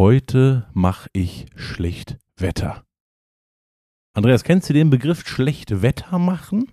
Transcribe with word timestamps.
Heute 0.00 0.66
mache 0.72 1.10
ich 1.12 1.44
schlecht 1.56 2.16
Wetter. 2.38 2.86
Andreas, 4.14 4.44
kennst 4.44 4.70
du 4.70 4.72
den 4.72 4.88
Begriff 4.88 5.28
schlecht 5.28 5.82
Wetter 5.82 6.18
machen? 6.18 6.72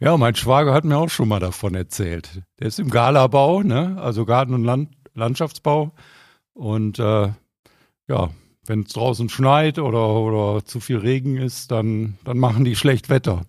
Ja, 0.00 0.18
mein 0.18 0.34
Schwager 0.34 0.74
hat 0.74 0.84
mir 0.84 0.98
auch 0.98 1.08
schon 1.08 1.28
mal 1.28 1.40
davon 1.40 1.74
erzählt. 1.74 2.42
Der 2.60 2.66
ist 2.66 2.78
im 2.78 2.90
Galabau, 2.90 3.62
ne? 3.62 3.96
also 3.98 4.26
Garten- 4.26 4.52
und 4.52 4.64
Land 4.64 4.90
Landschaftsbau. 5.14 5.92
Und 6.52 6.98
äh, 6.98 7.32
ja, 8.06 8.30
wenn 8.66 8.82
es 8.82 8.92
draußen 8.92 9.30
schneit 9.30 9.78
oder, 9.78 10.06
oder 10.06 10.62
zu 10.62 10.78
viel 10.80 10.98
Regen 10.98 11.38
ist, 11.38 11.70
dann, 11.70 12.18
dann 12.24 12.36
machen 12.36 12.66
die 12.66 12.76
schlecht 12.76 13.08
Wetter. 13.08 13.46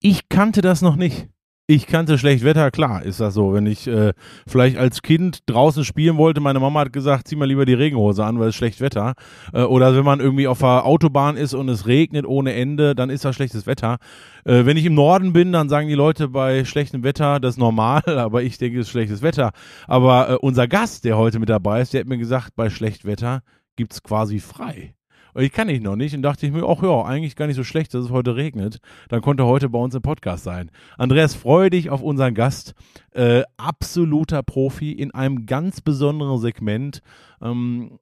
Ich 0.00 0.28
kannte 0.28 0.60
das 0.60 0.82
noch 0.82 0.96
nicht. 0.96 1.30
Ich 1.72 1.86
kannte 1.86 2.18
schlecht 2.18 2.42
Wetter, 2.42 2.72
klar 2.72 3.04
ist 3.04 3.20
das 3.20 3.34
so. 3.34 3.52
Wenn 3.52 3.64
ich 3.64 3.86
äh, 3.86 4.12
vielleicht 4.44 4.76
als 4.76 5.02
Kind 5.02 5.38
draußen 5.46 5.84
spielen 5.84 6.16
wollte, 6.16 6.40
meine 6.40 6.58
Mama 6.58 6.80
hat 6.80 6.92
gesagt, 6.92 7.28
zieh 7.28 7.36
mal 7.36 7.44
lieber 7.44 7.64
die 7.64 7.74
Regenhose 7.74 8.24
an, 8.24 8.40
weil 8.40 8.48
es 8.48 8.56
schlecht 8.56 8.80
Wetter. 8.80 9.14
Äh, 9.52 9.62
oder 9.62 9.94
wenn 9.94 10.04
man 10.04 10.18
irgendwie 10.18 10.48
auf 10.48 10.58
der 10.58 10.84
Autobahn 10.84 11.36
ist 11.36 11.54
und 11.54 11.68
es 11.68 11.86
regnet 11.86 12.26
ohne 12.26 12.54
Ende, 12.54 12.96
dann 12.96 13.08
ist 13.08 13.24
das 13.24 13.36
schlechtes 13.36 13.68
Wetter. 13.68 13.98
Äh, 14.44 14.64
wenn 14.66 14.76
ich 14.76 14.84
im 14.84 14.94
Norden 14.94 15.32
bin, 15.32 15.52
dann 15.52 15.68
sagen 15.68 15.86
die 15.86 15.94
Leute 15.94 16.26
bei 16.26 16.64
schlechtem 16.64 17.04
Wetter, 17.04 17.38
das 17.38 17.54
ist 17.54 17.58
normal, 17.58 18.02
aber 18.06 18.42
ich 18.42 18.58
denke, 18.58 18.80
es 18.80 18.86
ist 18.86 18.90
schlechtes 18.90 19.22
Wetter. 19.22 19.52
Aber 19.86 20.28
äh, 20.28 20.34
unser 20.40 20.66
Gast, 20.66 21.04
der 21.04 21.18
heute 21.18 21.38
mit 21.38 21.50
dabei 21.50 21.82
ist, 21.82 21.94
der 21.94 22.00
hat 22.00 22.08
mir 22.08 22.18
gesagt, 22.18 22.56
bei 22.56 22.68
schlecht 22.68 23.04
Wetter 23.04 23.42
gibt's 23.76 24.02
quasi 24.02 24.40
frei. 24.40 24.96
Und 25.34 25.42
ich 25.42 25.52
kann 25.52 25.68
ich 25.68 25.80
noch 25.80 25.96
nicht 25.96 26.14
und 26.14 26.22
dachte 26.22 26.46
ich 26.46 26.52
mir, 26.52 26.64
ach 26.66 26.82
ja, 26.82 27.02
eigentlich 27.02 27.36
gar 27.36 27.46
nicht 27.46 27.56
so 27.56 27.64
schlecht, 27.64 27.94
dass 27.94 28.04
es 28.04 28.10
heute 28.10 28.36
regnet. 28.36 28.80
Dann 29.08 29.20
konnte 29.20 29.46
heute 29.46 29.68
bei 29.68 29.78
uns 29.78 29.94
im 29.94 30.02
Podcast 30.02 30.44
sein. 30.44 30.70
Andreas, 30.98 31.34
freue 31.34 31.70
dich 31.70 31.90
auf 31.90 32.02
unseren 32.02 32.34
Gast. 32.34 32.74
Äh, 33.12 33.42
absoluter 33.56 34.42
Profi 34.42 34.92
in 34.92 35.12
einem 35.12 35.46
ganz 35.46 35.80
besonderen 35.80 36.38
Segment. 36.38 37.00
Ähm, 37.40 37.98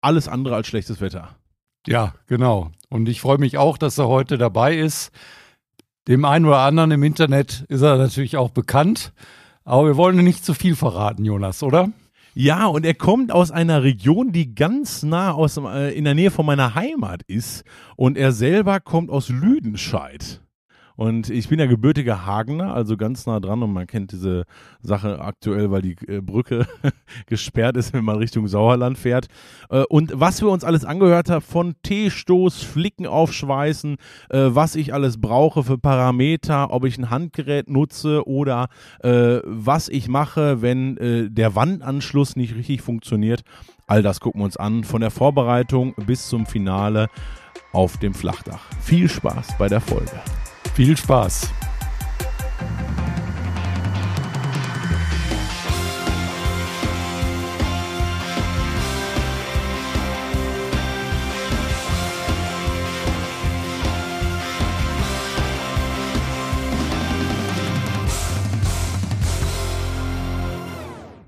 alles 0.00 0.28
andere 0.28 0.56
als 0.56 0.66
schlechtes 0.66 1.00
Wetter. 1.00 1.36
Ja, 1.86 2.14
genau. 2.26 2.70
Und 2.88 3.08
ich 3.08 3.20
freue 3.20 3.38
mich 3.38 3.58
auch, 3.58 3.78
dass 3.78 3.98
er 3.98 4.08
heute 4.08 4.38
dabei 4.38 4.76
ist. 4.76 5.12
Dem 6.08 6.24
einen 6.24 6.46
oder 6.46 6.60
anderen 6.60 6.90
im 6.90 7.02
Internet 7.02 7.64
ist 7.68 7.82
er 7.82 7.96
natürlich 7.96 8.36
auch 8.36 8.50
bekannt. 8.50 9.12
Aber 9.64 9.86
wir 9.86 9.96
wollen 9.96 10.16
nicht 10.16 10.44
zu 10.44 10.54
viel 10.54 10.74
verraten, 10.74 11.24
Jonas, 11.24 11.62
oder? 11.62 11.90
Ja, 12.42 12.68
und 12.68 12.86
er 12.86 12.94
kommt 12.94 13.32
aus 13.32 13.50
einer 13.50 13.82
Region, 13.82 14.32
die 14.32 14.54
ganz 14.54 15.02
nah 15.02 15.32
aus, 15.32 15.58
äh, 15.58 15.94
in 15.94 16.04
der 16.04 16.14
Nähe 16.14 16.30
von 16.30 16.46
meiner 16.46 16.74
Heimat 16.74 17.22
ist. 17.24 17.64
Und 17.96 18.16
er 18.16 18.32
selber 18.32 18.80
kommt 18.80 19.10
aus 19.10 19.28
Lüdenscheid. 19.28 20.40
Und 21.00 21.30
ich 21.30 21.48
bin 21.48 21.58
ja 21.58 21.64
gebürtiger 21.64 22.26
Hagener, 22.26 22.74
also 22.74 22.98
ganz 22.98 23.24
nah 23.24 23.40
dran 23.40 23.62
und 23.62 23.72
man 23.72 23.86
kennt 23.86 24.12
diese 24.12 24.44
Sache 24.82 25.18
aktuell, 25.18 25.70
weil 25.70 25.80
die 25.80 25.96
äh, 26.06 26.20
Brücke 26.20 26.66
gesperrt 27.26 27.78
ist, 27.78 27.94
wenn 27.94 28.04
man 28.04 28.18
Richtung 28.18 28.46
Sauerland 28.48 28.98
fährt. 28.98 29.28
Äh, 29.70 29.84
und 29.88 30.12
was 30.14 30.42
wir 30.42 30.50
uns 30.50 30.62
alles 30.62 30.84
angehört 30.84 31.30
haben, 31.30 31.40
von 31.40 31.74
T-Stoß, 31.84 32.62
Flicken 32.62 33.06
aufschweißen, 33.06 33.96
äh, 34.28 34.48
was 34.50 34.76
ich 34.76 34.92
alles 34.92 35.18
brauche 35.18 35.64
für 35.64 35.78
Parameter, 35.78 36.70
ob 36.70 36.84
ich 36.84 36.98
ein 36.98 37.08
Handgerät 37.08 37.70
nutze 37.70 38.28
oder 38.28 38.68
äh, 39.02 39.38
was 39.46 39.88
ich 39.88 40.06
mache, 40.06 40.60
wenn 40.60 40.98
äh, 40.98 41.30
der 41.30 41.54
Wandanschluss 41.54 42.36
nicht 42.36 42.54
richtig 42.56 42.82
funktioniert. 42.82 43.40
All 43.86 44.02
das 44.02 44.20
gucken 44.20 44.42
wir 44.42 44.44
uns 44.44 44.58
an, 44.58 44.84
von 44.84 45.00
der 45.00 45.10
Vorbereitung 45.10 45.94
bis 45.94 46.28
zum 46.28 46.44
Finale 46.44 47.08
auf 47.72 47.96
dem 47.96 48.12
Flachdach. 48.12 48.60
Viel 48.82 49.08
Spaß 49.08 49.56
bei 49.56 49.68
der 49.68 49.80
Folge. 49.80 50.20
Viel 50.74 50.96
Spaß. 50.96 51.52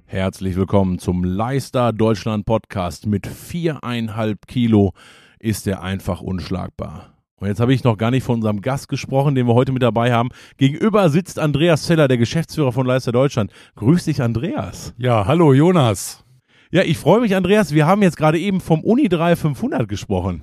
Herzlich 0.07 0.57
willkommen 0.57 0.99
zum 0.99 1.25
Leister 1.25 1.93
Deutschland 1.93 2.47
Podcast. 2.47 3.07
Mit 3.07 3.27
viereinhalb 3.27 4.47
Kilo 4.47 4.93
ist 5.41 5.67
er 5.67 5.83
einfach 5.83 6.21
unschlagbar. 6.21 7.12
Und 7.43 7.49
jetzt 7.49 7.59
habe 7.59 7.75
ich 7.75 7.83
noch 7.83 7.99
gar 7.99 8.13
nicht 8.13 8.23
von 8.23 8.37
unserem 8.37 8.61
Gast 8.61 8.89
gesprochen, 8.89 9.35
den 9.35 9.49
wir 9.49 9.55
heute 9.55 9.73
mit 9.73 9.83
dabei 9.83 10.13
haben. 10.13 10.29
Gegenüber 10.59 11.11
sitzt 11.11 11.41
Andreas 11.41 11.83
Zeller, 11.83 12.07
der 12.07 12.17
Geschäftsführer 12.17 12.71
von 12.71 12.87
Leister 12.87 13.11
Deutschland. 13.11 13.51
Grüß 13.75 14.05
dich, 14.05 14.23
Andreas. 14.23 14.95
Ja, 14.97 15.27
hallo 15.27 15.53
Jonas. 15.53 16.23
Ja, 16.71 16.83
ich 16.83 16.99
freue 16.99 17.21
mich, 17.21 17.35
Andreas. 17.35 17.75
Wir 17.75 17.85
haben 17.85 18.01
jetzt 18.01 18.17
gerade 18.17 18.39
eben 18.39 18.61
vom 18.61 18.85
Uni 18.85 19.09
3500 19.09 19.89
gesprochen. 19.89 20.43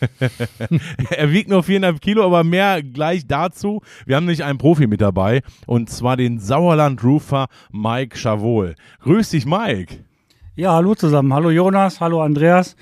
er 1.10 1.30
wiegt 1.30 1.50
nur 1.50 1.62
viereinhalb 1.62 2.00
Kilo, 2.00 2.24
aber 2.24 2.42
mehr 2.42 2.82
gleich 2.82 3.28
dazu. 3.28 3.80
Wir 4.04 4.16
haben 4.16 4.24
nämlich 4.24 4.42
einen 4.42 4.58
Profi 4.58 4.88
mit 4.88 5.02
dabei 5.02 5.40
und 5.68 5.88
zwar 5.88 6.16
den 6.16 6.40
Sauerland-Roofer 6.40 7.46
Mike 7.70 8.18
Chavol. 8.18 8.74
Grüß 9.02 9.30
dich, 9.30 9.46
Mike. 9.46 10.04
Ja, 10.56 10.72
hallo 10.72 10.96
zusammen. 10.96 11.32
Hallo 11.32 11.50
Jonas, 11.50 12.00
hallo 12.00 12.22
Andreas. 12.22 12.74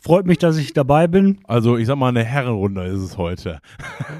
Freut 0.00 0.26
mich, 0.26 0.38
dass 0.38 0.56
ich 0.56 0.72
dabei 0.72 1.06
bin. 1.06 1.40
Also, 1.44 1.76
ich 1.76 1.86
sag 1.86 1.96
mal, 1.96 2.08
eine 2.08 2.24
Herrenrunde 2.24 2.84
ist 2.84 3.00
es 3.00 3.18
heute. 3.18 3.60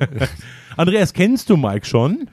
Andreas, 0.76 1.12
kennst 1.12 1.50
du 1.50 1.56
Mike 1.56 1.86
schon? 1.86 2.28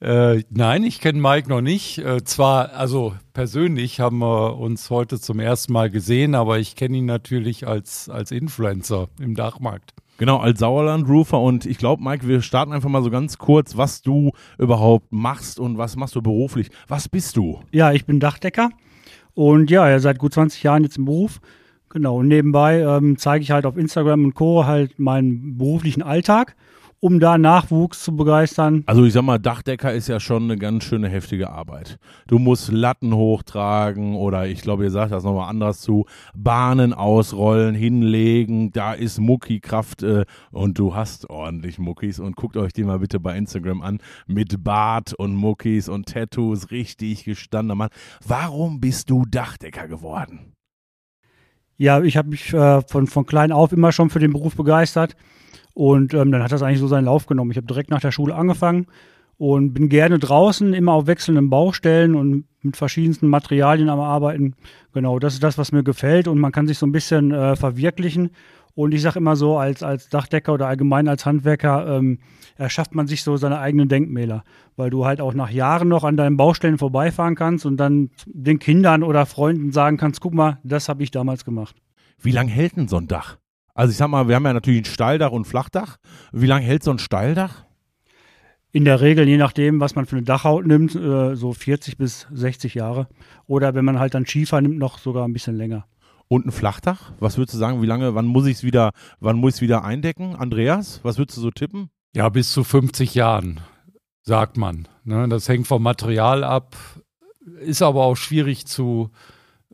Äh, 0.00 0.44
nein, 0.50 0.84
ich 0.84 1.00
kenne 1.00 1.20
Mike 1.20 1.48
noch 1.48 1.60
nicht. 1.60 1.98
Äh, 1.98 2.24
zwar, 2.24 2.72
also 2.72 3.14
persönlich 3.34 4.00
haben 4.00 4.18
wir 4.18 4.58
uns 4.58 4.88
heute 4.88 5.20
zum 5.20 5.40
ersten 5.40 5.72
Mal 5.72 5.90
gesehen, 5.90 6.34
aber 6.34 6.58
ich 6.58 6.74
kenne 6.74 6.98
ihn 6.98 7.04
natürlich 7.04 7.66
als, 7.66 8.08
als 8.08 8.30
Influencer 8.30 9.08
im 9.20 9.34
Dachmarkt. 9.34 9.92
Genau, 10.16 10.38
als 10.38 10.58
Sauerland-Roofer 10.58 11.40
und 11.40 11.64
ich 11.64 11.78
glaube, 11.78 12.02
Mike, 12.02 12.26
wir 12.28 12.42
starten 12.42 12.72
einfach 12.72 12.88
mal 12.90 13.02
so 13.02 13.10
ganz 13.10 13.38
kurz, 13.38 13.76
was 13.76 14.02
du 14.02 14.32
überhaupt 14.58 15.12
machst 15.12 15.58
und 15.58 15.78
was 15.78 15.96
machst 15.96 16.14
du 16.14 16.22
beruflich. 16.22 16.70
Was 16.88 17.08
bist 17.08 17.36
du? 17.36 17.60
Ja, 17.72 17.92
ich 17.92 18.04
bin 18.04 18.20
Dachdecker 18.20 18.70
und 19.34 19.70
ja, 19.70 19.98
seit 19.98 20.18
gut 20.18 20.34
20 20.34 20.62
Jahren 20.62 20.82
jetzt 20.82 20.98
im 20.98 21.06
Beruf. 21.06 21.40
Genau, 21.90 22.18
und 22.18 22.28
nebenbei 22.28 22.80
ähm, 22.80 23.18
zeige 23.18 23.42
ich 23.42 23.50
halt 23.50 23.66
auf 23.66 23.76
Instagram 23.76 24.24
und 24.24 24.34
Co. 24.34 24.64
halt 24.64 24.98
meinen 24.98 25.58
beruflichen 25.58 26.02
Alltag 26.02 26.56
um 27.00 27.18
da 27.18 27.38
Nachwuchs 27.38 28.02
zu 28.02 28.14
begeistern. 28.14 28.84
Also 28.86 29.04
ich 29.04 29.14
sag 29.14 29.22
mal, 29.22 29.38
Dachdecker 29.38 29.92
ist 29.92 30.08
ja 30.08 30.20
schon 30.20 30.44
eine 30.44 30.56
ganz 30.56 30.84
schöne 30.84 31.08
heftige 31.08 31.50
Arbeit. 31.50 31.98
Du 32.26 32.38
musst 32.38 32.70
Latten 32.70 33.14
hochtragen 33.14 34.14
oder 34.14 34.46
ich 34.46 34.60
glaube, 34.60 34.84
ihr 34.84 34.90
sagt 34.90 35.12
das 35.12 35.24
nochmal 35.24 35.48
anders 35.48 35.80
zu, 35.80 36.04
Bahnen 36.34 36.92
ausrollen, 36.92 37.74
hinlegen, 37.74 38.70
da 38.72 38.92
ist 38.92 39.18
Mucki-Kraft 39.18 40.02
äh, 40.02 40.26
und 40.52 40.78
du 40.78 40.94
hast 40.94 41.30
ordentlich 41.30 41.78
Muckis 41.78 42.20
und 42.20 42.36
guckt 42.36 42.56
euch 42.58 42.72
die 42.72 42.84
mal 42.84 42.98
bitte 42.98 43.18
bei 43.18 43.36
Instagram 43.36 43.80
an 43.80 43.98
mit 44.26 44.62
Bart 44.62 45.14
und 45.14 45.34
Muckis 45.34 45.88
und 45.88 46.06
Tattoos, 46.06 46.70
richtig 46.70 47.24
gestandener 47.24 47.74
Mann. 47.74 47.88
Warum 48.26 48.80
bist 48.80 49.08
du 49.08 49.24
Dachdecker 49.24 49.88
geworden? 49.88 50.52
Ja, 51.80 52.02
ich 52.02 52.18
habe 52.18 52.28
mich 52.28 52.52
äh, 52.52 52.82
von, 52.82 53.06
von 53.06 53.24
klein 53.24 53.52
auf 53.52 53.72
immer 53.72 53.90
schon 53.90 54.10
für 54.10 54.18
den 54.18 54.34
Beruf 54.34 54.54
begeistert. 54.54 55.16
Und 55.72 56.12
ähm, 56.12 56.30
dann 56.30 56.42
hat 56.42 56.52
das 56.52 56.62
eigentlich 56.62 56.78
so 56.78 56.88
seinen 56.88 57.06
Lauf 57.06 57.24
genommen. 57.24 57.52
Ich 57.52 57.56
habe 57.56 57.66
direkt 57.66 57.88
nach 57.88 58.02
der 58.02 58.12
Schule 58.12 58.34
angefangen 58.34 58.86
und 59.38 59.72
bin 59.72 59.88
gerne 59.88 60.18
draußen, 60.18 60.74
immer 60.74 60.92
auf 60.92 61.06
wechselnden 61.06 61.48
Baustellen 61.48 62.16
und 62.16 62.44
mit 62.60 62.76
verschiedensten 62.76 63.28
Materialien 63.28 63.88
am 63.88 63.98
Arbeiten. 63.98 64.56
Genau, 64.92 65.18
das 65.18 65.32
ist 65.32 65.42
das, 65.42 65.56
was 65.56 65.72
mir 65.72 65.82
gefällt 65.82 66.28
und 66.28 66.38
man 66.38 66.52
kann 66.52 66.66
sich 66.66 66.76
so 66.76 66.84
ein 66.84 66.92
bisschen 66.92 67.32
äh, 67.32 67.56
verwirklichen. 67.56 68.28
Und 68.80 68.94
ich 68.94 69.02
sage 69.02 69.18
immer 69.18 69.36
so, 69.36 69.58
als, 69.58 69.82
als 69.82 70.08
Dachdecker 70.08 70.54
oder 70.54 70.66
allgemein 70.66 71.06
als 71.06 71.26
Handwerker 71.26 71.98
ähm, 71.98 72.18
erschafft 72.56 72.94
man 72.94 73.06
sich 73.06 73.22
so 73.22 73.36
seine 73.36 73.58
eigenen 73.58 73.90
Denkmäler, 73.90 74.42
weil 74.74 74.88
du 74.88 75.04
halt 75.04 75.20
auch 75.20 75.34
nach 75.34 75.50
Jahren 75.50 75.88
noch 75.88 76.02
an 76.02 76.16
deinen 76.16 76.38
Baustellen 76.38 76.78
vorbeifahren 76.78 77.34
kannst 77.34 77.66
und 77.66 77.76
dann 77.76 78.08
den 78.24 78.58
Kindern 78.58 79.02
oder 79.02 79.26
Freunden 79.26 79.70
sagen 79.70 79.98
kannst, 79.98 80.22
guck 80.22 80.32
mal, 80.32 80.60
das 80.64 80.88
habe 80.88 81.02
ich 81.02 81.10
damals 81.10 81.44
gemacht. 81.44 81.76
Wie 82.22 82.30
lange 82.30 82.50
hält 82.50 82.78
denn 82.78 82.88
so 82.88 82.96
ein 82.96 83.06
Dach? 83.06 83.36
Also 83.74 83.90
ich 83.90 83.98
sag 83.98 84.08
mal, 84.08 84.28
wir 84.28 84.34
haben 84.34 84.46
ja 84.46 84.54
natürlich 84.54 84.80
ein 84.80 84.86
Steildach 84.86 85.30
und 85.30 85.42
ein 85.42 85.44
Flachdach. 85.44 85.98
Wie 86.32 86.46
lange 86.46 86.64
hält 86.64 86.82
so 86.82 86.90
ein 86.90 86.98
Steildach? 86.98 87.66
In 88.72 88.86
der 88.86 89.02
Regel, 89.02 89.28
je 89.28 89.36
nachdem, 89.36 89.78
was 89.80 89.94
man 89.94 90.06
für 90.06 90.16
eine 90.16 90.24
Dachhaut 90.24 90.66
nimmt, 90.66 90.94
äh, 90.94 91.34
so 91.34 91.52
40 91.52 91.98
bis 91.98 92.26
60 92.32 92.72
Jahre. 92.72 93.08
Oder 93.46 93.74
wenn 93.74 93.84
man 93.84 93.98
halt 93.98 94.14
dann 94.14 94.24
Schiefer 94.24 94.58
nimmt, 94.62 94.78
noch 94.78 94.96
sogar 94.96 95.28
ein 95.28 95.34
bisschen 95.34 95.56
länger. 95.56 95.84
Und 96.32 96.46
ein 96.46 96.52
Flachdach? 96.52 97.12
Was 97.18 97.38
würdest 97.38 97.54
du 97.54 97.58
sagen, 97.58 97.82
wie 97.82 97.86
lange, 97.86 98.14
wann 98.14 98.26
muss 98.26 98.46
ich 98.46 98.58
es 98.58 98.62
wieder, 98.62 98.92
wann 99.18 99.36
muss 99.36 99.56
ich 99.56 99.62
wieder 99.62 99.82
eindecken? 99.82 100.36
Andreas, 100.36 101.00
was 101.02 101.18
würdest 101.18 101.36
du 101.36 101.42
so 101.42 101.50
tippen? 101.50 101.90
Ja, 102.14 102.28
bis 102.28 102.52
zu 102.52 102.62
50 102.62 103.16
Jahren, 103.16 103.58
sagt 104.22 104.56
man. 104.56 104.86
Ne? 105.02 105.28
Das 105.28 105.48
hängt 105.48 105.66
vom 105.66 105.82
Material 105.82 106.44
ab, 106.44 106.76
ist 107.58 107.82
aber 107.82 108.04
auch 108.04 108.14
schwierig 108.14 108.66
zu, 108.66 109.10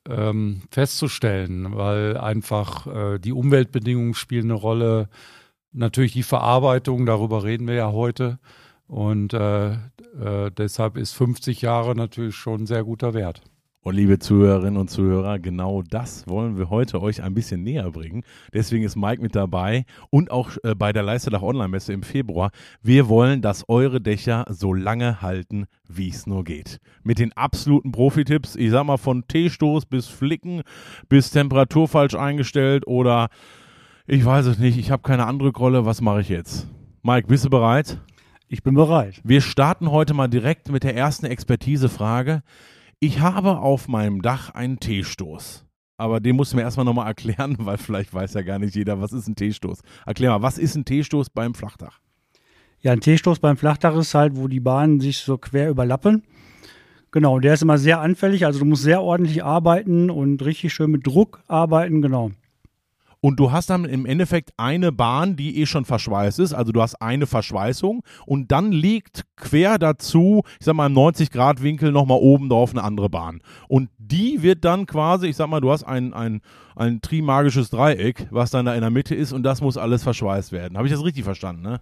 ähm, 0.09 0.63
festzustellen, 0.71 1.77
weil 1.77 2.17
einfach 2.17 2.87
äh, 2.87 3.19
die 3.19 3.33
Umweltbedingungen 3.33 4.15
spielen 4.15 4.47
eine 4.47 4.55
Rolle. 4.55 5.09
Natürlich 5.73 6.13
die 6.15 6.23
Verarbeitung, 6.23 7.05
darüber 7.05 7.45
reden 7.45 7.67
wir 7.67 7.75
ja 7.75 7.93
heute. 7.93 8.39
Und 8.87 9.35
äh, 9.35 9.73
äh, 9.73 10.51
deshalb 10.57 10.97
ist 10.97 11.13
50 11.13 11.61
Jahre 11.61 11.95
natürlich 11.95 12.37
schon 12.37 12.63
ein 12.63 12.67
sehr 12.67 12.85
guter 12.85 13.15
Wert. 13.15 13.43
Und 13.87 13.95
liebe 13.95 14.19
Zuhörerinnen 14.19 14.79
und 14.79 14.91
Zuhörer, 14.91 15.39
genau 15.39 15.81
das 15.81 16.27
wollen 16.27 16.59
wir 16.59 16.71
heute 16.71 17.01
euch 17.01 17.23
ein 17.23 17.35
bisschen 17.35 17.63
näher 17.63 17.89
bringen. 17.93 18.25
Deswegen 18.53 18.83
ist 18.83 18.97
Mike 18.97 19.23
mit 19.23 19.37
dabei 19.37 19.85
und 20.11 20.33
auch 20.33 20.51
äh, 20.65 20.75
bei 20.75 20.93
der 20.93 21.05
Leisterdach 21.05 21.43
Online-Messe 21.43 21.93
im 21.93 22.03
Februar. 22.03 22.51
Wir 22.83 23.09
wollen, 23.09 23.43
dass 23.43 23.69
eure 23.69 24.01
Dächer 24.01 24.45
so 24.49 24.75
lange 24.75 25.23
halten, 25.23 25.67
wie 25.89 26.09
es 26.09 26.27
nur 26.27 26.43
geht. 26.43 26.81
Mit 27.05 27.21
den 27.21 27.33
absoluten 27.35 27.93
Profi-Tipps, 27.93 28.57
ich 28.57 28.73
sag 28.73 28.87
mal 28.87 28.97
von 28.97 29.29
T-Stoß 29.29 29.87
bis 29.87 30.09
Flicken, 30.09 30.63
bis 31.09 31.31
Temperatur 31.31 31.87
falsch 31.87 32.17
eingestellt 32.17 32.89
oder 32.89 33.29
ich 34.09 34.25
weiß 34.25 34.47
es 34.47 34.59
nicht, 34.59 34.79
ich 34.79 34.91
habe 34.91 35.05
keine 35.05 35.27
andere 35.27 35.53
Rolle, 35.53 35.87
was 35.87 36.01
mache 36.01 36.23
ich 36.23 36.29
jetzt? 36.29 36.67
Mike, 37.05 37.29
bist 37.29 37.45
du 37.45 37.51
bereit? 37.51 38.01
Ich 38.49 38.65
bin 38.65 38.75
bereit. 38.75 39.21
Wir 39.23 39.41
starten 39.41 39.93
heute 39.93 40.13
mal 40.13 40.27
direkt 40.27 40.73
mit 40.73 40.83
der 40.83 40.97
ersten 40.97 41.27
Expertisefrage. 41.27 42.43
Ich 42.99 43.21
habe 43.21 43.59
auf 43.59 43.89
meinem 43.89 44.23
Dach 44.23 44.51
einen 44.51 44.81
T-Stoß. 44.81 45.67
Aber 45.99 46.19
den 46.19 46.37
musst 46.37 46.53
du 46.53 46.57
mir 46.57 46.63
erstmal 46.63 46.87
nochmal 46.87 47.07
erklären, 47.07 47.57
weil 47.61 47.77
vielleicht 47.77 48.15
weiß 48.15 48.35
ja 48.35 48.43
gar 48.43 48.59
nicht 48.59 48.75
jeder, 48.75 49.01
was 49.01 49.13
ist 49.13 49.29
ein 49.29 49.37
T-Stoß. 49.37 49.83
Erklär 50.07 50.31
mal, 50.31 50.43
was 50.43 50.57
ist 50.57 50.77
ein 50.77 50.85
T-Stoß 50.85 51.31
beim 51.31 51.55
Flachdach? 51.55 52.01
Ja, 52.81 52.93
ein 52.93 53.01
T-Stoß 53.01 53.41
beim 53.41 53.57
Flachdach 53.57 53.97
ist 53.97 54.15
halt, 54.15 54.37
wo 54.37 54.49
die 54.49 54.61
Bahnen 54.61 55.01
sich 55.01 55.19
so 55.19 55.37
quer 55.37 55.69
überlappen. 55.69 56.23
Genau, 57.11 57.39
der 57.39 57.55
ist 57.55 57.63
immer 57.63 57.79
sehr 57.79 58.01
anfällig, 58.01 58.45
also 58.45 58.59
du 58.59 58.65
musst 58.65 58.83
sehr 58.83 59.03
ordentlich 59.03 59.45
arbeiten 59.45 60.11
und 60.11 60.45
richtig 60.45 60.73
schön 60.73 60.91
mit 60.91 61.07
Druck 61.07 61.43
arbeiten, 61.49 62.03
genau. 62.03 62.33
Und 63.27 63.41
du 63.41 63.51
hast 63.51 63.71
dann 63.71 63.87
im 63.87 64.07
Endeffekt 64.07 64.53
eine 64.57 64.93
Bahn, 64.93 65.35
die 65.35 65.61
eh 65.61 65.67
schon 65.67 65.85
verschweißt 65.85 66.39
ist. 66.39 66.55
Also 66.55 66.71
du 66.71 66.81
hast 66.81 67.03
eine 67.03 67.27
Verschweißung 67.27 68.05
und 68.25 68.53
dann 68.53 68.71
liegt 68.71 69.25
quer 69.35 69.81
dazu, 69.81 70.45
ich 70.61 70.65
sag 70.65 70.77
mal 70.77 70.87
im 70.87 70.95
90-Grad-Winkel 70.95 71.91
nochmal 71.91 72.21
oben 72.21 72.49
drauf 72.49 72.71
eine 72.71 72.85
andere 72.85 73.11
Bahn. 73.11 73.41
Und 73.67 73.91
die 73.99 74.45
wird 74.45 74.65
dann 74.65 74.87
quasi, 74.87 75.27
ich 75.27 75.35
sag 75.35 75.49
mal, 75.49 75.61
du 75.61 75.73
hast 75.73 75.83
ein, 75.83 76.15
ein, 76.15 76.41
ein 76.77 77.01
trimagisches 77.01 77.69
Dreieck, 77.71 78.29
was 78.31 78.53
dann 78.53 78.65
da 78.65 78.77
in 78.77 78.83
der 78.83 78.91
Mitte 78.91 79.17
ist 79.17 79.33
und 79.33 79.43
das 79.43 79.61
muss 79.61 79.77
alles 79.77 80.05
verschweißt 80.05 80.53
werden. 80.53 80.77
Habe 80.79 80.87
ich 80.87 80.95
das 80.95 81.03
richtig 81.03 81.25
verstanden, 81.25 81.63
ne? 81.63 81.81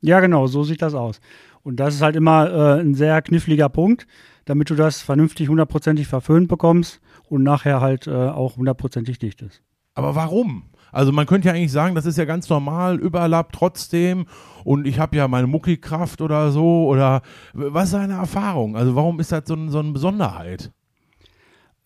Ja, 0.00 0.18
genau, 0.18 0.48
so 0.48 0.64
sieht 0.64 0.82
das 0.82 0.94
aus. 0.94 1.20
Und 1.62 1.76
das 1.76 1.94
ist 1.94 2.02
halt 2.02 2.16
immer 2.16 2.50
äh, 2.50 2.80
ein 2.80 2.94
sehr 2.94 3.22
kniffliger 3.22 3.68
Punkt, 3.68 4.08
damit 4.44 4.70
du 4.70 4.74
das 4.74 5.02
vernünftig 5.02 5.50
hundertprozentig 5.50 6.08
verföhnt 6.08 6.48
bekommst 6.48 7.00
und 7.28 7.44
nachher 7.44 7.80
halt 7.80 8.08
äh, 8.08 8.10
auch 8.10 8.56
hundertprozentig 8.56 9.20
dicht 9.20 9.40
ist. 9.40 9.62
Aber 9.94 10.14
warum? 10.14 10.64
Also 10.92 11.12
man 11.12 11.26
könnte 11.26 11.48
ja 11.48 11.54
eigentlich 11.54 11.72
sagen, 11.72 11.94
das 11.94 12.06
ist 12.06 12.18
ja 12.18 12.24
ganz 12.24 12.48
normal, 12.48 12.98
überlappt 12.98 13.54
trotzdem 13.54 14.26
und 14.64 14.86
ich 14.86 14.98
habe 14.98 15.16
ja 15.16 15.28
meine 15.28 15.46
Muckikraft 15.46 16.20
oder 16.20 16.50
so 16.50 16.86
oder 16.86 17.22
was 17.52 17.86
ist 17.86 17.94
deine 17.94 18.14
Erfahrung? 18.14 18.76
Also 18.76 18.94
warum 18.96 19.20
ist 19.20 19.32
das 19.32 19.42
so, 19.46 19.56
so 19.68 19.78
eine 19.78 19.92
Besonderheit? 19.92 20.72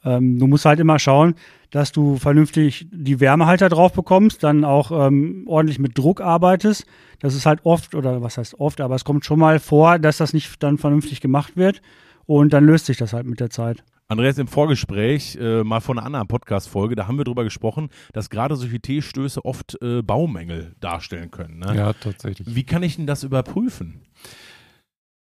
Ähm, 0.04 0.38
du 0.38 0.46
musst 0.46 0.64
halt 0.64 0.80
immer 0.80 0.98
schauen, 0.98 1.34
dass 1.70 1.92
du 1.92 2.16
vernünftig 2.16 2.86
die 2.92 3.20
Wärmehalter 3.20 3.68
drauf 3.68 3.92
bekommst, 3.92 4.44
dann 4.44 4.64
auch 4.64 4.90
ähm, 4.90 5.44
ordentlich 5.46 5.78
mit 5.78 5.98
Druck 5.98 6.20
arbeitest. 6.20 6.86
Das 7.20 7.34
ist 7.34 7.46
halt 7.46 7.60
oft, 7.64 7.94
oder 7.94 8.22
was 8.22 8.38
heißt 8.38 8.60
oft, 8.60 8.80
aber 8.80 8.94
es 8.94 9.04
kommt 9.04 9.24
schon 9.24 9.38
mal 9.38 9.58
vor, 9.58 9.98
dass 9.98 10.18
das 10.18 10.32
nicht 10.32 10.62
dann 10.62 10.78
vernünftig 10.78 11.20
gemacht 11.20 11.56
wird 11.56 11.80
und 12.26 12.52
dann 12.52 12.64
löst 12.64 12.86
sich 12.86 12.96
das 12.96 13.12
halt 13.12 13.26
mit 13.26 13.40
der 13.40 13.50
Zeit. 13.50 13.82
Andreas, 14.06 14.36
im 14.36 14.48
Vorgespräch, 14.48 15.36
äh, 15.40 15.64
mal 15.64 15.80
von 15.80 15.98
einer 15.98 16.06
anderen 16.06 16.28
Podcast-Folge, 16.28 16.94
da 16.94 17.06
haben 17.06 17.16
wir 17.16 17.24
darüber 17.24 17.42
gesprochen, 17.42 17.88
dass 18.12 18.28
gerade 18.28 18.54
solche 18.54 18.78
T-Stöße 18.78 19.42
oft 19.42 19.80
äh, 19.80 20.02
Baumängel 20.02 20.74
darstellen 20.78 21.30
können. 21.30 21.60
Ne? 21.60 21.74
Ja, 21.74 21.92
tatsächlich. 21.94 22.54
Wie 22.54 22.64
kann 22.64 22.82
ich 22.82 22.96
denn 22.96 23.06
das 23.06 23.24
überprüfen? 23.24 24.02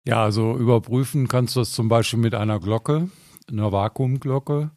Ja, 0.07 0.23
also 0.23 0.55
überprüfen 0.55 1.27
kannst 1.27 1.55
du 1.55 1.61
das 1.61 1.71
zum 1.71 1.87
Beispiel 1.87 2.19
mit 2.19 2.35
einer 2.35 2.59
Glocke, 2.59 3.09
einer 3.49 3.71
Vakuumglocke. 3.71 4.69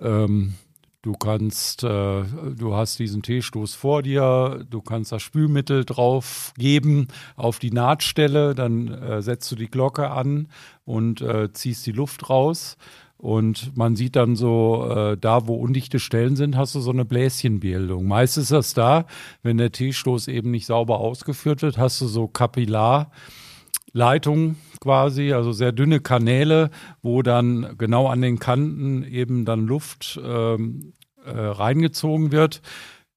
Ähm, 0.00 0.54
du 1.02 1.12
kannst, 1.12 1.84
äh, 1.84 2.24
du 2.24 2.74
hast 2.74 2.98
diesen 2.98 3.22
T-Stoß 3.22 3.74
vor 3.74 4.02
dir, 4.02 4.64
du 4.68 4.80
kannst 4.80 5.12
das 5.12 5.22
Spülmittel 5.22 5.84
drauf 5.84 6.54
geben 6.56 7.08
auf 7.36 7.58
die 7.58 7.70
Nahtstelle, 7.70 8.54
dann 8.54 8.88
äh, 8.88 9.20
setzt 9.20 9.52
du 9.52 9.56
die 9.56 9.70
Glocke 9.70 10.10
an 10.10 10.48
und 10.86 11.20
äh, 11.20 11.52
ziehst 11.52 11.86
die 11.86 11.92
Luft 11.92 12.30
raus. 12.30 12.78
Und 13.18 13.76
man 13.76 13.96
sieht 13.96 14.14
dann 14.14 14.36
so, 14.36 14.86
äh, 14.90 15.16
da 15.16 15.46
wo 15.46 15.54
undichte 15.54 15.98
Stellen 15.98 16.36
sind, 16.36 16.54
hast 16.56 16.74
du 16.74 16.80
so 16.80 16.90
eine 16.90 17.06
Bläschenbildung. 17.06 18.06
Meist 18.06 18.36
ist 18.36 18.50
das 18.50 18.74
da, 18.74 19.06
wenn 19.42 19.56
der 19.56 19.72
T-Stoß 19.72 20.28
eben 20.28 20.50
nicht 20.50 20.66
sauber 20.66 21.00
ausgeführt 21.00 21.62
wird, 21.62 21.78
hast 21.78 21.98
du 22.02 22.06
so 22.06 22.28
Kapillarleitungen 22.28 24.56
quasi, 24.80 25.32
also 25.32 25.52
sehr 25.52 25.72
dünne 25.72 26.00
Kanäle, 26.00 26.68
wo 27.02 27.22
dann 27.22 27.76
genau 27.78 28.08
an 28.08 28.20
den 28.20 28.38
Kanten 28.38 29.02
eben 29.02 29.46
dann 29.46 29.66
Luft 29.66 30.20
ähm, 30.22 30.92
äh, 31.24 31.30
reingezogen 31.30 32.32
wird. 32.32 32.60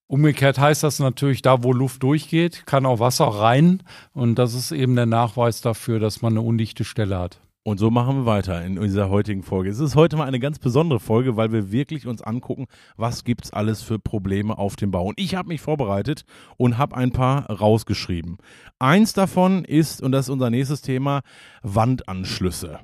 Umgekehrt 0.07 0.57
heißt 0.57 0.81
das 0.81 0.99
natürlich, 0.99 1.41
da 1.43 1.63
wo 1.63 1.73
Luft 1.73 2.01
durchgeht, 2.01 2.65
kann 2.65 2.85
auch 2.85 2.99
Wasser 2.99 3.25
rein. 3.25 3.83
Und 4.13 4.35
das 4.35 4.55
ist 4.55 4.71
eben 4.71 4.95
der 4.95 5.05
Nachweis 5.05 5.61
dafür, 5.61 5.99
dass 5.99 6.21
man 6.21 6.33
eine 6.33 6.41
undichte 6.41 6.83
Stelle 6.83 7.19
hat. 7.19 7.39
Und 7.69 7.77
so 7.77 7.91
machen 7.91 8.15
wir 8.15 8.25
weiter 8.25 8.65
in 8.65 8.81
dieser 8.81 9.11
heutigen 9.11 9.43
Folge. 9.43 9.69
Es 9.69 9.77
ist 9.77 9.95
heute 9.95 10.17
mal 10.17 10.25
eine 10.25 10.39
ganz 10.39 10.57
besondere 10.57 10.99
Folge, 10.99 11.37
weil 11.37 11.51
wir 11.51 11.71
wirklich 11.71 12.07
uns 12.07 12.23
angucken, 12.23 12.65
was 12.97 13.23
gibt 13.23 13.45
es 13.45 13.53
alles 13.53 13.83
für 13.83 13.99
Probleme 13.99 14.57
auf 14.57 14.75
dem 14.75 14.89
Bau. 14.89 15.05
Und 15.05 15.19
ich 15.19 15.35
habe 15.35 15.49
mich 15.49 15.61
vorbereitet 15.61 16.25
und 16.57 16.79
habe 16.79 16.97
ein 16.97 17.11
paar 17.11 17.47
rausgeschrieben. 17.47 18.39
Eins 18.79 19.13
davon 19.13 19.65
ist, 19.65 20.01
und 20.01 20.13
das 20.13 20.25
ist 20.25 20.29
unser 20.31 20.49
nächstes 20.49 20.81
Thema, 20.81 21.21
Wandanschlüsse. 21.61 22.79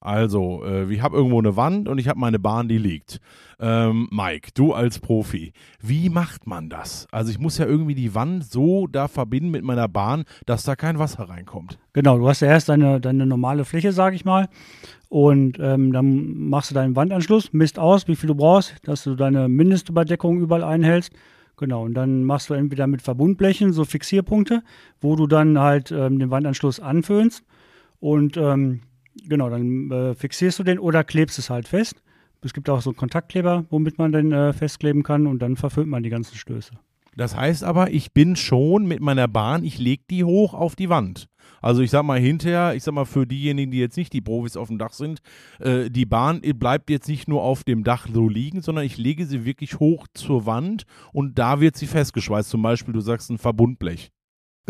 Also, 0.00 0.64
äh, 0.64 0.90
ich 0.92 1.02
habe 1.02 1.16
irgendwo 1.16 1.38
eine 1.38 1.56
Wand 1.56 1.86
und 1.86 1.98
ich 1.98 2.08
habe 2.08 2.18
meine 2.18 2.38
Bahn, 2.38 2.68
die 2.68 2.78
liegt. 2.78 3.20
Ähm, 3.58 4.08
Mike, 4.10 4.52
du 4.54 4.72
als 4.72 4.98
Profi, 4.98 5.52
wie 5.82 6.08
macht 6.08 6.46
man 6.46 6.70
das? 6.70 7.06
Also 7.12 7.30
ich 7.30 7.38
muss 7.38 7.58
ja 7.58 7.66
irgendwie 7.66 7.94
die 7.94 8.14
Wand 8.14 8.44
so 8.44 8.86
da 8.86 9.06
verbinden 9.08 9.50
mit 9.50 9.62
meiner 9.62 9.88
Bahn, 9.88 10.24
dass 10.46 10.64
da 10.64 10.76
kein 10.76 10.98
Wasser 10.98 11.28
reinkommt. 11.28 11.78
Genau, 11.92 12.16
du 12.16 12.26
hast 12.26 12.40
ja 12.40 12.48
erst 12.48 12.70
deine, 12.70 12.98
deine 12.98 13.26
normale 13.26 13.66
Fläche, 13.66 13.92
sage 13.92 14.16
ich 14.16 14.24
mal. 14.24 14.48
Und 15.10 15.58
ähm, 15.60 15.92
dann 15.92 16.48
machst 16.48 16.70
du 16.70 16.74
deinen 16.74 16.96
Wandanschluss, 16.96 17.52
misst 17.52 17.78
aus, 17.78 18.08
wie 18.08 18.16
viel 18.16 18.28
du 18.28 18.34
brauchst, 18.34 18.76
dass 18.84 19.04
du 19.04 19.14
deine 19.14 19.48
Mindestüberdeckung 19.48 20.40
überall 20.40 20.64
einhältst. 20.64 21.12
Genau, 21.58 21.84
und 21.84 21.92
dann 21.92 22.24
machst 22.24 22.48
du 22.48 22.54
entweder 22.54 22.86
mit 22.86 23.02
Verbundblechen 23.02 23.74
so 23.74 23.84
Fixierpunkte, 23.84 24.62
wo 25.02 25.16
du 25.16 25.26
dann 25.26 25.58
halt 25.58 25.90
ähm, 25.90 26.18
den 26.18 26.30
Wandanschluss 26.30 26.80
anföhnst. 26.80 27.44
Und 27.98 28.38
ähm, 28.38 28.80
Genau, 29.28 29.48
dann 29.50 29.90
äh, 29.90 30.14
fixierst 30.14 30.58
du 30.58 30.62
den 30.62 30.78
oder 30.78 31.04
klebst 31.04 31.38
es 31.38 31.50
halt 31.50 31.68
fest. 31.68 32.02
Es 32.42 32.54
gibt 32.54 32.70
auch 32.70 32.80
so 32.80 32.90
einen 32.90 32.96
Kontaktkleber, 32.96 33.66
womit 33.70 33.98
man 33.98 34.12
den 34.12 34.32
äh, 34.32 34.52
festkleben 34.52 35.02
kann 35.02 35.26
und 35.26 35.40
dann 35.40 35.56
verföhnt 35.56 35.88
man 35.88 36.02
die 36.02 36.10
ganzen 36.10 36.36
Stöße. 36.36 36.72
Das 37.16 37.36
heißt 37.36 37.64
aber, 37.64 37.90
ich 37.90 38.12
bin 38.12 38.36
schon 38.36 38.86
mit 38.86 39.00
meiner 39.00 39.28
Bahn, 39.28 39.64
ich 39.64 39.78
lege 39.78 40.04
die 40.08 40.24
hoch 40.24 40.54
auf 40.54 40.76
die 40.76 40.88
Wand. 40.88 41.26
Also 41.60 41.82
ich 41.82 41.90
sag 41.90 42.04
mal 42.04 42.20
hinterher, 42.20 42.74
ich 42.74 42.84
sag 42.84 42.94
mal 42.94 43.04
für 43.04 43.26
diejenigen, 43.26 43.70
die 43.70 43.78
jetzt 43.78 43.96
nicht 43.96 44.12
die 44.12 44.20
Profis 44.20 44.56
auf 44.56 44.68
dem 44.68 44.78
Dach 44.78 44.92
sind, 44.92 45.20
äh, 45.58 45.90
die 45.90 46.06
Bahn 46.06 46.40
bleibt 46.40 46.88
jetzt 46.88 47.08
nicht 47.08 47.28
nur 47.28 47.42
auf 47.42 47.64
dem 47.64 47.84
Dach 47.84 48.06
so 48.10 48.28
liegen, 48.28 48.62
sondern 48.62 48.84
ich 48.84 48.96
lege 48.96 49.26
sie 49.26 49.44
wirklich 49.44 49.80
hoch 49.80 50.06
zur 50.14 50.46
Wand 50.46 50.84
und 51.12 51.38
da 51.38 51.60
wird 51.60 51.76
sie 51.76 51.86
festgeschweißt. 51.86 52.48
Zum 52.48 52.62
Beispiel, 52.62 52.94
du 52.94 53.00
sagst 53.00 53.30
ein 53.30 53.38
Verbundblech. 53.38 54.10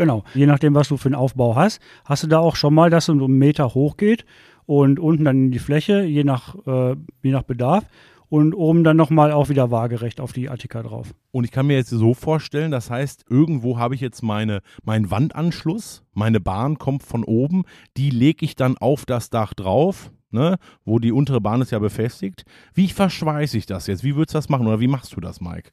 Genau. 0.01 0.23
Je 0.33 0.47
nachdem, 0.47 0.73
was 0.73 0.87
du 0.87 0.97
für 0.97 1.09
einen 1.09 1.13
Aufbau 1.13 1.55
hast, 1.55 1.79
hast 2.05 2.23
du 2.23 2.27
da 2.27 2.39
auch 2.39 2.55
schon 2.55 2.73
mal, 2.73 2.89
dass 2.89 3.03
es 3.03 3.15
so 3.15 3.23
einen 3.23 3.37
Meter 3.37 3.75
hoch 3.75 3.97
geht 3.97 4.25
und 4.65 4.99
unten 4.99 5.25
dann 5.25 5.37
in 5.37 5.51
die 5.51 5.59
Fläche, 5.59 6.01
je 6.01 6.23
nach, 6.23 6.55
äh, 6.65 6.95
je 7.21 7.31
nach 7.31 7.43
Bedarf. 7.43 7.85
Und 8.27 8.55
oben 8.55 8.83
dann 8.83 8.97
nochmal 8.97 9.31
auch 9.31 9.49
wieder 9.49 9.69
waagerecht 9.69 10.19
auf 10.19 10.33
die 10.33 10.49
Attika 10.49 10.81
drauf. 10.81 11.13
Und 11.31 11.43
ich 11.43 11.51
kann 11.51 11.67
mir 11.67 11.75
jetzt 11.75 11.91
so 11.91 12.15
vorstellen, 12.15 12.71
das 12.71 12.89
heißt, 12.89 13.25
irgendwo 13.29 13.77
habe 13.77 13.93
ich 13.93 14.01
jetzt 14.01 14.23
meine, 14.23 14.61
meinen 14.83 15.11
Wandanschluss, 15.11 16.01
meine 16.13 16.39
Bahn 16.39 16.79
kommt 16.79 17.03
von 17.03 17.23
oben, 17.23 17.63
die 17.95 18.09
lege 18.09 18.43
ich 18.43 18.55
dann 18.55 18.77
auf 18.77 19.05
das 19.05 19.29
Dach 19.29 19.53
drauf, 19.53 20.11
ne, 20.31 20.57
wo 20.83 20.97
die 20.97 21.11
untere 21.11 21.41
Bahn 21.41 21.61
ist 21.61 21.71
ja 21.71 21.79
befestigt. 21.79 22.45
Wie 22.73 22.87
verschweiße 22.87 23.55
ich 23.55 23.67
das 23.67 23.85
jetzt? 23.85 24.03
Wie 24.03 24.15
würdest 24.15 24.33
du 24.33 24.37
das 24.39 24.49
machen 24.49 24.65
oder 24.65 24.79
wie 24.79 24.87
machst 24.87 25.15
du 25.15 25.21
das, 25.21 25.41
Mike? 25.41 25.71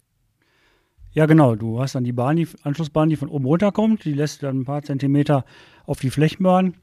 Ja, 1.13 1.27
genau. 1.27 1.55
Du 1.55 1.81
hast 1.81 1.95
dann 1.95 2.05
die 2.05 2.13
Bahn, 2.13 2.37
die 2.37 2.49
Anschlussbahn, 2.63 3.09
die 3.09 3.17
von 3.17 3.29
oben 3.29 3.47
runterkommt. 3.47 4.05
Die 4.05 4.13
lässt 4.13 4.43
dann 4.43 4.61
ein 4.61 4.65
paar 4.65 4.83
Zentimeter 4.83 5.45
auf 5.87 6.01
die 6.01 6.11
Flächenbahn 6.11 6.75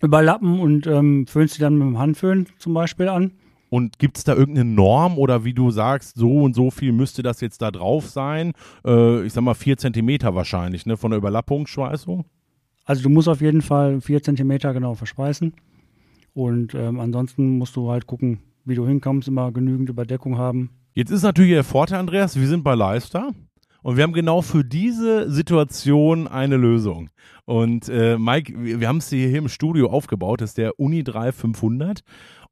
überlappen 0.00 0.58
und 0.58 0.86
ähm, 0.86 1.26
föhnst 1.26 1.54
sie 1.54 1.60
dann 1.60 1.78
mit 1.78 1.86
dem 1.86 1.98
Handföhn 1.98 2.46
zum 2.58 2.74
Beispiel 2.74 3.08
an. 3.08 3.32
Und 3.70 3.98
gibt 3.98 4.18
es 4.18 4.24
da 4.24 4.34
irgendeine 4.34 4.68
Norm 4.70 5.16
oder 5.16 5.44
wie 5.44 5.54
du 5.54 5.70
sagst, 5.70 6.16
so 6.16 6.42
und 6.42 6.54
so 6.54 6.70
viel 6.70 6.92
müsste 6.92 7.22
das 7.22 7.40
jetzt 7.40 7.62
da 7.62 7.70
drauf 7.70 8.08
sein? 8.08 8.52
Äh, 8.84 9.24
ich 9.24 9.32
sag 9.32 9.42
mal 9.42 9.54
vier 9.54 9.78
Zentimeter 9.78 10.34
wahrscheinlich, 10.34 10.84
ne, 10.84 10.96
von 10.98 11.10
der 11.10 11.18
Überlappungsschweißung? 11.18 12.26
Also 12.84 13.02
du 13.02 13.08
musst 13.08 13.28
auf 13.28 13.40
jeden 13.40 13.62
Fall 13.62 14.00
vier 14.00 14.22
Zentimeter 14.22 14.74
genau 14.74 14.94
verschweißen. 14.94 15.54
Und 16.34 16.74
ähm, 16.74 17.00
ansonsten 17.00 17.58
musst 17.58 17.76
du 17.76 17.90
halt 17.90 18.06
gucken, 18.06 18.40
wie 18.64 18.74
du 18.74 18.86
hinkommst, 18.86 19.28
immer 19.28 19.52
genügend 19.52 19.88
Überdeckung 19.88 20.36
haben. 20.36 20.70
Jetzt 20.94 21.10
ist 21.10 21.22
natürlich 21.22 21.52
der 21.52 21.64
Vorteil, 21.64 22.00
Andreas, 22.00 22.38
wir 22.38 22.46
sind 22.46 22.64
bei 22.64 22.74
Livestar. 22.74 23.32
Und 23.82 23.96
wir 23.96 24.04
haben 24.04 24.12
genau 24.12 24.42
für 24.42 24.62
diese 24.62 25.30
Situation 25.30 26.28
eine 26.28 26.56
Lösung. 26.56 27.10
Und 27.46 27.88
äh, 27.88 28.16
Mike, 28.16 28.52
wir 28.56 28.86
haben 28.86 28.98
es 28.98 29.08
hier 29.08 29.36
im 29.36 29.48
Studio 29.48 29.90
aufgebaut, 29.90 30.40
das 30.40 30.50
ist 30.50 30.58
der 30.58 30.78
Uni 30.78 31.02
3500. 31.02 32.02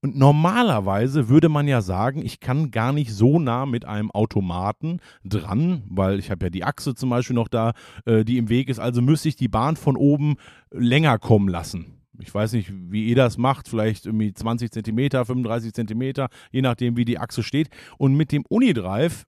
Und 0.03 0.17
normalerweise 0.17 1.29
würde 1.29 1.49
man 1.51 1.69
ja 1.69 1.83
sagen, 1.83 2.25
ich 2.25 2.41
kann 2.41 2.71
gar 2.71 2.93
nicht 2.93 3.13
so 3.13 3.39
nah 3.39 3.67
mit 3.67 3.85
einem 3.85 4.11
Automaten 4.11 5.01
dran, 5.23 5.83
weil 5.89 6.19
ich 6.19 6.31
habe 6.31 6.47
ja 6.47 6.51
die 6.51 6.65
Achse 6.65 6.95
zum 6.95 7.11
Beispiel 7.11 7.37
noch 7.37 7.49
da, 7.49 7.75
äh, 8.07 8.25
die 8.25 8.39
im 8.39 8.49
Weg 8.49 8.71
ist. 8.71 8.81
Also 8.81 9.03
müsste 9.03 9.29
ich 9.29 9.37
die 9.37 9.49
Bahn 9.49 9.77
von 9.77 9.97
oben 9.97 10.37
länger 10.71 11.19
kommen 11.19 11.49
lassen. 11.49 12.00
Ich 12.21 12.35
weiß 12.35 12.53
nicht, 12.53 12.73
wie 12.73 13.07
ihr 13.07 13.17
das 13.17 13.39
macht, 13.39 13.69
vielleicht 13.69 14.07
irgendwie 14.07 14.33
20 14.33 14.71
Zentimeter, 14.71 15.25
35 15.25 15.73
Zentimeter, 15.73 16.29
je 16.51 16.63
nachdem, 16.63 16.97
wie 16.97 17.05
die 17.05 17.19
Achse 17.19 17.43
steht. 17.43 17.69
Und 17.99 18.15
mit 18.15 18.33
dem 18.33 18.45
Unidrive, 18.49 19.25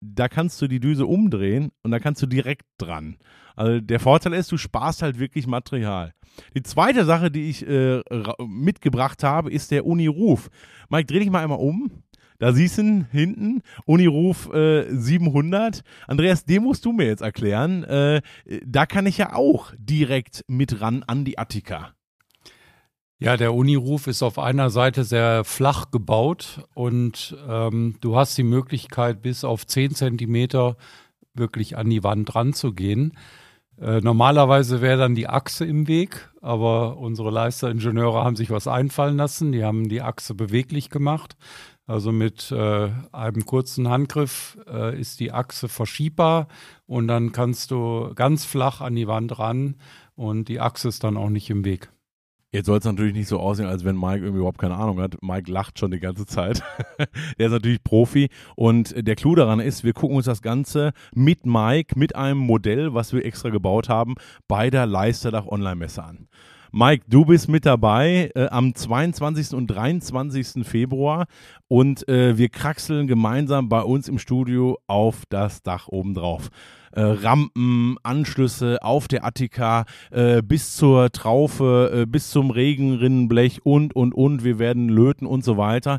da 0.00 0.28
kannst 0.28 0.62
du 0.62 0.68
die 0.68 0.80
Düse 0.80 1.06
umdrehen 1.06 1.70
und 1.82 1.90
da 1.90 1.98
kannst 1.98 2.22
du 2.22 2.26
direkt 2.26 2.66
dran. 2.78 3.16
Also 3.56 3.80
der 3.80 3.98
Vorteil 3.98 4.34
ist, 4.34 4.52
du 4.52 4.56
sparst 4.56 5.02
halt 5.02 5.18
wirklich 5.18 5.46
Material. 5.46 6.12
Die 6.54 6.62
zweite 6.62 7.04
Sache, 7.04 7.30
die 7.30 7.50
ich 7.50 7.66
äh, 7.66 8.02
mitgebracht 8.46 9.24
habe, 9.24 9.50
ist 9.50 9.72
der 9.72 9.84
Uni-Ruf. 9.84 10.50
Mike, 10.88 11.06
dreh 11.06 11.18
dich 11.18 11.30
mal 11.30 11.42
einmal 11.42 11.58
um. 11.58 11.90
Da 12.38 12.52
siehst 12.52 12.78
du 12.78 13.04
hinten, 13.10 13.62
Uniruf 13.84 14.52
äh, 14.54 14.86
700. 14.88 15.82
Andreas, 16.06 16.44
den 16.44 16.62
musst 16.62 16.84
du 16.84 16.92
mir 16.92 17.06
jetzt 17.06 17.22
erklären. 17.22 17.82
Äh, 17.82 18.22
da 18.64 18.86
kann 18.86 19.06
ich 19.06 19.18
ja 19.18 19.34
auch 19.34 19.72
direkt 19.76 20.44
mit 20.46 20.80
ran 20.80 21.02
an 21.06 21.24
die 21.24 21.36
Attika. 21.36 21.94
Ja, 23.20 23.36
der 23.36 23.52
Uniruf 23.52 24.06
ist 24.06 24.22
auf 24.22 24.38
einer 24.38 24.70
Seite 24.70 25.02
sehr 25.02 25.42
flach 25.42 25.90
gebaut 25.90 26.64
und 26.74 27.36
ähm, 27.48 27.96
du 28.00 28.14
hast 28.16 28.38
die 28.38 28.44
Möglichkeit, 28.44 29.22
bis 29.22 29.42
auf 29.42 29.66
10 29.66 29.96
Zentimeter 29.96 30.76
wirklich 31.34 31.76
an 31.76 31.90
die 31.90 32.04
Wand 32.04 32.36
ranzugehen. 32.36 33.16
Äh, 33.80 34.00
normalerweise 34.02 34.80
wäre 34.80 34.98
dann 34.98 35.16
die 35.16 35.28
Achse 35.28 35.64
im 35.64 35.88
Weg, 35.88 36.28
aber 36.40 36.96
unsere 36.98 37.30
Leisteringenieure 37.32 38.22
haben 38.22 38.36
sich 38.36 38.50
was 38.50 38.68
einfallen 38.68 39.16
lassen. 39.16 39.50
Die 39.50 39.64
haben 39.64 39.88
die 39.88 40.02
Achse 40.02 40.34
beweglich 40.36 40.88
gemacht. 40.88 41.36
Also 41.88 42.12
mit 42.12 42.52
äh, 42.52 42.90
einem 43.10 43.46
kurzen 43.46 43.88
Handgriff 43.88 44.58
äh, 44.70 44.96
ist 44.96 45.18
die 45.18 45.32
Achse 45.32 45.68
verschiebbar 45.68 46.46
und 46.86 47.08
dann 47.08 47.32
kannst 47.32 47.72
du 47.72 48.12
ganz 48.14 48.44
flach 48.44 48.80
an 48.80 48.94
die 48.94 49.08
Wand 49.08 49.40
ran 49.40 49.74
und 50.14 50.48
die 50.48 50.60
Achse 50.60 50.86
ist 50.86 51.02
dann 51.02 51.16
auch 51.16 51.30
nicht 51.30 51.50
im 51.50 51.64
Weg. 51.64 51.90
Jetzt 52.50 52.64
soll 52.64 52.78
es 52.78 52.84
natürlich 52.84 53.12
nicht 53.12 53.28
so 53.28 53.38
aussehen, 53.40 53.66
als 53.66 53.84
wenn 53.84 53.96
Mike 53.96 54.20
irgendwie 54.20 54.38
überhaupt 54.38 54.58
keine 54.58 54.76
Ahnung 54.76 55.00
hat. 55.00 55.22
Mike 55.22 55.52
lacht 55.52 55.78
schon 55.78 55.90
die 55.90 56.00
ganze 56.00 56.24
Zeit. 56.24 56.62
der 57.38 57.46
ist 57.46 57.52
natürlich 57.52 57.84
Profi. 57.84 58.30
Und 58.56 58.94
der 59.06 59.16
Clou 59.16 59.34
daran 59.34 59.60
ist, 59.60 59.84
wir 59.84 59.92
gucken 59.92 60.16
uns 60.16 60.24
das 60.24 60.40
Ganze 60.40 60.92
mit 61.14 61.44
Mike, 61.44 61.98
mit 61.98 62.16
einem 62.16 62.38
Modell, 62.38 62.94
was 62.94 63.12
wir 63.12 63.22
extra 63.22 63.50
gebaut 63.50 63.90
haben, 63.90 64.14
bei 64.48 64.70
der 64.70 64.86
Leisterdach 64.86 65.46
Online-Messe 65.46 66.02
an. 66.02 66.28
Mike, 66.72 67.04
du 67.08 67.26
bist 67.26 67.48
mit 67.48 67.66
dabei 67.66 68.30
äh, 68.34 68.46
am 68.48 68.74
22. 68.74 69.54
und 69.54 69.66
23. 69.66 70.66
Februar 70.66 71.26
und 71.66 72.08
äh, 72.08 72.38
wir 72.38 72.48
kraxeln 72.48 73.06
gemeinsam 73.06 73.68
bei 73.68 73.82
uns 73.82 74.08
im 74.08 74.18
Studio 74.18 74.78
auf 74.86 75.24
das 75.28 75.62
Dach 75.62 75.88
obendrauf. 75.88 76.50
Äh, 76.92 77.02
Rampen, 77.02 77.96
Anschlüsse 78.02 78.78
auf 78.82 79.08
der 79.08 79.24
Attika 79.24 79.84
äh, 80.10 80.42
bis 80.42 80.76
zur 80.76 81.10
Traufe, 81.10 82.02
äh, 82.02 82.06
bis 82.06 82.30
zum 82.30 82.50
Regenrinnenblech 82.50 83.64
und, 83.64 83.94
und, 83.94 84.14
und. 84.14 84.44
Wir 84.44 84.58
werden 84.58 84.88
löten 84.88 85.26
und 85.26 85.44
so 85.44 85.56
weiter. 85.56 85.98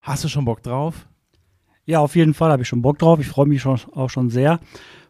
Hast 0.00 0.24
du 0.24 0.28
schon 0.28 0.44
Bock 0.44 0.62
drauf? 0.62 1.06
Ja, 1.84 2.00
auf 2.00 2.14
jeden 2.14 2.34
Fall 2.34 2.52
habe 2.52 2.62
ich 2.62 2.68
schon 2.68 2.82
Bock 2.82 2.98
drauf. 2.98 3.18
Ich 3.20 3.26
freue 3.26 3.46
mich 3.46 3.62
schon, 3.62 3.78
auch 3.94 4.10
schon 4.10 4.30
sehr. 4.30 4.60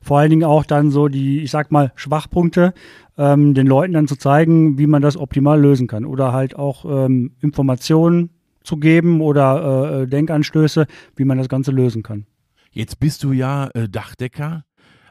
Vor 0.00 0.18
allen 0.18 0.30
Dingen 0.30 0.44
auch 0.44 0.64
dann 0.64 0.90
so 0.90 1.08
die, 1.08 1.42
ich 1.42 1.50
sag 1.50 1.70
mal, 1.70 1.92
Schwachpunkte 1.94 2.72
ähm, 3.18 3.52
den 3.52 3.66
Leuten 3.66 3.92
dann 3.92 4.08
zu 4.08 4.16
zeigen, 4.16 4.78
wie 4.78 4.86
man 4.86 5.02
das 5.02 5.16
optimal 5.16 5.60
lösen 5.60 5.86
kann. 5.86 6.06
Oder 6.06 6.32
halt 6.32 6.56
auch 6.56 6.84
ähm, 6.86 7.32
Informationen 7.40 8.30
zu 8.62 8.78
geben 8.78 9.20
oder 9.20 10.02
äh, 10.02 10.06
Denkanstöße, 10.06 10.86
wie 11.16 11.24
man 11.24 11.38
das 11.38 11.48
Ganze 11.48 11.70
lösen 11.70 12.02
kann. 12.02 12.26
Jetzt 12.72 13.00
bist 13.00 13.24
du 13.24 13.32
ja 13.32 13.68
äh, 13.74 13.88
Dachdecker, 13.88 14.64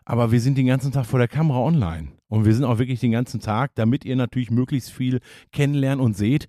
aber 0.09 0.31
wir 0.31 0.41
sind 0.41 0.57
den 0.57 0.65
ganzen 0.65 0.91
Tag 0.91 1.05
vor 1.05 1.19
der 1.19 1.27
Kamera 1.27 1.59
online. 1.59 2.07
Und 2.29 2.43
wir 2.43 2.53
sind 2.55 2.63
auch 2.63 2.79
wirklich 2.79 2.99
den 2.99 3.11
ganzen 3.11 3.41
Tag, 3.41 3.75
damit 3.75 4.05
ihr 4.05 4.15
natürlich 4.15 4.49
möglichst 4.49 4.89
viel 4.91 5.19
kennenlernt 5.51 6.01
und 6.01 6.17
seht. 6.17 6.47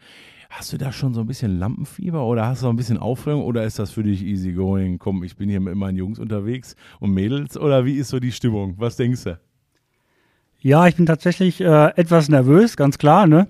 Hast 0.48 0.72
du 0.72 0.78
da 0.78 0.92
schon 0.92 1.12
so 1.12 1.20
ein 1.20 1.26
bisschen 1.26 1.58
Lampenfieber 1.58 2.24
oder 2.24 2.46
hast 2.46 2.62
du 2.62 2.66
noch 2.66 2.72
ein 2.72 2.78
bisschen 2.78 2.96
Aufregung 2.96 3.44
oder 3.44 3.64
ist 3.64 3.78
das 3.78 3.90
für 3.90 4.02
dich 4.02 4.24
easy 4.24 4.52
going? 4.52 4.98
Komm, 4.98 5.22
ich 5.24 5.36
bin 5.36 5.50
hier 5.50 5.60
mit 5.60 5.74
meinen 5.74 5.98
Jungs 5.98 6.18
unterwegs 6.18 6.74
und 7.00 7.12
Mädels 7.12 7.58
oder 7.58 7.84
wie 7.84 7.96
ist 7.96 8.08
so 8.08 8.18
die 8.18 8.32
Stimmung? 8.32 8.76
Was 8.78 8.96
denkst 8.96 9.24
du? 9.24 9.38
Ja, 10.60 10.86
ich 10.86 10.96
bin 10.96 11.04
tatsächlich 11.04 11.60
äh, 11.60 11.88
etwas 11.96 12.30
nervös, 12.30 12.78
ganz 12.78 12.96
klar, 12.96 13.26
ne? 13.26 13.46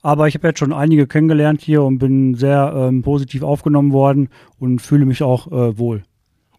Aber 0.00 0.26
ich 0.26 0.34
habe 0.36 0.48
jetzt 0.48 0.58
schon 0.58 0.72
einige 0.72 1.06
kennengelernt 1.06 1.60
hier 1.60 1.82
und 1.82 1.98
bin 1.98 2.34
sehr 2.34 2.72
ähm, 2.74 3.02
positiv 3.02 3.42
aufgenommen 3.42 3.92
worden 3.92 4.30
und 4.58 4.80
fühle 4.80 5.04
mich 5.04 5.22
auch 5.22 5.48
äh, 5.48 5.76
wohl. 5.76 6.02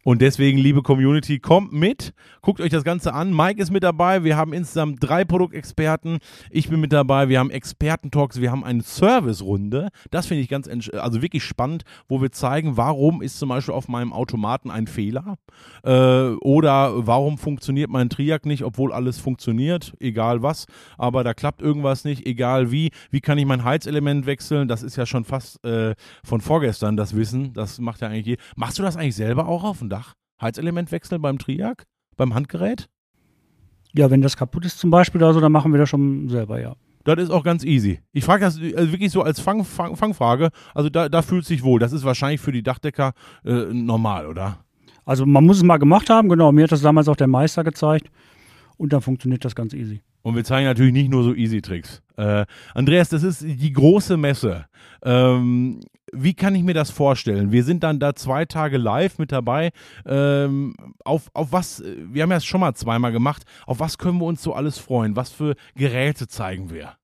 Und 0.03 0.21
deswegen, 0.21 0.57
liebe 0.57 0.81
Community, 0.81 1.39
kommt 1.39 1.73
mit, 1.73 2.13
guckt 2.41 2.59
euch 2.59 2.71
das 2.71 2.83
Ganze 2.83 3.13
an. 3.13 3.35
Mike 3.35 3.61
ist 3.61 3.71
mit 3.71 3.83
dabei. 3.83 4.23
Wir 4.23 4.35
haben 4.35 4.51
insgesamt 4.51 4.97
drei 4.99 5.25
Produktexperten. 5.25 6.17
Ich 6.49 6.69
bin 6.69 6.79
mit 6.79 6.91
dabei. 6.91 7.29
Wir 7.29 7.39
haben 7.39 7.51
Expertentalks. 7.51 8.41
Wir 8.41 8.51
haben 8.51 8.63
eine 8.63 8.81
Service-Runde. 8.81 9.89
Das 10.09 10.25
finde 10.25 10.41
ich 10.41 10.49
ganz, 10.49 10.67
also 10.93 11.21
wirklich 11.21 11.43
spannend, 11.43 11.83
wo 12.07 12.21
wir 12.21 12.31
zeigen, 12.31 12.77
warum 12.77 13.21
ist 13.21 13.37
zum 13.37 13.49
Beispiel 13.49 13.75
auf 13.75 13.87
meinem 13.87 14.11
Automaten 14.11 14.71
ein 14.71 14.87
Fehler 14.87 15.35
äh, 15.83 16.31
oder 16.41 17.05
warum 17.05 17.37
funktioniert 17.37 17.91
mein 17.91 18.09
Triac 18.09 18.45
nicht, 18.45 18.63
obwohl 18.63 18.93
alles 18.93 19.19
funktioniert, 19.19 19.93
egal 19.99 20.41
was. 20.41 20.65
Aber 20.97 21.23
da 21.23 21.35
klappt 21.35 21.61
irgendwas 21.61 22.05
nicht, 22.05 22.25
egal 22.25 22.71
wie. 22.71 22.89
Wie 23.11 23.21
kann 23.21 23.37
ich 23.37 23.45
mein 23.45 23.63
Heizelement 23.63 24.25
wechseln? 24.25 24.67
Das 24.67 24.81
ist 24.81 24.95
ja 24.95 25.05
schon 25.05 25.25
fast 25.25 25.63
äh, 25.63 25.93
von 26.23 26.41
vorgestern 26.41 26.97
das 26.97 27.15
Wissen. 27.15 27.53
Das 27.53 27.79
macht 27.79 28.01
ja 28.01 28.07
eigentlich. 28.07 28.25
Je 28.25 28.37
Machst 28.55 28.79
du 28.79 28.83
das 28.83 28.97
eigentlich 28.97 29.15
selber 29.15 29.47
auch 29.47 29.63
auf? 29.63 29.81
Dach 29.91 30.15
Heizelement 30.41 30.91
wechseln 30.91 31.21
beim 31.21 31.37
Triac, 31.37 31.85
beim 32.17 32.33
Handgerät? 32.33 32.89
Ja, 33.93 34.09
wenn 34.09 34.21
das 34.21 34.37
kaputt 34.37 34.65
ist 34.65 34.79
zum 34.79 34.89
Beispiel 34.89 35.21
oder 35.21 35.33
so, 35.33 35.39
dann 35.39 35.51
machen 35.51 35.71
wir 35.71 35.79
das 35.79 35.89
schon 35.89 36.29
selber, 36.29 36.59
ja. 36.59 36.75
Das 37.03 37.17
ist 37.17 37.31
auch 37.31 37.43
ganz 37.43 37.63
easy. 37.63 37.99
Ich 38.11 38.23
frage 38.23 38.45
das 38.45 38.57
also 38.57 38.91
wirklich 38.91 39.11
so 39.11 39.23
als 39.23 39.39
Fang, 39.39 39.63
Fang, 39.63 39.95
Fangfrage. 39.95 40.49
Also 40.73 40.89
da, 40.89 41.09
da 41.09 41.21
fühlt 41.21 41.45
sich 41.45 41.63
wohl. 41.63 41.79
Das 41.79 41.93
ist 41.93 42.03
wahrscheinlich 42.03 42.41
für 42.41 42.51
die 42.51 42.61
Dachdecker 42.61 43.13
äh, 43.43 43.65
normal, 43.73 44.27
oder? 44.27 44.63
Also 45.03 45.25
man 45.25 45.43
muss 45.45 45.57
es 45.57 45.63
mal 45.63 45.77
gemacht 45.77 46.09
haben, 46.09 46.29
genau. 46.29 46.51
Mir 46.51 46.63
hat 46.63 46.71
das 46.71 46.81
damals 46.81 47.07
auch 47.07 47.15
der 47.15 47.27
Meister 47.27 47.63
gezeigt. 47.63 48.11
Und 48.77 48.93
dann 48.93 49.01
funktioniert 49.01 49.43
das 49.43 49.55
ganz 49.55 49.73
easy. 49.73 50.01
Und 50.21 50.35
wir 50.35 50.43
zeigen 50.43 50.65
natürlich 50.65 50.93
nicht 50.93 51.09
nur 51.09 51.23
so 51.23 51.33
Easy-Tricks. 51.33 52.01
Äh, 52.17 52.45
Andreas, 52.73 53.09
das 53.09 53.23
ist 53.23 53.41
die 53.41 53.73
große 53.73 54.17
Messe. 54.17 54.65
Ähm, 55.03 55.81
wie 56.13 56.33
kann 56.33 56.55
ich 56.55 56.63
mir 56.63 56.73
das 56.73 56.91
vorstellen? 56.91 57.51
Wir 57.51 57.63
sind 57.63 57.83
dann 57.83 57.99
da 57.99 58.15
zwei 58.15 58.45
Tage 58.45 58.77
live 58.77 59.17
mit 59.17 59.31
dabei. 59.31 59.71
Ähm, 60.05 60.75
auf, 61.03 61.29
auf 61.33 61.51
was, 61.51 61.81
wir 61.83 62.23
haben 62.23 62.31
ja 62.31 62.37
es 62.37 62.45
schon 62.45 62.59
mal 62.59 62.75
zweimal 62.75 63.11
gemacht, 63.11 63.43
auf 63.65 63.79
was 63.79 63.97
können 63.97 64.19
wir 64.19 64.25
uns 64.25 64.43
so 64.43 64.53
alles 64.53 64.77
freuen? 64.77 65.15
Was 65.15 65.31
für 65.31 65.55
Geräte 65.75 66.27
zeigen 66.27 66.69
wir? 66.69 66.95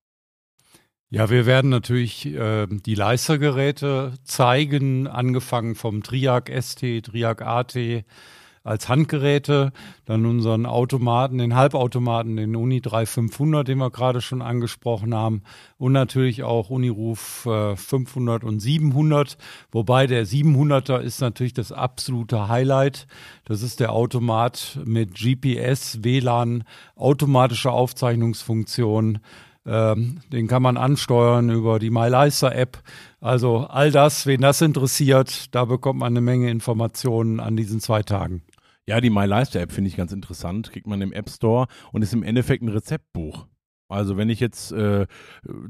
Ja, 1.10 1.30
wir 1.30 1.46
werden 1.46 1.70
natürlich 1.70 2.26
äh, 2.26 2.68
die 2.68 2.96
Leistergeräte 2.96 4.14
zeigen, 4.26 5.08
angefangen 5.08 5.76
vom 5.76 6.04
Triac 6.04 6.52
ST, 6.52 7.06
Triac 7.06 7.42
AT, 7.42 7.78
als 8.68 8.90
Handgeräte, 8.90 9.72
dann 10.06 10.26
unseren 10.26 10.66
Automaten, 10.66 11.38
den 11.38 11.56
Halbautomaten, 11.56 12.36
den 12.36 12.56
Uni 12.56 12.82
3500, 12.82 13.68
den 13.68 13.78
wir 13.78 13.90
gerade 13.90 14.22
schon 14.22 14.42
angesprochen 14.42 15.16
haben 15.16 15.42
und 15.78 15.94
natürlich 15.94 16.44
auch 16.44 16.70
Uniruf 16.70 17.46
äh, 17.46 17.76
500 17.76 18.44
und 18.44 18.60
700, 18.60 19.38
wobei 19.72 20.06
der 20.06 20.26
700er 20.26 21.00
ist 21.00 21.22
natürlich 21.22 21.54
das 21.54 21.72
absolute 21.72 22.50
Highlight. 22.50 23.08
Das 23.46 23.62
ist 23.62 23.80
der 23.80 23.94
Automat 23.94 24.80
mit 24.86 25.16
GPS, 25.16 26.04
WLAN, 26.04 26.64
automatische 26.96 27.72
Aufzeichnungsfunktion, 27.72 29.20
ähm, 29.68 30.22
den 30.32 30.48
kann 30.48 30.62
man 30.62 30.78
ansteuern 30.78 31.50
über 31.50 31.78
die 31.78 31.90
MyLicer-App. 31.90 32.82
Also 33.20 33.68
all 33.70 33.92
das, 33.92 34.26
wen 34.26 34.42
das 34.42 34.62
interessiert, 34.62 35.54
da 35.54 35.66
bekommt 35.66 36.00
man 36.00 36.14
eine 36.14 36.22
Menge 36.22 36.50
Informationen 36.50 37.40
an 37.42 37.58
diesen 37.58 37.82
zwei 37.82 38.02
Tagen. 38.02 38.44
Ja, 38.89 39.01
die 39.01 39.10
My 39.10 39.25
Lifestyle 39.25 39.63
App 39.63 39.74
finde 39.74 39.89
ich 39.89 39.98
ganz 39.98 40.13
interessant. 40.13 40.72
Kriegt 40.72 40.88
man 40.88 41.01
im 41.01 41.12
App 41.12 41.29
Store 41.29 41.67
und 41.91 42.01
ist 42.03 42.13
im 42.13 42.24
Endeffekt 42.24 42.63
ein 42.63 42.70
Rezeptbuch. 42.70 43.48
Also 43.89 44.17
wenn 44.17 44.29
ich 44.29 44.39
jetzt 44.39 44.72
äh, 44.72 45.08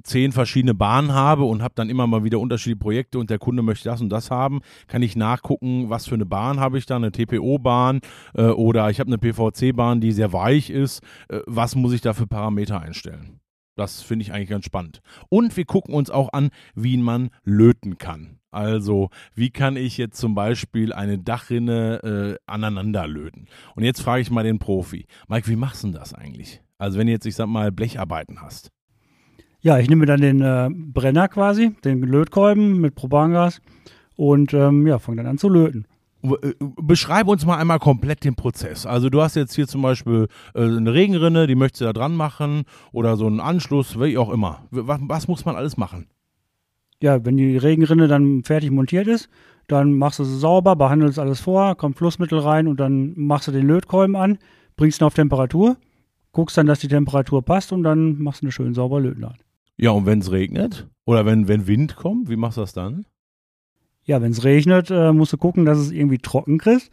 zehn 0.04 0.32
verschiedene 0.32 0.74
Bahnen 0.74 1.14
habe 1.14 1.44
und 1.44 1.62
habe 1.62 1.74
dann 1.76 1.90
immer 1.90 2.08
mal 2.08 2.24
wieder 2.24 2.40
unterschiedliche 2.40 2.80
Projekte 2.80 3.20
und 3.20 3.30
der 3.30 3.38
Kunde 3.38 3.62
möchte 3.62 3.90
das 3.90 4.02
und 4.02 4.10
das 4.10 4.32
haben, 4.32 4.62
kann 4.88 5.04
ich 5.04 5.16
nachgucken, 5.16 5.90
was 5.90 6.08
für 6.08 6.16
eine 6.16 6.26
Bahn 6.26 6.60
habe 6.60 6.78
ich 6.78 6.86
da, 6.86 6.96
eine 6.96 7.12
TPO-Bahn 7.12 8.02
äh, 8.34 8.44
oder 8.44 8.90
ich 8.90 9.00
habe 9.00 9.10
eine 9.10 9.20
PVC-Bahn, 9.20 10.02
die 10.02 10.12
sehr 10.12 10.34
weich 10.34 10.70
ist. 10.70 11.04
Äh, 11.30 11.42
was 11.46 11.76
muss 11.76 11.94
ich 11.94 12.02
da 12.02 12.14
für 12.14 12.28
Parameter 12.28 12.82
einstellen? 12.82 13.40
Das 13.76 14.02
finde 14.02 14.24
ich 14.24 14.34
eigentlich 14.34 14.50
ganz 14.50 14.66
spannend. 14.66 15.02
Und 15.30 15.56
wir 15.56 15.66
gucken 15.66 15.94
uns 15.94 16.10
auch 16.10 16.34
an, 16.34 16.50
wie 16.74 16.98
man 16.98 17.30
löten 17.44 18.00
kann. 18.00 18.37
Also, 18.52 19.10
wie 19.36 19.50
kann 19.50 19.76
ich 19.76 19.98
jetzt 19.98 20.18
zum 20.18 20.36
Beispiel 20.36 20.94
eine 20.94 21.20
Dachrinne 21.20 22.38
äh, 22.38 22.52
aneinander 22.52 23.08
löten? 23.08 23.48
Und 23.76 23.84
jetzt 23.84 24.02
frage 24.02 24.22
ich 24.22 24.32
mal 24.32 24.44
den 24.44 24.60
Profi. 24.60 25.06
Mike, 25.28 25.48
wie 25.48 25.56
machst 25.56 25.84
du 25.84 25.92
das 25.92 26.14
eigentlich? 26.14 26.62
Also, 26.78 26.98
wenn 26.98 27.08
du 27.08 27.14
jetzt, 27.14 27.26
ich 27.26 27.36
sag 27.36 27.48
mal, 27.48 27.72
Blecharbeiten 27.72 28.42
hast. 28.42 28.72
Ja, 29.60 29.80
ich 29.80 29.90
nehme 29.90 30.06
dann 30.06 30.22
den 30.22 30.42
äh, 30.42 30.70
Brenner 30.72 31.28
quasi, 31.28 31.76
den 31.84 32.02
Lötkolben 32.02 32.80
mit 32.80 32.96
Propangas 32.96 33.62
und 34.16 34.54
ähm, 34.54 34.88
ja, 34.88 35.00
fange 35.00 35.18
dann 35.18 35.28
an 35.28 35.38
zu 35.38 35.50
löten. 35.50 35.88
Äh, 36.24 36.54
beschreib 36.60 37.28
uns 37.28 37.46
mal 37.46 37.58
einmal 37.58 37.80
komplett 37.80 38.24
den 38.24 38.36
Prozess. 38.36 38.86
Also 38.86 39.10
du 39.10 39.22
hast 39.22 39.36
jetzt 39.36 39.56
hier 39.56 39.68
zum 39.68 39.82
Beispiel 39.82 40.28
äh, 40.54 40.62
eine 40.62 40.94
Regenrinne, 40.94 41.48
die 41.48 41.56
möchtest 41.56 41.82
du 41.82 41.86
da 41.86 41.94
dran 41.94 42.16
machen 42.16 42.64
oder 42.92 43.18
so 43.18 43.28
einen 43.28 43.40
Anschluss, 43.40 44.00
wie 44.00 44.18
auch 44.18 44.32
immer. 44.32 44.64
Was, 44.72 45.00
was, 45.04 45.28
muss 45.28 45.46
man 45.46 45.56
alles 45.56 45.78
machen? 45.78 46.08
Ja, 47.02 47.24
wenn 47.26 47.38
die 47.38 47.58
Regenrinne 47.58 48.08
dann 48.08 48.44
fertig 48.44 48.72
montiert 48.72 49.08
ist, 49.08 49.30
dann 49.68 49.94
machst 49.94 50.20
du 50.20 50.24
sie 50.24 50.38
sauber, 50.38 50.76
behandelst 50.76 51.20
alles 51.20 51.40
vor, 51.40 51.76
kommt 51.76 51.98
Flussmittel 51.98 52.40
rein 52.40 52.68
und 52.68 52.80
dann 52.80 53.14
machst 53.16 53.48
du 53.48 53.52
den 53.52 53.68
Lötkolben 53.68 54.16
an, 54.16 54.40
bringst 54.76 55.02
ihn 55.02 55.06
auf 55.06 55.14
Temperatur, 55.14 55.78
guckst 56.32 56.58
dann, 56.58 56.68
dass 56.68 56.80
die 56.80 56.88
Temperatur 56.88 57.44
passt 57.44 57.72
und 57.72 57.84
dann 57.84 58.18
machst 58.20 58.42
du 58.42 58.46
eine 58.46 58.52
schön 58.52 58.74
saubere 58.74 59.02
Lötnaht. 59.02 59.40
Ja, 59.78 59.92
und 59.92 60.06
wenn 60.06 60.20
es 60.20 60.32
regnet 60.32 60.88
oder 61.06 61.26
wenn, 61.26 61.48
wenn 61.48 61.68
Wind 61.68 61.96
kommt, 61.98 62.30
wie 62.30 62.36
machst 62.36 62.58
du 62.58 62.62
das 62.62 62.74
dann? 62.74 63.06
ja, 64.08 64.22
wenn 64.22 64.32
es 64.32 64.44
regnet, 64.44 64.90
äh, 64.90 65.12
musst 65.12 65.34
du 65.34 65.38
gucken, 65.38 65.66
dass 65.66 65.78
es 65.78 65.92
irgendwie 65.92 66.18
trocken 66.18 66.58
kriegst. 66.58 66.90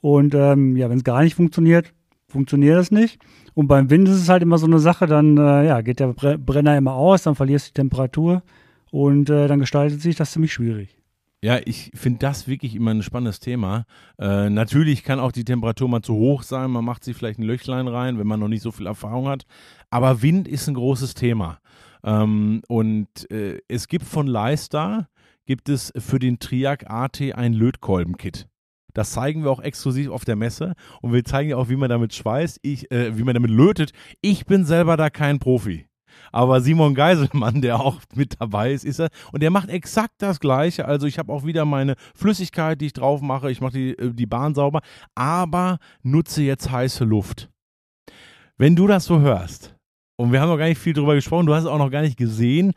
Und 0.00 0.34
ähm, 0.34 0.76
ja, 0.76 0.88
wenn 0.88 0.98
es 0.98 1.04
gar 1.04 1.22
nicht 1.22 1.34
funktioniert, 1.34 1.92
funktioniert 2.28 2.78
es 2.78 2.90
nicht. 2.90 3.20
Und 3.52 3.66
beim 3.66 3.90
Wind 3.90 4.08
ist 4.08 4.16
es 4.16 4.28
halt 4.28 4.42
immer 4.42 4.58
so 4.58 4.66
eine 4.66 4.78
Sache, 4.78 5.06
dann 5.06 5.36
äh, 5.36 5.66
ja, 5.66 5.80
geht 5.82 6.00
der 6.00 6.14
Brenner 6.14 6.76
immer 6.78 6.94
aus, 6.94 7.24
dann 7.24 7.34
verlierst 7.34 7.66
du 7.66 7.70
die 7.70 7.80
Temperatur 7.82 8.42
und 8.92 9.30
äh, 9.30 9.48
dann 9.48 9.58
gestaltet 9.58 10.02
sich 10.02 10.16
das 10.16 10.32
ziemlich 10.32 10.52
schwierig. 10.52 10.98
Ja, 11.42 11.58
ich 11.64 11.90
finde 11.94 12.20
das 12.20 12.46
wirklich 12.46 12.76
immer 12.76 12.92
ein 12.92 13.02
spannendes 13.02 13.40
Thema. 13.40 13.84
Äh, 14.18 14.48
natürlich 14.48 15.02
kann 15.02 15.18
auch 15.18 15.32
die 15.32 15.44
Temperatur 15.44 15.88
mal 15.88 16.02
zu 16.02 16.14
hoch 16.14 16.44
sein, 16.44 16.70
man 16.70 16.84
macht 16.84 17.02
sich 17.02 17.16
vielleicht 17.16 17.40
ein 17.40 17.44
Löchlein 17.44 17.88
rein, 17.88 18.18
wenn 18.18 18.28
man 18.28 18.38
noch 18.38 18.48
nicht 18.48 18.62
so 18.62 18.70
viel 18.70 18.86
Erfahrung 18.86 19.26
hat. 19.26 19.44
Aber 19.90 20.22
Wind 20.22 20.46
ist 20.46 20.68
ein 20.68 20.74
großes 20.74 21.14
Thema. 21.14 21.58
Ähm, 22.04 22.62
und 22.68 23.28
äh, 23.30 23.58
es 23.66 23.88
gibt 23.88 24.04
von 24.04 24.26
Leister 24.26 25.08
gibt 25.46 25.68
es 25.68 25.92
für 25.96 26.18
den 26.18 26.38
Triac 26.38 26.88
AT 26.88 27.20
ein 27.20 27.54
Lötkolben-Kit. 27.54 28.46
Das 28.92 29.12
zeigen 29.12 29.42
wir 29.42 29.50
auch 29.50 29.60
exklusiv 29.60 30.10
auf 30.10 30.24
der 30.24 30.36
Messe 30.36 30.74
und 31.00 31.12
wir 31.14 31.24
zeigen 31.24 31.50
ja 31.50 31.56
auch, 31.56 31.70
wie 31.70 31.76
man 31.76 31.88
damit 31.88 32.14
schweißt, 32.14 32.60
ich, 32.62 32.90
äh, 32.92 33.16
wie 33.16 33.24
man 33.24 33.34
damit 33.34 33.50
lötet. 33.50 33.92
Ich 34.20 34.44
bin 34.44 34.66
selber 34.66 34.98
da 34.98 35.08
kein 35.08 35.38
Profi. 35.38 35.86
Aber 36.32 36.60
Simon 36.60 36.94
Geiselmann, 36.94 37.60
der 37.62 37.80
auch 37.80 38.00
mit 38.14 38.40
dabei 38.40 38.72
ist, 38.72 38.84
ist 38.84 39.00
er. 39.00 39.08
Und 39.32 39.42
der 39.42 39.50
macht 39.50 39.68
exakt 39.68 40.14
das 40.18 40.40
Gleiche. 40.40 40.86
Also 40.86 41.06
ich 41.06 41.18
habe 41.18 41.32
auch 41.32 41.44
wieder 41.44 41.64
meine 41.64 41.94
Flüssigkeit, 42.14 42.80
die 42.80 42.86
ich 42.86 42.92
drauf 42.92 43.20
mache. 43.20 43.50
Ich 43.50 43.60
mache 43.60 43.72
die, 43.72 43.98
äh, 43.98 44.12
die 44.12 44.26
Bahn 44.26 44.54
sauber, 44.54 44.80
aber 45.14 45.78
nutze 46.02 46.42
jetzt 46.42 46.70
heiße 46.70 47.04
Luft. 47.04 47.50
Wenn 48.56 48.76
du 48.76 48.86
das 48.86 49.04
so 49.04 49.20
hörst, 49.20 49.74
und 50.16 50.32
wir 50.32 50.40
haben 50.40 50.48
noch 50.48 50.58
gar 50.58 50.68
nicht 50.68 50.78
viel 50.78 50.92
drüber 50.92 51.14
gesprochen, 51.14 51.46
du 51.46 51.54
hast 51.54 51.64
es 51.64 51.68
auch 51.68 51.78
noch 51.78 51.90
gar 51.90 52.02
nicht 52.02 52.16
gesehen, 52.16 52.72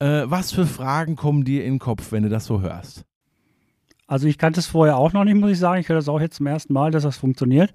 äh, 0.00 0.22
was 0.24 0.52
für 0.52 0.66
Fragen 0.66 1.16
kommen 1.16 1.44
dir 1.44 1.64
in 1.64 1.74
den 1.74 1.78
Kopf, 1.78 2.12
wenn 2.12 2.24
du 2.24 2.28
das 2.28 2.46
so 2.46 2.60
hörst? 2.60 3.04
Also 4.06 4.26
ich 4.26 4.38
kannte 4.38 4.58
es 4.58 4.66
vorher 4.66 4.96
auch 4.96 5.12
noch 5.12 5.24
nicht, 5.24 5.36
muss 5.36 5.52
ich 5.52 5.58
sagen. 5.58 5.80
Ich 5.80 5.88
höre 5.88 5.96
das 5.96 6.08
auch 6.08 6.20
jetzt 6.20 6.36
zum 6.36 6.46
ersten 6.46 6.72
Mal, 6.72 6.90
dass 6.90 7.04
das 7.04 7.16
funktioniert. 7.16 7.72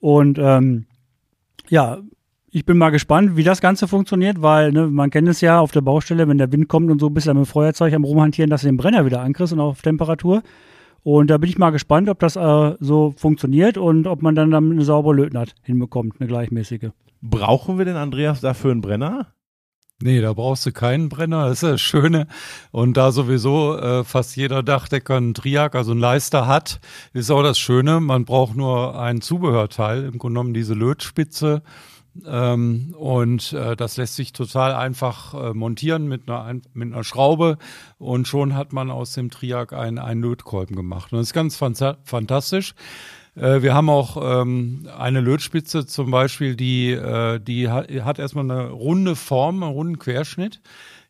Und 0.00 0.38
ähm, 0.38 0.86
ja, 1.68 1.98
ich 2.56 2.64
bin 2.64 2.78
mal 2.78 2.88
gespannt, 2.88 3.36
wie 3.36 3.42
das 3.42 3.60
Ganze 3.60 3.86
funktioniert, 3.86 4.40
weil 4.40 4.72
ne, 4.72 4.86
man 4.86 5.10
kennt 5.10 5.28
es 5.28 5.42
ja 5.42 5.60
auf 5.60 5.72
der 5.72 5.82
Baustelle, 5.82 6.26
wenn 6.26 6.38
der 6.38 6.50
Wind 6.52 6.68
kommt 6.68 6.90
und 6.90 6.98
so 6.98 7.10
bist 7.10 7.26
du 7.26 7.34
mit 7.34 7.44
dem 7.44 7.46
Feuerzeug 7.46 7.92
am 7.92 8.02
Rumhantieren, 8.02 8.48
dass 8.48 8.62
du 8.62 8.68
den 8.68 8.78
Brenner 8.78 9.04
wieder 9.04 9.20
ankriegst 9.20 9.52
und 9.52 9.60
auf 9.60 9.82
Temperatur. 9.82 10.42
Und 11.02 11.28
da 11.28 11.36
bin 11.36 11.50
ich 11.50 11.58
mal 11.58 11.68
gespannt, 11.68 12.08
ob 12.08 12.18
das 12.18 12.34
äh, 12.34 12.74
so 12.80 13.12
funktioniert 13.18 13.76
und 13.76 14.06
ob 14.06 14.22
man 14.22 14.34
dann 14.34 14.52
damit 14.52 14.72
eine 14.72 14.86
saubere 14.86 15.12
Lötnaht 15.12 15.54
hinbekommt, 15.64 16.14
eine 16.18 16.28
gleichmäßige. 16.28 16.92
Brauchen 17.20 17.76
wir 17.76 17.84
denn, 17.84 17.96
Andreas, 17.96 18.40
dafür 18.40 18.70
einen 18.70 18.80
Brenner? 18.80 19.34
Nee, 20.00 20.22
da 20.22 20.32
brauchst 20.32 20.64
du 20.64 20.72
keinen 20.72 21.10
Brenner, 21.10 21.48
das 21.48 21.62
ist 21.62 21.70
das 21.70 21.80
Schöne. 21.82 22.26
Und 22.70 22.96
da 22.96 23.12
sowieso 23.12 23.76
äh, 23.76 24.02
fast 24.02 24.34
jeder 24.34 24.62
Dachdecker 24.62 25.16
einen 25.16 25.34
Triak, 25.34 25.74
also 25.74 25.90
einen 25.90 26.00
Leister 26.00 26.46
hat, 26.46 26.80
ist 27.12 27.30
auch 27.30 27.42
das 27.42 27.58
Schöne, 27.58 28.00
man 28.00 28.24
braucht 28.24 28.56
nur 28.56 28.98
ein 28.98 29.20
Zubehörteil, 29.20 30.04
im 30.04 30.18
Grunde 30.18 30.40
genommen 30.40 30.54
diese 30.54 30.72
Lötspitze. 30.72 31.62
Ähm, 32.26 32.94
und 32.96 33.52
äh, 33.52 33.76
das 33.76 33.96
lässt 33.96 34.16
sich 34.16 34.32
total 34.32 34.74
einfach 34.74 35.34
äh, 35.34 35.54
montieren 35.54 36.06
mit 36.06 36.28
einer, 36.28 36.60
mit 36.72 36.92
einer 36.92 37.04
Schraube 37.04 37.58
und 37.98 38.28
schon 38.28 38.54
hat 38.54 38.72
man 38.72 38.90
aus 38.90 39.12
dem 39.12 39.30
Triak 39.30 39.72
einen, 39.72 39.98
einen 39.98 40.22
Lötkolben 40.22 40.76
gemacht. 40.76 41.12
Und 41.12 41.18
das 41.18 41.28
ist 41.28 41.32
ganz 41.34 41.56
fantastisch. 41.56 42.74
Äh, 43.36 43.62
wir 43.62 43.74
haben 43.74 43.90
auch 43.90 44.42
ähm, 44.42 44.88
eine 44.96 45.20
Lötspitze 45.20 45.86
zum 45.86 46.10
Beispiel, 46.10 46.56
die, 46.56 46.90
äh, 46.90 47.38
die 47.38 47.68
hat, 47.68 47.90
hat 47.90 48.18
erstmal 48.18 48.50
eine 48.50 48.70
runde 48.70 49.14
Form, 49.14 49.62
einen 49.62 49.72
runden 49.72 49.98
Querschnitt. 49.98 50.60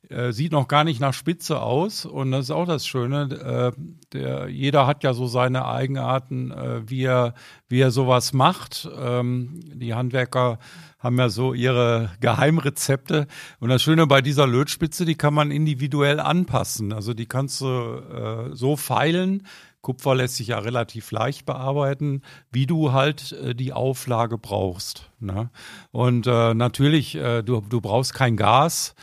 Äh, 0.09 0.33
sieht 0.33 0.53
noch 0.53 0.69
gar 0.69 0.85
nicht 0.85 1.01
nach 1.01 1.15
Spitze 1.15 1.61
aus 1.61 2.05
und 2.05 2.31
das 2.31 2.45
ist 2.45 2.51
auch 2.53 2.67
das 2.67 2.87
Schöne. 2.87 3.75
Äh, 3.77 3.81
der, 4.13 4.49
jeder 4.49 4.87
hat 4.87 5.03
ja 5.03 5.15
so 5.15 5.27
seine 5.27 5.67
Eigenarten, 5.67 6.53
wie, 6.87 7.05
er, 7.05 7.35
wie 7.69 7.81
er 7.81 7.91
sowas 7.91 8.33
macht. 8.33 8.89
Ähm, 8.99 9.61
die 9.75 9.95
Handwerker 9.95 10.59
haben 10.99 11.19
ja 11.19 11.29
so 11.29 11.55
ihre 11.55 12.11
Geheimrezepte. 12.21 13.27
Und 13.61 13.69
das 13.69 13.83
Schöne 13.83 14.07
bei 14.07 14.23
dieser 14.23 14.47
Lötspitze, 14.47 15.05
die 15.05 15.17
kann 15.17 15.35
man 15.35 15.51
individuell 15.51 16.21
anpassen. 16.21 16.93
Also 16.93 17.13
die 17.13 17.27
kannst 17.27 17.61
du 17.61 18.51
so 18.53 18.77
feilen, 18.77 19.43
Kupfer 19.87 20.17
lässt 20.17 20.35
sich 20.35 20.49
ja 20.49 20.59
relativ 20.59 21.13
leicht 21.13 21.47
bearbeiten, 21.47 22.23
wie 22.51 22.67
du 22.67 22.91
halt 22.91 23.31
äh, 23.31 23.55
die 23.55 23.73
Auflage 23.73 24.37
brauchst. 24.37 25.13
Ne? 25.21 25.49
Und 25.93 26.27
äh, 26.27 26.55
natürlich, 26.55 27.15
äh, 27.15 27.43
du, 27.43 27.61
du 27.61 27.81
brauchst 27.81 28.13
kein 28.13 28.37
Gas. 28.37 28.97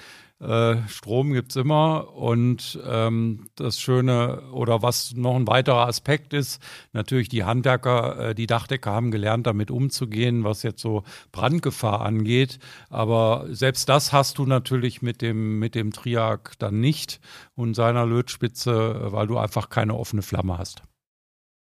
Äh, 0.43 0.87
Strom 0.89 1.31
gibt 1.31 1.51
es 1.51 1.55
immer 1.55 2.13
und 2.15 2.77
ähm, 2.85 3.47
das 3.55 3.79
Schöne 3.79 4.41
oder 4.51 4.81
was 4.81 5.13
noch 5.13 5.35
ein 5.37 5.47
weiterer 5.47 5.87
Aspekt 5.87 6.33
ist, 6.33 6.61
natürlich 6.91 7.29
die 7.29 7.45
Handwerker, 7.45 8.19
äh, 8.29 8.35
die 8.35 8.45
Dachdecker 8.45 8.91
haben 8.91 9.11
gelernt, 9.11 9.47
damit 9.47 9.71
umzugehen, 9.71 10.43
was 10.43 10.61
jetzt 10.63 10.81
so 10.81 11.03
Brandgefahr 11.31 12.01
angeht. 12.01 12.59
Aber 12.89 13.45
selbst 13.51 13.87
das 13.87 14.11
hast 14.11 14.37
du 14.37 14.45
natürlich 14.45 15.01
mit 15.01 15.21
dem, 15.21 15.59
mit 15.59 15.75
dem 15.75 15.93
Triak 15.93 16.59
dann 16.59 16.81
nicht 16.81 17.21
und 17.55 17.73
seiner 17.73 18.05
Lötspitze, 18.05 19.13
weil 19.13 19.27
du 19.27 19.37
einfach 19.37 19.69
keine 19.69 19.95
offene 19.95 20.23
Flamme 20.23 20.57
hast. 20.57 20.83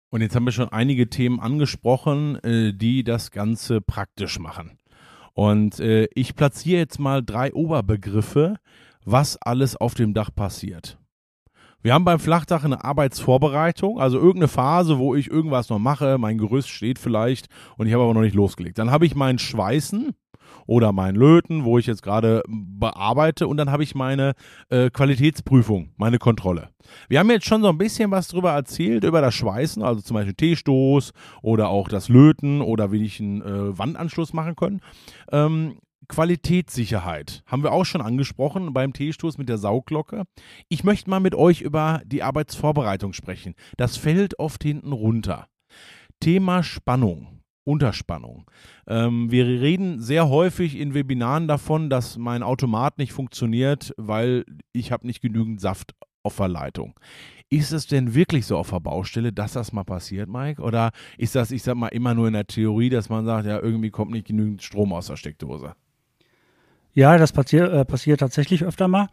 Und 0.10 0.22
jetzt 0.22 0.36
haben 0.36 0.46
wir 0.46 0.52
schon 0.52 0.70
einige 0.70 1.10
Themen 1.10 1.40
angesprochen, 1.40 2.36
äh, 2.44 2.74
die 2.74 3.06
das 3.06 3.32
Ganze 3.32 3.80
praktisch 3.80 4.40
machen. 4.40 4.78
Und 5.38 5.80
äh, 5.80 6.08
ich 6.16 6.36
platziere 6.36 6.80
jetzt 6.80 6.98
mal 6.98 7.22
drei 7.24 7.54
Oberbegriffe, 7.54 8.56
was 9.06 9.38
alles 9.38 9.76
auf 9.76 9.94
dem 9.94 10.16
Dach 10.16 10.32
passiert. 10.34 10.98
Wir 11.82 11.94
haben 11.94 12.06
beim 12.06 12.20
Flachdach 12.20 12.64
eine 12.64 12.84
Arbeitsvorbereitung, 12.84 14.00
also 14.00 14.18
irgendeine 14.18 14.48
Phase, 14.48 14.98
wo 14.98 15.16
ich 15.16 15.30
irgendwas 15.30 15.70
noch 15.70 15.80
mache, 15.80 16.18
mein 16.18 16.38
Gerüst 16.38 16.70
steht 16.70 17.00
vielleicht 17.00 17.48
und 17.78 17.88
ich 17.88 17.94
habe 17.94 18.04
aber 18.04 18.14
noch 18.14 18.22
nicht 18.22 18.36
losgelegt. 18.36 18.78
Dann 18.78 18.92
habe 18.92 19.06
ich 19.06 19.16
mein 19.16 19.40
Schweißen, 19.40 20.14
oder 20.68 20.92
mein 20.92 21.16
Löten, 21.16 21.64
wo 21.64 21.80
ich 21.80 21.88
jetzt 21.88 22.04
gerade 22.04 22.44
bearbeite 22.48 23.48
und 23.48 23.58
dann 23.58 23.72
habe 23.72 23.84
ich 23.84 23.96
meine 23.96 24.34
äh, 24.70 24.90
Qualitätsprüfung, 24.90 25.94
meine 25.98 26.20
Kontrolle. 26.20 26.70
Wir 27.10 27.20
haben 27.20 27.32
jetzt 27.32 27.46
schon 27.46 27.62
so 27.62 27.70
ein 27.70 27.78
bisschen 27.78 28.12
was 28.12 28.28
drüber 28.28 28.52
erzählt, 28.52 29.04
über 29.04 29.22
das 29.22 29.34
Schweißen, 29.34 29.82
also 29.82 30.02
zum 30.02 30.16
Beispiel 30.16 30.34
T-Stoß 30.34 31.14
oder 31.42 31.70
auch 31.70 31.90
das 31.90 32.10
Löten 32.10 32.62
oder 32.62 32.92
wie 32.92 33.04
ich 33.04 33.20
einen 33.20 33.42
äh, 33.42 33.78
Wandanschluss 33.78 34.34
machen 34.34 34.56
können. 34.56 34.82
Ähm, 35.32 35.78
Qualitätssicherheit 36.08 37.44
haben 37.46 37.64
wir 37.64 37.72
auch 37.72 37.86
schon 37.86 38.02
angesprochen 38.02 38.74
beim 38.74 38.94
T-Stoß 38.94 39.38
mit 39.38 39.50
der 39.50 39.58
Sauglocke. 39.58 40.24
Ich 40.70 40.84
möchte 40.84 41.10
mal 41.10 41.20
mit 41.20 41.36
euch 41.36 41.62
über 41.62 42.02
die 42.06 42.24
Arbeitsvorbereitung 42.24 43.14
sprechen. 43.14 43.56
Das 43.78 43.98
fällt 43.98 44.40
oft 44.40 44.64
hinten 44.64 44.94
runter. 44.94 45.48
Thema 46.20 46.64
Spannung. 46.64 47.42
Unterspannung. 47.66 48.50
Ähm, 48.88 49.30
wir 49.30 49.46
reden 49.46 50.00
sehr 50.00 50.30
häufig 50.30 50.78
in 50.78 50.94
Webinaren 50.94 51.50
davon, 51.50 51.90
dass 51.90 52.18
mein 52.18 52.42
Automat 52.42 52.98
nicht 52.98 53.12
funktioniert, 53.12 53.94
weil 53.98 54.46
ich 54.72 54.94
habe 54.94 55.06
nicht 55.06 55.22
genügend 55.22 55.60
Saft 55.60 55.94
auf 56.24 56.38
der 56.38 56.48
Leitung. 56.48 56.98
Ist 57.50 57.74
es 57.74 57.86
denn 57.88 58.14
wirklich 58.14 58.46
so 58.46 58.58
auf 58.58 58.70
der 58.70 58.80
Baustelle, 58.80 59.34
dass 59.34 59.54
das 59.54 59.74
mal 59.74 59.84
passiert, 59.84 60.30
Mike? 60.30 60.62
Oder 60.62 60.92
ist 61.18 61.36
das, 61.36 61.52
ich 61.52 61.64
sag 61.64 61.76
mal, 61.76 61.90
immer 61.90 62.14
nur 62.14 62.28
in 62.28 62.34
der 62.34 62.48
Theorie, 62.48 62.90
dass 62.90 63.10
man 63.10 63.26
sagt, 63.26 63.46
ja, 63.46 63.60
irgendwie 63.60 63.90
kommt 63.90 64.12
nicht 64.12 64.28
genügend 64.28 64.64
Strom 64.64 64.94
aus 64.94 65.08
der 65.08 65.18
Steckdose? 65.18 65.76
Ja, 66.98 67.16
das 67.20 67.32
passiert, 67.32 67.72
äh, 67.72 67.86
passiert 67.86 68.22
tatsächlich 68.22 68.64
öfter 68.64 68.88
mal. 68.88 69.10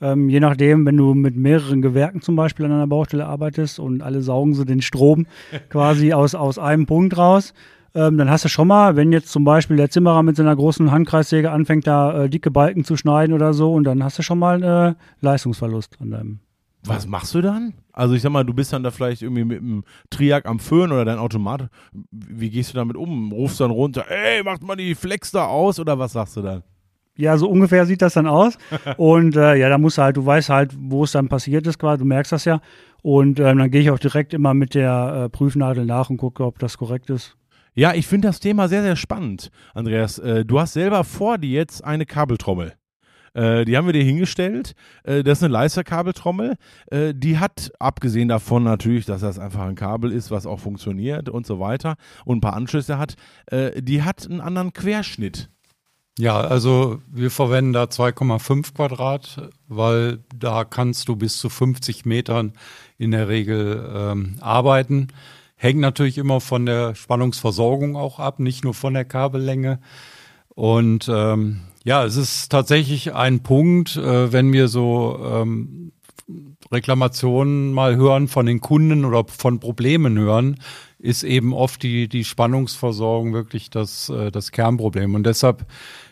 Ähm, 0.00 0.28
je 0.28 0.40
nachdem, 0.40 0.84
wenn 0.84 0.96
du 0.96 1.14
mit 1.14 1.36
mehreren 1.36 1.80
Gewerken 1.80 2.22
zum 2.22 2.34
Beispiel 2.34 2.66
an 2.66 2.72
einer 2.72 2.88
Baustelle 2.88 3.24
arbeitest 3.24 3.78
und 3.78 4.02
alle 4.02 4.20
saugen 4.20 4.54
so 4.54 4.64
den 4.64 4.82
Strom 4.82 5.26
quasi 5.68 6.12
aus, 6.12 6.34
aus 6.34 6.58
einem 6.58 6.86
Punkt 6.86 7.16
raus, 7.16 7.54
ähm, 7.94 8.18
dann 8.18 8.28
hast 8.28 8.46
du 8.46 8.48
schon 8.48 8.66
mal, 8.66 8.96
wenn 8.96 9.12
jetzt 9.12 9.28
zum 9.28 9.44
Beispiel 9.44 9.76
der 9.76 9.90
Zimmerer 9.90 10.24
mit 10.24 10.34
seiner 10.34 10.56
großen 10.56 10.90
Handkreissäge 10.90 11.52
anfängt, 11.52 11.86
da 11.86 12.24
äh, 12.24 12.28
dicke 12.28 12.50
Balken 12.50 12.82
zu 12.82 12.96
schneiden 12.96 13.32
oder 13.32 13.54
so, 13.54 13.72
und 13.74 13.84
dann 13.84 14.02
hast 14.02 14.18
du 14.18 14.24
schon 14.24 14.40
mal 14.40 14.64
äh, 14.64 14.94
Leistungsverlust 15.20 15.98
an 16.00 16.10
deinem. 16.10 16.40
Was 16.82 17.06
machst 17.06 17.32
du 17.36 17.42
dann? 17.42 17.74
Also 17.92 18.14
ich 18.14 18.22
sag 18.22 18.32
mal, 18.32 18.42
du 18.42 18.54
bist 18.54 18.72
dann 18.72 18.82
da 18.82 18.90
vielleicht 18.90 19.22
irgendwie 19.22 19.44
mit 19.44 19.60
einem 19.60 19.84
Triak 20.10 20.46
am 20.46 20.58
Föhn 20.58 20.90
oder 20.90 21.04
dein 21.04 21.18
Automat. 21.18 21.68
Wie 22.10 22.50
gehst 22.50 22.72
du 22.72 22.74
damit 22.74 22.96
um? 22.96 23.30
Rufst 23.30 23.60
du 23.60 23.64
dann 23.64 23.70
runter, 23.70 24.06
ey, 24.08 24.42
macht 24.42 24.64
mal 24.64 24.74
die 24.74 24.96
Flex 24.96 25.30
da 25.30 25.46
aus 25.46 25.78
oder 25.78 25.96
was 25.96 26.14
sagst 26.14 26.36
du 26.36 26.42
dann? 26.42 26.64
Ja, 27.20 27.36
so 27.36 27.48
ungefähr 27.48 27.86
sieht 27.86 28.02
das 28.02 28.14
dann 28.14 28.26
aus. 28.26 28.58
und 28.96 29.36
äh, 29.36 29.56
ja, 29.56 29.68
da 29.68 29.78
musst 29.78 29.98
du 29.98 30.02
halt, 30.02 30.16
du 30.16 30.24
weißt 30.24 30.48
halt, 30.48 30.72
wo 30.78 31.04
es 31.04 31.12
dann 31.12 31.28
passiert 31.28 31.66
ist, 31.66 31.78
quasi, 31.78 31.98
du 31.98 32.04
merkst 32.04 32.32
das 32.32 32.44
ja. 32.44 32.60
Und 33.02 33.40
ähm, 33.40 33.58
dann 33.58 33.70
gehe 33.70 33.80
ich 33.80 33.90
auch 33.90 33.98
direkt 33.98 34.34
immer 34.34 34.54
mit 34.54 34.74
der 34.74 35.24
äh, 35.24 35.28
Prüfnadel 35.28 35.86
nach 35.86 36.10
und 36.10 36.18
gucke, 36.18 36.44
ob 36.44 36.58
das 36.58 36.76
korrekt 36.76 37.10
ist. 37.10 37.36
Ja, 37.74 37.94
ich 37.94 38.06
finde 38.06 38.28
das 38.28 38.40
Thema 38.40 38.68
sehr, 38.68 38.82
sehr 38.82 38.96
spannend, 38.96 39.50
Andreas. 39.74 40.18
Äh, 40.18 40.44
du 40.44 40.60
hast 40.60 40.72
selber 40.72 41.04
vor 41.04 41.38
dir 41.38 41.50
jetzt 41.50 41.84
eine 41.84 42.04
Kabeltrommel. 42.04 42.74
Äh, 43.32 43.64
die 43.64 43.76
haben 43.76 43.86
wir 43.86 43.92
dir 43.92 44.02
hingestellt. 44.02 44.74
Äh, 45.04 45.22
das 45.22 45.38
ist 45.38 45.44
eine 45.44 45.52
Leisterkabeltrommel. 45.52 46.56
Äh, 46.90 47.14
die 47.14 47.38
hat, 47.38 47.70
abgesehen 47.78 48.28
davon 48.28 48.64
natürlich, 48.64 49.06
dass 49.06 49.20
das 49.20 49.38
einfach 49.38 49.66
ein 49.66 49.76
Kabel 49.76 50.12
ist, 50.12 50.30
was 50.30 50.46
auch 50.46 50.58
funktioniert 50.58 51.28
und 51.28 51.46
so 51.46 51.60
weiter 51.60 51.96
und 52.24 52.38
ein 52.38 52.40
paar 52.40 52.54
Anschlüsse 52.54 52.98
hat, 52.98 53.14
äh, 53.46 53.80
die 53.82 54.02
hat 54.02 54.26
einen 54.28 54.40
anderen 54.40 54.72
Querschnitt. 54.72 55.48
Ja, 56.20 56.38
also 56.38 57.00
wir 57.10 57.30
verwenden 57.30 57.72
da 57.72 57.84
2,5 57.84 58.74
Quadrat, 58.74 59.50
weil 59.68 60.18
da 60.36 60.64
kannst 60.64 61.08
du 61.08 61.16
bis 61.16 61.38
zu 61.38 61.48
50 61.48 62.04
Metern 62.04 62.52
in 62.98 63.12
der 63.12 63.28
Regel 63.28 63.90
ähm, 63.90 64.36
arbeiten. 64.40 65.08
Hängt 65.56 65.80
natürlich 65.80 66.18
immer 66.18 66.42
von 66.42 66.66
der 66.66 66.94
Spannungsversorgung 66.94 67.96
auch 67.96 68.18
ab, 68.18 68.38
nicht 68.38 68.64
nur 68.64 68.74
von 68.74 68.92
der 68.92 69.06
Kabellänge. 69.06 69.80
Und 70.50 71.10
ähm, 71.10 71.62
ja, 71.84 72.04
es 72.04 72.16
ist 72.16 72.50
tatsächlich 72.50 73.14
ein 73.14 73.40
Punkt, 73.42 73.96
äh, 73.96 74.30
wenn 74.30 74.52
wir 74.52 74.68
so 74.68 75.18
ähm, 75.24 75.92
Reklamationen 76.70 77.72
mal 77.72 77.96
hören 77.96 78.28
von 78.28 78.44
den 78.44 78.60
Kunden 78.60 79.06
oder 79.06 79.24
von 79.26 79.58
Problemen 79.58 80.18
hören, 80.18 80.58
ist 80.98 81.22
eben 81.22 81.54
oft 81.54 81.82
die, 81.82 82.08
die 82.08 82.24
Spannungsversorgung 82.24 83.32
wirklich 83.32 83.70
das, 83.70 84.10
äh, 84.10 84.30
das 84.30 84.52
Kernproblem. 84.52 85.14
Und 85.14 85.24
deshalb 85.24 85.64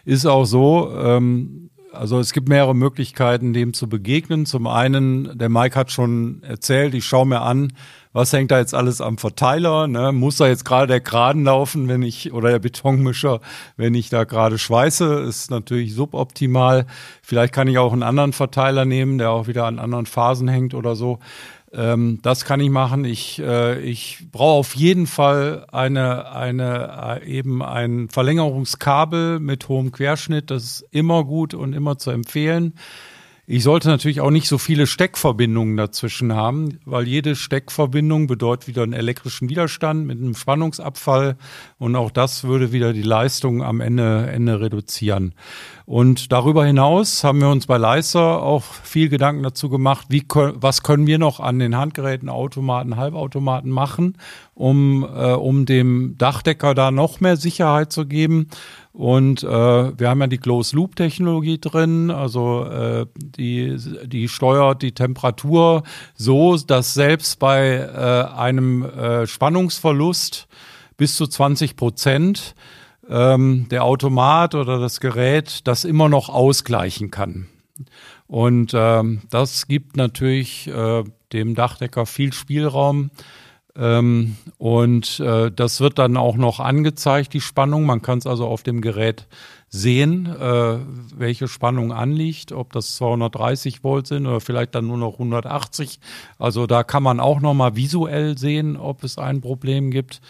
ist 0.08 0.24
auch 0.24 0.46
so, 0.46 0.90
ähm, 0.96 1.68
also 1.92 2.18
es 2.18 2.32
gibt 2.32 2.48
mehrere 2.48 2.74
Möglichkeiten, 2.74 3.52
dem 3.52 3.74
zu 3.74 3.88
begegnen. 3.88 4.46
Zum 4.46 4.66
einen, 4.66 5.36
der 5.36 5.50
Mike 5.50 5.78
hat 5.78 5.92
schon 5.92 6.42
erzählt, 6.42 6.94
ich 6.94 7.04
schaue 7.04 7.26
mir 7.26 7.42
an, 7.42 7.72
was 8.14 8.32
hängt 8.32 8.50
da 8.50 8.58
jetzt 8.58 8.74
alles 8.74 9.02
am 9.02 9.18
Verteiler? 9.18 9.86
Ne? 9.86 10.12
Muss 10.12 10.38
da 10.38 10.48
jetzt 10.48 10.64
gerade 10.64 10.86
der 10.86 11.00
Graden 11.00 11.44
laufen, 11.44 11.88
wenn 11.88 12.02
ich, 12.02 12.32
oder 12.32 12.50
der 12.50 12.58
Betonmischer, 12.58 13.40
wenn 13.76 13.94
ich 13.94 14.08
da 14.08 14.24
gerade 14.24 14.58
schweiße? 14.58 15.20
Ist 15.28 15.50
natürlich 15.50 15.94
suboptimal. 15.94 16.86
Vielleicht 17.22 17.52
kann 17.52 17.68
ich 17.68 17.76
auch 17.76 17.92
einen 17.92 18.02
anderen 18.02 18.32
Verteiler 18.32 18.86
nehmen, 18.86 19.18
der 19.18 19.30
auch 19.30 19.46
wieder 19.46 19.66
an 19.66 19.78
anderen 19.78 20.06
Phasen 20.06 20.48
hängt 20.48 20.72
oder 20.72 20.96
so. 20.96 21.18
Ähm, 21.72 22.20
das 22.22 22.44
kann 22.44 22.60
ich 22.60 22.70
machen. 22.70 23.04
Ich, 23.04 23.40
äh, 23.40 23.80
ich 23.80 24.26
brauche 24.32 24.58
auf 24.58 24.74
jeden 24.74 25.06
Fall 25.06 25.66
eine, 25.70 26.32
eine, 26.32 27.20
äh, 27.22 27.26
eben 27.26 27.62
ein 27.62 28.08
Verlängerungskabel 28.08 29.38
mit 29.40 29.68
hohem 29.68 29.92
Querschnitt. 29.92 30.50
Das 30.50 30.64
ist 30.64 30.86
immer 30.90 31.24
gut 31.24 31.54
und 31.54 31.74
immer 31.74 31.98
zu 31.98 32.10
empfehlen. 32.10 32.74
Ich 33.50 33.62
sollte 33.62 33.88
natürlich 33.88 34.20
auch 34.20 34.30
nicht 34.30 34.46
so 34.46 34.58
viele 34.58 34.86
Steckverbindungen 34.86 35.78
dazwischen 35.78 36.34
haben, 36.34 36.80
weil 36.84 37.08
jede 37.08 37.34
Steckverbindung 37.34 38.26
bedeutet 38.26 38.68
wieder 38.68 38.82
einen 38.82 38.92
elektrischen 38.92 39.48
Widerstand 39.48 40.06
mit 40.06 40.18
einem 40.18 40.34
Spannungsabfall 40.34 41.38
und 41.78 41.96
auch 41.96 42.10
das 42.10 42.44
würde 42.44 42.72
wieder 42.72 42.92
die 42.92 43.00
Leistung 43.00 43.62
am 43.62 43.80
Ende, 43.80 44.26
Ende 44.30 44.60
reduzieren. 44.60 45.32
Und 45.88 46.32
darüber 46.32 46.66
hinaus 46.66 47.24
haben 47.24 47.40
wir 47.40 47.48
uns 47.48 47.66
bei 47.66 47.78
Leister 47.78 48.42
auch 48.42 48.62
viel 48.62 49.08
Gedanken 49.08 49.42
dazu 49.42 49.70
gemacht, 49.70 50.08
wie, 50.10 50.22
was 50.28 50.82
können 50.82 51.06
wir 51.06 51.18
noch 51.18 51.40
an 51.40 51.58
den 51.58 51.78
Handgeräten, 51.78 52.28
Automaten, 52.28 52.98
Halbautomaten 52.98 53.70
machen, 53.70 54.18
um, 54.52 55.02
äh, 55.02 55.32
um 55.32 55.64
dem 55.64 56.16
Dachdecker 56.18 56.74
da 56.74 56.90
noch 56.90 57.20
mehr 57.20 57.38
Sicherheit 57.38 57.90
zu 57.90 58.04
geben. 58.04 58.48
Und 58.92 59.42
äh, 59.44 59.48
wir 59.48 60.10
haben 60.10 60.20
ja 60.20 60.26
die 60.26 60.36
Closed-Loop-Technologie 60.36 61.58
drin, 61.58 62.10
also 62.10 62.66
äh, 62.66 63.06
die, 63.16 63.78
die 64.04 64.28
steuert 64.28 64.82
die 64.82 64.92
Temperatur 64.92 65.84
so, 66.14 66.58
dass 66.58 66.92
selbst 66.92 67.38
bei 67.38 67.78
äh, 67.78 68.38
einem 68.38 68.84
äh, 68.84 69.26
Spannungsverlust 69.26 70.48
bis 70.98 71.16
zu 71.16 71.26
20 71.26 71.76
Prozent 71.76 72.54
ähm, 73.08 73.66
der 73.70 73.84
Automat 73.84 74.54
oder 74.54 74.78
das 74.78 75.00
Gerät 75.00 75.66
das 75.66 75.84
immer 75.84 76.08
noch 76.08 76.28
ausgleichen 76.28 77.10
kann. 77.10 77.48
Und 78.26 78.72
ähm, 78.74 79.22
das 79.30 79.66
gibt 79.66 79.96
natürlich 79.96 80.68
äh, 80.68 81.04
dem 81.32 81.54
Dachdecker 81.54 82.06
viel 82.06 82.32
Spielraum. 82.32 83.10
Ähm, 83.76 84.36
und 84.58 85.20
äh, 85.20 85.50
das 85.52 85.80
wird 85.80 85.98
dann 85.98 86.16
auch 86.16 86.36
noch 86.36 86.60
angezeigt, 86.60 87.32
die 87.32 87.40
Spannung. 87.40 87.86
Man 87.86 88.02
kann 88.02 88.18
es 88.18 88.26
also 88.26 88.46
auf 88.46 88.62
dem 88.64 88.80
Gerät 88.80 89.26
sehen, 89.68 90.26
äh, 90.26 90.78
welche 91.14 91.46
Spannung 91.46 91.92
anliegt, 91.92 92.52
ob 92.52 92.72
das 92.72 92.96
230 92.96 93.84
Volt 93.84 94.06
sind 94.06 94.26
oder 94.26 94.40
vielleicht 94.40 94.74
dann 94.74 94.86
nur 94.86 94.96
noch 94.96 95.14
180. 95.14 96.00
Also 96.38 96.66
da 96.66 96.82
kann 96.82 97.02
man 97.02 97.20
auch 97.20 97.40
nochmal 97.40 97.76
visuell 97.76 98.36
sehen, 98.36 98.76
ob 98.76 99.04
es 99.04 99.18
ein 99.18 99.40
Problem 99.40 99.90
gibt. 99.90 100.20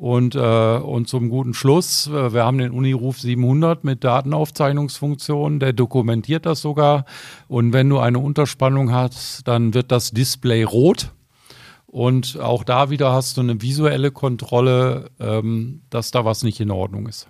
Und, 0.00 0.34
äh, 0.34 0.78
und 0.78 1.08
zum 1.08 1.28
guten 1.28 1.52
Schluss, 1.52 2.06
äh, 2.06 2.32
wir 2.32 2.46
haben 2.46 2.56
den 2.56 2.72
Uniruf 2.72 3.20
700 3.20 3.84
mit 3.84 4.02
Datenaufzeichnungsfunktion, 4.02 5.60
der 5.60 5.74
dokumentiert 5.74 6.46
das 6.46 6.62
sogar. 6.62 7.04
Und 7.48 7.74
wenn 7.74 7.90
du 7.90 7.98
eine 7.98 8.18
Unterspannung 8.18 8.92
hast, 8.92 9.46
dann 9.46 9.74
wird 9.74 9.92
das 9.92 10.12
Display 10.12 10.62
rot. 10.62 11.12
Und 11.84 12.40
auch 12.40 12.64
da 12.64 12.88
wieder 12.88 13.12
hast 13.12 13.36
du 13.36 13.42
eine 13.42 13.60
visuelle 13.60 14.10
Kontrolle, 14.10 15.10
ähm, 15.20 15.82
dass 15.90 16.10
da 16.10 16.24
was 16.24 16.44
nicht 16.44 16.60
in 16.60 16.70
Ordnung 16.70 17.06
ist. 17.06 17.28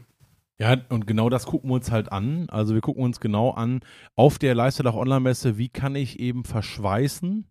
Ja, 0.60 0.76
und 0.90 1.08
genau 1.08 1.28
das 1.28 1.46
gucken 1.46 1.70
wir 1.70 1.74
uns 1.74 1.90
halt 1.90 2.12
an. 2.12 2.46
Also 2.50 2.74
wir 2.74 2.82
gucken 2.82 3.02
uns 3.02 3.18
genau 3.18 3.50
an 3.50 3.80
auf 4.14 4.38
der 4.38 4.54
Leisterdach 4.54 4.94
Online-Messe, 4.94 5.58
wie 5.58 5.70
kann 5.70 5.96
ich 5.96 6.20
eben 6.20 6.44
verschweißen, 6.44 7.46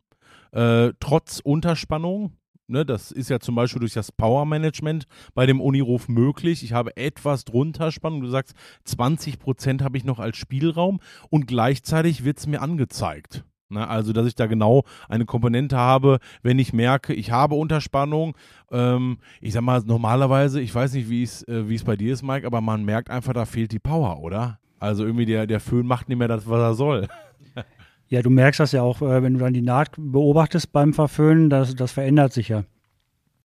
äh, 0.53 0.93
trotz 1.01 1.41
Unterspannung. 1.41 2.38
Ne, 2.69 2.86
das 2.86 3.12
ist 3.12 3.32
ja 3.32 3.39
zum 3.39 3.55
Beispiel 3.55 3.79
durch 3.79 3.93
das 3.93 4.12
Power 4.12 4.45
Management 4.45 5.08
bei 5.34 5.47
dem 5.47 5.60
Uniruf 5.60 6.08
möglich. 6.08 6.63
Ich 6.63 6.71
habe 6.71 6.95
etwas 6.97 7.43
drunter 7.43 7.91
Spannung. 7.91 8.21
Du 8.21 8.27
sagst, 8.27 8.55
20 8.84 9.39
Prozent 9.39 9.82
habe 9.82 9.97
ich 9.97 10.03
noch 10.03 10.19
als 10.19 10.38
Spielraum 10.38 10.99
und 11.32 11.47
gleichzeitig 11.47 12.23
wird 12.23 12.38
es 12.38 12.45
mir 12.45 12.62
angezeigt. 12.62 13.43
Ne, 13.69 13.88
also, 13.88 14.13
dass 14.13 14.27
ich 14.27 14.36
da 14.36 14.45
genau 14.45 14.84
eine 15.08 15.25
Komponente 15.25 15.77
habe, 15.77 16.19
wenn 16.43 16.60
ich 16.60 16.71
merke, 16.71 17.15
ich 17.15 17.32
habe 17.32 17.55
Unterspannung. 17.55 18.38
Ähm, 18.71 19.17
ich 19.41 19.53
sag 19.53 19.62
mal, 19.62 19.82
normalerweise, 19.84 20.62
ich 20.62 20.73
weiß 20.73 20.93
nicht, 20.93 21.10
wie 21.10 21.23
es 21.23 21.41
äh, 21.43 21.63
bei 21.84 21.95
dir 21.95 22.13
ist, 22.13 22.21
Mike, 22.21 22.45
aber 22.45 22.62
man 22.62 22.86
merkt 22.86 23.10
einfach, 23.10 23.34
da 23.34 23.45
fehlt 23.45 23.71
die 23.71 23.79
Power, 23.79 24.19
oder? 24.19 24.60
Also 24.77 25.05
irgendwie 25.05 25.25
der, 25.25 25.47
der 25.47 25.60
Föhn 25.60 25.88
macht 25.88 26.08
nicht 26.08 26.19
mehr 26.19 26.27
das, 26.27 26.47
was 26.47 26.60
er 26.60 26.73
soll. 26.75 27.08
Ja, 28.09 28.21
du 28.21 28.29
merkst 28.29 28.59
das 28.59 28.71
ja 28.71 28.81
auch, 28.81 29.01
äh, 29.01 29.23
wenn 29.23 29.33
du 29.33 29.39
dann 29.39 29.53
die 29.53 29.61
Naht 29.61 29.91
beobachtest 29.97 30.71
beim 30.71 30.93
Verföhnen, 30.93 31.49
das, 31.49 31.75
das 31.75 31.91
verändert 31.91 32.33
sich 32.33 32.49
ja. 32.49 32.63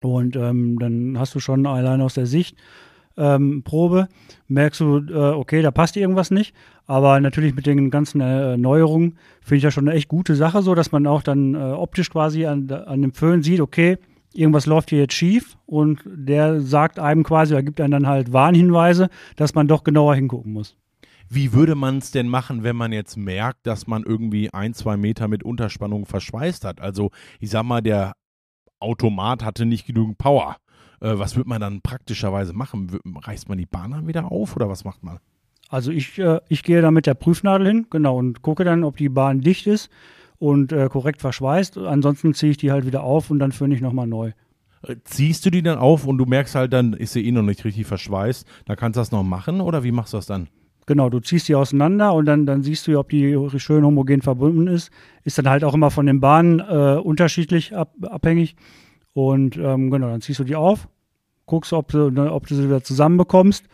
Und 0.01 0.35
ähm, 0.35 0.77
dann 0.79 1.17
hast 1.17 1.35
du 1.35 1.39
schon 1.39 1.65
allein 1.65 2.01
aus 2.01 2.13
der 2.13 2.25
Sicht 2.25 2.57
ähm, 3.17 3.63
Probe, 3.63 4.07
merkst 4.47 4.79
du, 4.79 4.97
äh, 4.97 5.33
okay, 5.33 5.61
da 5.61 5.71
passt 5.71 5.97
irgendwas 5.97 6.31
nicht. 6.31 6.55
Aber 6.87 7.19
natürlich 7.19 7.53
mit 7.53 7.65
den 7.67 7.91
ganzen 7.91 8.21
äh, 8.21 8.57
Neuerungen 8.57 9.17
finde 9.41 9.57
ich 9.57 9.63
das 9.63 9.73
schon 9.73 9.87
eine 9.87 9.97
echt 9.97 10.07
gute 10.07 10.35
Sache, 10.35 10.61
so 10.61 10.73
dass 10.73 10.91
man 10.91 11.05
auch 11.05 11.21
dann 11.21 11.53
äh, 11.53 11.57
optisch 11.57 12.09
quasi 12.09 12.45
an, 12.45 12.71
an 12.71 13.01
dem 13.01 13.13
Föhn 13.13 13.43
sieht, 13.43 13.61
okay, 13.61 13.97
irgendwas 14.33 14.65
läuft 14.65 14.89
hier 14.89 14.99
jetzt 14.99 15.13
schief 15.13 15.57
und 15.65 16.01
der 16.05 16.61
sagt 16.61 16.97
einem 16.97 17.23
quasi, 17.23 17.53
er 17.53 17.63
gibt 17.63 17.79
einem 17.81 17.91
dann 17.91 18.07
halt 18.07 18.33
Warnhinweise, 18.33 19.09
dass 19.35 19.53
man 19.53 19.67
doch 19.67 19.83
genauer 19.83 20.15
hingucken 20.15 20.53
muss. 20.53 20.75
Wie 21.29 21.53
würde 21.53 21.75
man 21.75 21.99
es 21.99 22.09
denn 22.09 22.27
machen, 22.27 22.63
wenn 22.63 22.75
man 22.75 22.91
jetzt 22.91 23.15
merkt, 23.15 23.67
dass 23.67 23.85
man 23.85 24.03
irgendwie 24.03 24.51
ein, 24.51 24.73
zwei 24.73 24.97
Meter 24.97 25.27
mit 25.27 25.43
Unterspannung 25.43 26.07
verschweißt 26.07 26.65
hat? 26.65 26.81
Also 26.81 27.11
ich 27.39 27.51
sag 27.51 27.63
mal, 27.63 27.81
der 27.81 28.13
Automat 28.79 29.43
hatte 29.43 29.65
nicht 29.65 29.85
genügend 29.85 30.17
Power. 30.17 30.57
Äh, 31.01 31.19
was 31.19 31.35
wird 31.35 31.45
man 31.45 31.61
dann 31.61 31.81
praktischerweise 31.81 32.53
machen? 32.53 32.99
Reißt 33.05 33.47
man 33.47 33.59
die 33.59 33.67
Bahn 33.67 33.91
dann 33.91 34.07
wieder 34.07 34.31
auf 34.31 34.55
oder 34.55 34.69
was 34.69 34.83
macht 34.83 35.03
man? 35.03 35.19
Also 35.69 35.91
ich, 35.91 36.17
äh, 36.17 36.39
ich 36.49 36.63
gehe 36.63 36.81
da 36.81 36.89
mit 36.89 37.05
der 37.05 37.13
Prüfnadel 37.13 37.67
hin, 37.67 37.87
genau, 37.91 38.17
und 38.17 38.41
gucke 38.41 38.63
dann, 38.63 38.83
ob 38.83 38.97
die 38.97 39.09
Bahn 39.09 39.41
dicht 39.41 39.67
ist 39.67 39.91
und 40.39 40.71
äh, 40.71 40.89
korrekt 40.89 41.21
verschweißt. 41.21 41.77
Ansonsten 41.77 42.33
ziehe 42.33 42.51
ich 42.51 42.57
die 42.57 42.71
halt 42.71 42.87
wieder 42.87 43.03
auf 43.03 43.29
und 43.29 43.37
dann 43.37 43.51
föhne 43.51 43.75
ich 43.75 43.81
nochmal 43.81 44.07
neu. 44.07 44.31
Äh, 44.81 44.95
ziehst 45.03 45.45
du 45.45 45.51
die 45.51 45.61
dann 45.61 45.77
auf 45.77 46.07
und 46.07 46.17
du 46.17 46.25
merkst 46.25 46.55
halt 46.55 46.73
dann, 46.73 46.93
ist 46.93 47.13
sie 47.13 47.23
eh 47.23 47.31
noch 47.31 47.43
nicht 47.43 47.63
richtig 47.65 47.85
verschweißt, 47.85 48.47
dann 48.65 48.77
kannst 48.77 48.97
du 48.97 49.01
das 49.01 49.11
noch 49.11 49.23
machen 49.23 49.61
oder 49.61 49.83
wie 49.83 49.91
machst 49.91 50.13
du 50.13 50.17
das 50.17 50.25
dann? 50.25 50.49
Genau, 50.89 51.08
du 51.08 51.19
ziehst 51.19 51.47
die 51.47 51.54
auseinander 51.54 52.15
und 52.15 52.25
dann, 52.25 52.47
dann 52.47 52.63
siehst 52.63 52.88
du, 52.88 52.97
ob 52.97 53.10
die 53.10 53.38
schön 53.58 53.86
homogen 53.86 54.23
verbunden 54.23 54.65
ist. 54.65 54.89
Ist 55.23 55.38
dann 55.38 55.47
halt 55.47 55.63
auch 55.63 55.75
immer 55.75 55.91
von 55.91 56.08
den 56.08 56.19
Bahnen 56.19 56.62
äh, 56.62 56.99
unterschiedlich 56.99 57.75
ab, 57.75 57.93
abhängig. 58.02 58.56
Und 59.13 59.56
ähm, 59.56 59.91
genau, 59.91 60.08
dann 60.10 60.21
ziehst 60.21 60.39
du 60.39 60.43
die 60.43 60.56
auf, 60.56 60.88
guckst, 61.45 61.73
ob 61.73 61.89
du, 61.89 62.10
ne, 62.10 62.34
ob 62.34 62.47
du 62.47 62.56
sie 62.56 62.63
wieder 62.63 62.82
zusammenbekommst. 62.84 63.65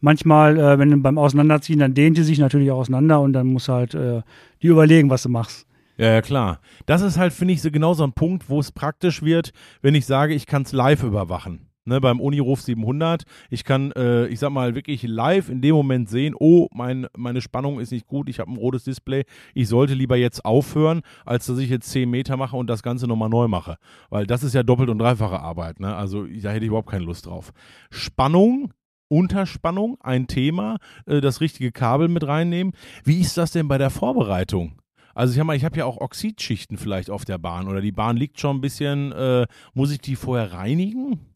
Manchmal, 0.00 0.58
äh, 0.58 0.76
wenn 0.80 0.90
du 0.90 0.96
beim 0.96 1.16
Auseinanderziehen, 1.16 1.78
dann 1.78 1.94
dehnt 1.94 2.16
die 2.16 2.24
sich 2.24 2.40
natürlich 2.40 2.72
auch 2.72 2.78
auseinander 2.78 3.20
und 3.20 3.34
dann 3.34 3.46
musst 3.46 3.68
du 3.68 3.72
halt 3.72 3.94
äh, 3.94 4.22
die 4.60 4.66
überlegen, 4.66 5.10
was 5.10 5.22
du 5.22 5.28
machst. 5.28 5.68
Ja, 5.96 6.10
ja, 6.10 6.22
klar. 6.22 6.58
Das 6.86 7.02
ist 7.02 7.16
halt, 7.16 7.32
finde 7.32 7.54
ich, 7.54 7.62
so 7.62 7.70
genau 7.70 7.94
so 7.94 8.02
ein 8.02 8.14
Punkt, 8.14 8.50
wo 8.50 8.58
es 8.58 8.72
praktisch 8.72 9.22
wird, 9.22 9.52
wenn 9.80 9.94
ich 9.94 10.06
sage, 10.06 10.34
ich 10.34 10.46
kann 10.46 10.62
es 10.62 10.72
live 10.72 11.04
überwachen. 11.04 11.68
Ne, 11.84 12.00
beim 12.00 12.20
Uniruf 12.20 12.60
700. 12.60 13.24
Ich 13.50 13.64
kann, 13.64 13.92
äh, 13.92 14.26
ich 14.26 14.38
sag 14.38 14.50
mal, 14.50 14.74
wirklich 14.74 15.02
live 15.02 15.48
in 15.48 15.60
dem 15.60 15.74
Moment 15.74 16.08
sehen, 16.08 16.34
oh, 16.38 16.68
mein, 16.72 17.06
meine 17.16 17.40
Spannung 17.40 17.80
ist 17.80 17.92
nicht 17.92 18.06
gut, 18.06 18.28
ich 18.28 18.40
habe 18.40 18.50
ein 18.50 18.56
rotes 18.56 18.84
Display. 18.84 19.24
Ich 19.54 19.68
sollte 19.68 19.94
lieber 19.94 20.16
jetzt 20.16 20.44
aufhören, 20.44 21.02
als 21.24 21.46
dass 21.46 21.58
ich 21.58 21.70
jetzt 21.70 21.90
10 21.90 22.08
Meter 22.08 22.36
mache 22.36 22.56
und 22.56 22.68
das 22.68 22.82
Ganze 22.82 23.06
nochmal 23.06 23.28
neu 23.28 23.48
mache. 23.48 23.76
Weil 24.10 24.26
das 24.26 24.42
ist 24.42 24.54
ja 24.54 24.62
doppelt 24.62 24.88
und 24.88 24.98
dreifache 24.98 25.40
Arbeit. 25.40 25.80
Ne? 25.80 25.94
Also 25.94 26.24
da 26.24 26.50
hätte 26.50 26.64
ich 26.64 26.68
überhaupt 26.68 26.90
keine 26.90 27.04
Lust 27.04 27.26
drauf. 27.26 27.52
Spannung 27.90 28.72
Unterspannung 29.08 29.98
ein 30.00 30.26
Thema, 30.26 30.78
äh, 31.06 31.20
das 31.20 31.40
richtige 31.40 31.72
Kabel 31.72 32.08
mit 32.08 32.26
reinnehmen. 32.26 32.72
Wie 33.04 33.20
ist 33.20 33.36
das 33.36 33.52
denn 33.52 33.68
bei 33.68 33.78
der 33.78 33.90
Vorbereitung? 33.90 34.80
Also 35.14 35.32
ich 35.32 35.38
habe 35.38 35.46
mal, 35.46 35.56
ich 35.56 35.64
habe 35.64 35.78
ja 35.78 35.84
auch 35.84 35.98
Oxidschichten 35.98 36.76
vielleicht 36.76 37.10
auf 37.10 37.24
der 37.24 37.38
Bahn 37.38 37.68
oder 37.68 37.80
die 37.80 37.92
Bahn 37.92 38.16
liegt 38.16 38.40
schon 38.40 38.56
ein 38.56 38.60
bisschen, 38.60 39.12
äh, 39.12 39.46
muss 39.74 39.92
ich 39.92 39.98
die 39.98 40.16
vorher 40.16 40.52
reinigen 40.52 41.33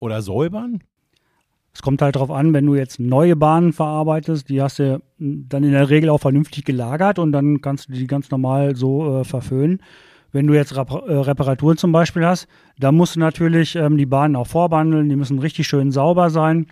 oder 0.00 0.22
säubern? 0.22 0.80
Es 1.72 1.82
kommt 1.82 2.02
halt 2.02 2.16
darauf 2.16 2.30
an, 2.30 2.52
wenn 2.54 2.66
du 2.66 2.74
jetzt 2.74 2.98
neue 2.98 3.36
Bahnen 3.36 3.72
verarbeitest, 3.72 4.48
die 4.48 4.60
hast 4.60 4.80
du 4.80 5.00
dann 5.18 5.62
in 5.62 5.72
der 5.72 5.90
Regel 5.90 6.10
auch 6.10 6.18
vernünftig 6.18 6.64
gelagert 6.64 7.18
und 7.18 7.30
dann 7.32 7.60
kannst 7.60 7.88
du 7.88 7.92
die 7.92 8.06
ganz 8.06 8.30
normal 8.30 8.74
so 8.74 9.20
äh, 9.20 9.24
verföhnen. 9.24 9.80
Wenn 10.32 10.46
du 10.46 10.54
jetzt 10.54 10.76
Rep 10.76 10.90
äh, 10.90 11.12
Reparaturen 11.12 11.76
zum 11.76 11.92
Beispiel 11.92 12.26
hast, 12.26 12.48
da 12.78 12.90
musst 12.92 13.16
du 13.16 13.20
natürlich 13.20 13.76
ähm, 13.76 13.96
die 13.96 14.06
Bahnen 14.06 14.36
auch 14.36 14.46
vorbehandeln, 14.46 15.08
die 15.08 15.16
müssen 15.16 15.38
richtig 15.38 15.68
schön 15.68 15.92
sauber 15.92 16.30
sein, 16.30 16.66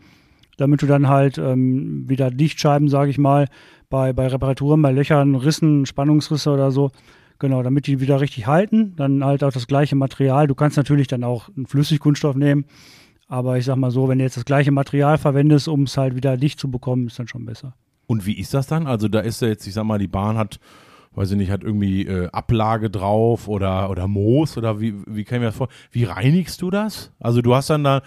damit 0.57 0.83
du 0.83 0.87
dann 0.87 1.09
halt 1.09 1.39
ähm, 1.39 2.09
wieder 2.09 2.31
Dichtscheiben, 2.31 2.89
sage 2.89 3.11
ich 3.11 3.19
mal, 3.19 3.47
bei, 3.89 4.13
bei 4.13 4.27
Reparaturen, 4.27 4.83
bei 4.83 4.91
Löchern, 4.91 5.37
Rissen, 5.37 5.87
Spannungsrisse 5.87 6.51
oder 6.51 6.71
so. 6.71 6.91
Genau, 7.39 7.63
damit 7.63 7.87
die 7.87 8.01
wieder 8.01 8.21
richtig 8.21 8.47
halten. 8.47 8.95
Dann 8.97 9.25
halt 9.25 9.45
auch 9.45 9.53
das 9.53 9.67
gleiche 9.67 9.95
Material. 9.95 10.47
Du 10.47 10.55
kannst 10.55 10.77
natürlich 10.77 11.07
dann 11.07 11.23
auch 11.23 11.49
einen 11.55 11.67
Flüssigkunststoff 11.67 12.35
nehmen. 12.35 12.65
Aber 13.29 13.59
ich 13.59 13.65
sag 13.65 13.77
mal 13.77 13.91
so, 13.91 14.09
wenn 14.09 14.19
du 14.19 14.25
jetzt 14.25 14.37
das 14.37 14.45
gleiche 14.45 14.71
Material 14.71 15.19
verwendest, 15.19 15.69
um 15.69 15.83
es 15.83 15.97
halt 15.97 16.15
wieder 16.15 16.37
dicht 16.37 16.61
zu 16.61 16.71
bekommen, 16.71 17.09
ist 17.09 17.19
dann 17.19 17.29
schon 17.29 17.45
besser. 17.45 17.75
Und 18.07 18.25
wie 18.25 18.39
ist 18.39 18.55
das 18.55 18.69
dann? 18.69 18.87
Also 18.87 19.09
da 19.09 19.21
ist 19.21 19.43
ja 19.43 19.49
jetzt, 19.49 19.67
ich 19.67 19.75
sag 19.75 19.85
mal, 19.85 19.99
die 19.99 20.07
Bahn 20.07 20.39
hat, 20.39 20.61
weiß 21.13 21.33
ich 21.33 21.37
nicht, 21.37 21.51
hat 21.51 21.65
irgendwie 21.65 22.07
äh, 22.07 22.29
Ablage 22.31 22.89
drauf 22.89 23.49
oder, 23.49 23.91
oder 23.91 24.07
Moos 24.07 24.57
oder 24.57 24.81
wie, 24.81 24.95
wie 25.07 25.25
kann 25.25 25.37
ich 25.37 25.41
mir 25.41 25.47
das 25.47 25.57
vor? 25.57 25.69
Wie 25.91 26.05
reinigst 26.05 26.63
du 26.63 26.71
das? 26.71 27.13
Also 27.19 27.43
du 27.43 27.55
hast 27.55 27.69
dann 27.69 27.83
da 27.83 28.03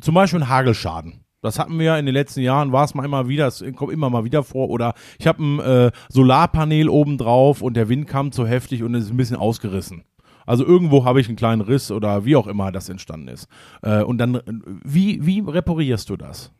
zum 0.00 0.14
Beispiel 0.14 0.42
einen 0.42 0.50
Hagelschaden. 0.50 1.24
Das 1.42 1.58
hatten 1.58 1.78
wir 1.78 1.86
ja 1.86 1.98
in 1.98 2.04
den 2.04 2.14
letzten 2.14 2.40
Jahren, 2.40 2.70
war 2.70 2.84
es 2.84 2.94
mal 2.94 3.04
immer 3.04 3.28
wieder, 3.28 3.46
es 3.46 3.64
kommt 3.74 3.92
immer 3.92 4.10
mal 4.10 4.24
wieder 4.24 4.42
vor. 4.42 4.68
Oder 4.68 4.92
ich 5.18 5.26
habe 5.26 5.42
ein 5.42 5.58
äh, 5.60 5.90
Solarpanel 6.10 6.90
oben 6.90 7.16
drauf 7.16 7.62
und 7.62 7.78
der 7.78 7.88
Wind 7.88 8.06
kam 8.06 8.30
zu 8.30 8.46
heftig 8.46 8.82
und 8.82 8.94
es 8.94 9.04
ist 9.04 9.10
ein 9.10 9.16
bisschen 9.16 9.36
ausgerissen. 9.36 10.04
Also 10.46 10.64
irgendwo 10.64 11.04
habe 11.04 11.20
ich 11.20 11.28
einen 11.28 11.36
kleinen 11.36 11.62
Riss 11.62 11.90
oder 11.90 12.24
wie 12.24 12.36
auch 12.36 12.46
immer 12.46 12.72
das 12.72 12.88
entstanden 12.88 13.28
ist. 13.28 13.48
Äh, 13.82 14.02
und 14.02 14.18
dann, 14.18 14.40
wie, 14.84 15.24
wie 15.24 15.40
reparierst 15.40 16.10
du 16.10 16.16
das? 16.16 16.52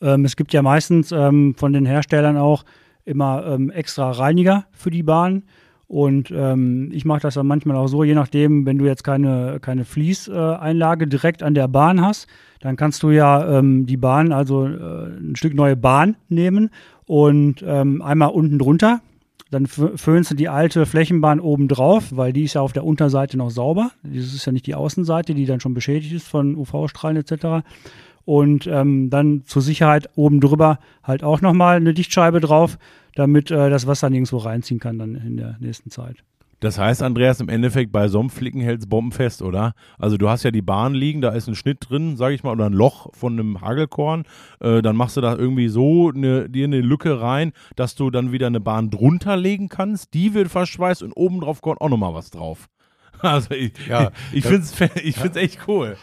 Ähm, 0.00 0.24
es 0.24 0.36
gibt 0.36 0.52
ja 0.52 0.62
meistens 0.62 1.12
ähm, 1.12 1.54
von 1.56 1.72
den 1.72 1.86
Herstellern 1.86 2.36
auch 2.36 2.64
immer 3.04 3.46
ähm, 3.46 3.70
extra 3.70 4.10
Reiniger 4.10 4.66
für 4.72 4.90
die 4.90 5.02
Bahn. 5.02 5.44
Und 5.88 6.30
ähm, 6.30 6.90
ich 6.92 7.06
mache 7.06 7.20
das 7.20 7.34
dann 7.34 7.46
manchmal 7.46 7.76
auch 7.76 7.86
so, 7.86 8.04
je 8.04 8.14
nachdem, 8.14 8.66
wenn 8.66 8.76
du 8.76 8.84
jetzt 8.84 9.04
keine, 9.04 9.58
keine 9.60 9.86
Fließeinlage 9.86 11.06
direkt 11.06 11.42
an 11.42 11.54
der 11.54 11.66
Bahn 11.66 12.02
hast, 12.02 12.28
dann 12.60 12.76
kannst 12.76 13.02
du 13.02 13.10
ja 13.10 13.58
ähm, 13.58 13.86
die 13.86 13.96
Bahn, 13.96 14.32
also 14.32 14.66
äh, 14.66 15.06
ein 15.18 15.34
Stück 15.34 15.54
neue 15.54 15.76
Bahn 15.76 16.16
nehmen 16.28 16.68
und 17.06 17.64
ähm, 17.66 18.02
einmal 18.02 18.28
unten 18.28 18.58
drunter. 18.58 19.00
Dann 19.50 19.66
föhnst 19.66 20.30
du 20.30 20.34
die 20.34 20.48
alte 20.48 20.84
Flächenbahn 20.84 21.40
oben 21.40 21.68
drauf, 21.68 22.08
weil 22.10 22.34
die 22.34 22.44
ist 22.44 22.54
ja 22.54 22.60
auf 22.60 22.74
der 22.74 22.84
Unterseite 22.84 23.38
noch 23.38 23.50
sauber. 23.50 23.92
Das 24.02 24.34
ist 24.34 24.44
ja 24.44 24.52
nicht 24.52 24.66
die 24.66 24.74
Außenseite, 24.74 25.34
die 25.34 25.46
dann 25.46 25.60
schon 25.60 25.72
beschädigt 25.72 26.12
ist 26.12 26.28
von 26.28 26.54
UV-Strahlen 26.54 27.16
etc. 27.16 27.66
Und 28.26 28.66
ähm, 28.66 29.08
dann 29.08 29.44
zur 29.46 29.62
Sicherheit 29.62 30.10
oben 30.16 30.40
drüber 30.40 30.78
halt 31.02 31.24
auch 31.24 31.40
nochmal 31.40 31.76
eine 31.76 31.94
Dichtscheibe 31.94 32.40
drauf, 32.40 32.78
damit 33.14 33.50
äh, 33.50 33.70
das 33.70 33.86
Wasser 33.86 34.10
nirgendwo 34.10 34.36
reinziehen 34.36 34.80
kann 34.80 34.98
dann 34.98 35.14
in 35.14 35.38
der 35.38 35.56
nächsten 35.60 35.90
Zeit. 35.90 36.16
Das 36.60 36.76
heißt, 36.76 37.02
Andreas, 37.02 37.40
im 37.40 37.48
Endeffekt 37.48 37.92
bei 37.92 38.08
Sommerflicken 38.08 38.60
hält 38.60 38.80
es 38.80 38.88
bombenfest, 38.88 39.42
oder? 39.42 39.74
Also 39.96 40.16
du 40.16 40.28
hast 40.28 40.42
ja 40.42 40.50
die 40.50 40.62
Bahn 40.62 40.92
liegen, 40.92 41.20
da 41.20 41.30
ist 41.30 41.46
ein 41.46 41.54
Schnitt 41.54 41.88
drin, 41.88 42.16
sag 42.16 42.32
ich 42.32 42.42
mal, 42.42 42.52
oder 42.52 42.66
ein 42.66 42.72
Loch 42.72 43.14
von 43.14 43.34
einem 43.34 43.60
Hagelkorn. 43.60 44.24
Äh, 44.60 44.82
dann 44.82 44.96
machst 44.96 45.16
du 45.16 45.20
da 45.20 45.36
irgendwie 45.36 45.68
so 45.68 46.10
eine, 46.12 46.48
dir 46.48 46.64
eine 46.64 46.80
Lücke 46.80 47.20
rein, 47.20 47.52
dass 47.76 47.94
du 47.94 48.10
dann 48.10 48.32
wieder 48.32 48.48
eine 48.48 48.60
Bahn 48.60 48.90
drunter 48.90 49.36
legen 49.36 49.68
kannst. 49.68 50.14
Die 50.14 50.34
wird 50.34 50.48
verschweißt 50.48 51.04
und 51.04 51.12
oben 51.12 51.40
drauf 51.40 51.60
kommt 51.60 51.80
auch 51.80 51.88
nochmal 51.88 52.14
was 52.14 52.30
drauf. 52.30 52.68
Also 53.22 53.50
ich, 53.50 53.72
ja, 53.88 54.10
ich, 54.32 54.38
ich 54.38 54.44
finde 54.44 54.62
es 54.62 54.96
ich 55.02 55.16
find's 55.16 55.36
echt 55.36 55.60
cool. 55.66 55.96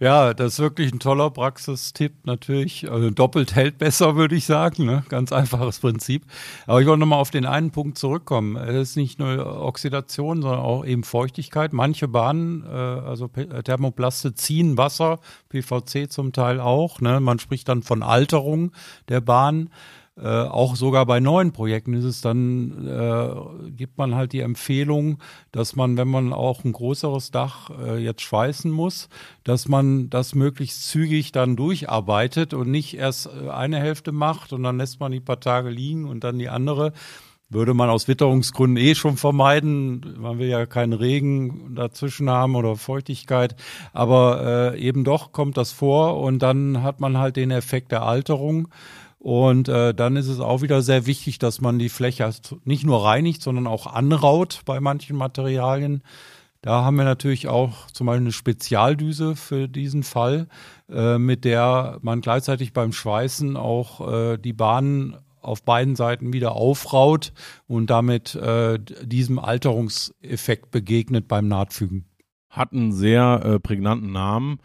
Ja, 0.00 0.34
das 0.34 0.54
ist 0.54 0.58
wirklich 0.60 0.92
ein 0.92 0.98
toller 0.98 1.30
Praxistipp 1.30 2.12
natürlich. 2.24 2.90
Also 2.90 3.10
doppelt 3.10 3.54
hält 3.54 3.78
besser, 3.78 4.16
würde 4.16 4.34
ich 4.34 4.46
sagen. 4.46 4.84
Ne? 4.84 5.04
Ganz 5.08 5.32
einfaches 5.32 5.78
Prinzip. 5.78 6.24
Aber 6.66 6.80
ich 6.80 6.86
wollte 6.86 7.00
nochmal 7.00 7.20
auf 7.20 7.30
den 7.30 7.46
einen 7.46 7.70
Punkt 7.70 7.98
zurückkommen. 7.98 8.56
Es 8.56 8.90
ist 8.90 8.96
nicht 8.96 9.18
nur 9.18 9.62
Oxidation, 9.62 10.42
sondern 10.42 10.60
auch 10.60 10.84
eben 10.84 11.04
Feuchtigkeit. 11.04 11.72
Manche 11.72 12.08
Bahnen, 12.08 12.64
äh, 12.64 12.68
also 12.68 13.28
Thermoplaste, 13.28 14.34
ziehen 14.34 14.76
Wasser, 14.76 15.20
PVC 15.50 16.10
zum 16.10 16.32
Teil 16.32 16.60
auch. 16.60 17.00
Ne? 17.00 17.20
Man 17.20 17.38
spricht 17.38 17.68
dann 17.68 17.82
von 17.82 18.02
Alterung 18.02 18.72
der 19.08 19.20
Bahn. 19.20 19.70
Äh, 20.20 20.26
auch 20.26 20.74
sogar 20.74 21.06
bei 21.06 21.20
neuen 21.20 21.52
Projekten 21.52 21.92
ist 21.92 22.04
es 22.04 22.20
dann, 22.20 22.88
äh, 22.88 23.70
gibt 23.70 23.98
man 23.98 24.16
halt 24.16 24.32
die 24.32 24.40
Empfehlung, 24.40 25.18
dass 25.52 25.76
man, 25.76 25.96
wenn 25.96 26.08
man 26.08 26.32
auch 26.32 26.64
ein 26.64 26.72
größeres 26.72 27.30
Dach 27.30 27.70
äh, 27.70 27.98
jetzt 27.98 28.22
schweißen 28.22 28.70
muss, 28.70 29.08
dass 29.44 29.68
man 29.68 30.10
das 30.10 30.34
möglichst 30.34 30.88
zügig 30.88 31.30
dann 31.30 31.54
durcharbeitet 31.54 32.52
und 32.52 32.68
nicht 32.68 32.96
erst 32.96 33.26
äh, 33.26 33.50
eine 33.50 33.78
Hälfte 33.78 34.10
macht 34.10 34.52
und 34.52 34.64
dann 34.64 34.78
lässt 34.78 34.98
man 34.98 35.12
die 35.12 35.20
paar 35.20 35.38
Tage 35.38 35.70
liegen 35.70 36.04
und 36.04 36.24
dann 36.24 36.38
die 36.38 36.48
andere. 36.48 36.92
Würde 37.50 37.72
man 37.72 37.88
aus 37.88 38.08
Witterungsgründen 38.08 38.76
eh 38.76 38.94
schon 38.94 39.16
vermeiden. 39.16 40.16
Man 40.18 40.38
will 40.38 40.48
ja 40.48 40.66
keinen 40.66 40.92
Regen 40.92 41.74
dazwischen 41.76 42.28
haben 42.28 42.56
oder 42.56 42.76
Feuchtigkeit. 42.76 43.56
Aber 43.94 44.74
äh, 44.74 44.80
eben 44.80 45.02
doch 45.02 45.32
kommt 45.32 45.56
das 45.56 45.72
vor 45.72 46.20
und 46.20 46.40
dann 46.40 46.82
hat 46.82 47.00
man 47.00 47.16
halt 47.16 47.36
den 47.36 47.50
Effekt 47.50 47.90
der 47.90 48.02
Alterung. 48.02 48.68
Und 49.18 49.68
äh, 49.68 49.94
dann 49.94 50.16
ist 50.16 50.28
es 50.28 50.40
auch 50.40 50.62
wieder 50.62 50.80
sehr 50.80 51.06
wichtig, 51.06 51.38
dass 51.38 51.60
man 51.60 51.78
die 51.78 51.88
Fläche 51.88 52.30
nicht 52.64 52.84
nur 52.84 53.04
reinigt, 53.04 53.42
sondern 53.42 53.66
auch 53.66 53.86
anraut 53.86 54.62
bei 54.64 54.80
manchen 54.80 55.16
Materialien. 55.16 56.02
Da 56.62 56.84
haben 56.84 56.96
wir 56.96 57.04
natürlich 57.04 57.48
auch 57.48 57.86
zum 57.88 58.06
Beispiel 58.06 58.22
eine 58.22 58.32
Spezialdüse 58.32 59.36
für 59.36 59.68
diesen 59.68 60.02
Fall, 60.02 60.48
äh, 60.88 61.18
mit 61.18 61.44
der 61.44 61.98
man 62.02 62.20
gleichzeitig 62.20 62.72
beim 62.72 62.92
Schweißen 62.92 63.56
auch 63.56 64.08
äh, 64.08 64.38
die 64.38 64.52
Bahnen 64.52 65.16
auf 65.40 65.62
beiden 65.62 65.96
Seiten 65.96 66.32
wieder 66.32 66.52
aufraut 66.52 67.32
und 67.66 67.90
damit 67.90 68.34
äh, 68.34 68.78
diesem 68.78 69.38
Alterungseffekt 69.38 70.70
begegnet 70.70 71.28
beim 71.28 71.48
Nahtfügen. 71.48 72.06
Hat 72.50 72.72
einen 72.72 72.92
sehr 72.92 73.40
äh, 73.44 73.60
prägnanten 73.60 74.10
Namen. 74.10 74.58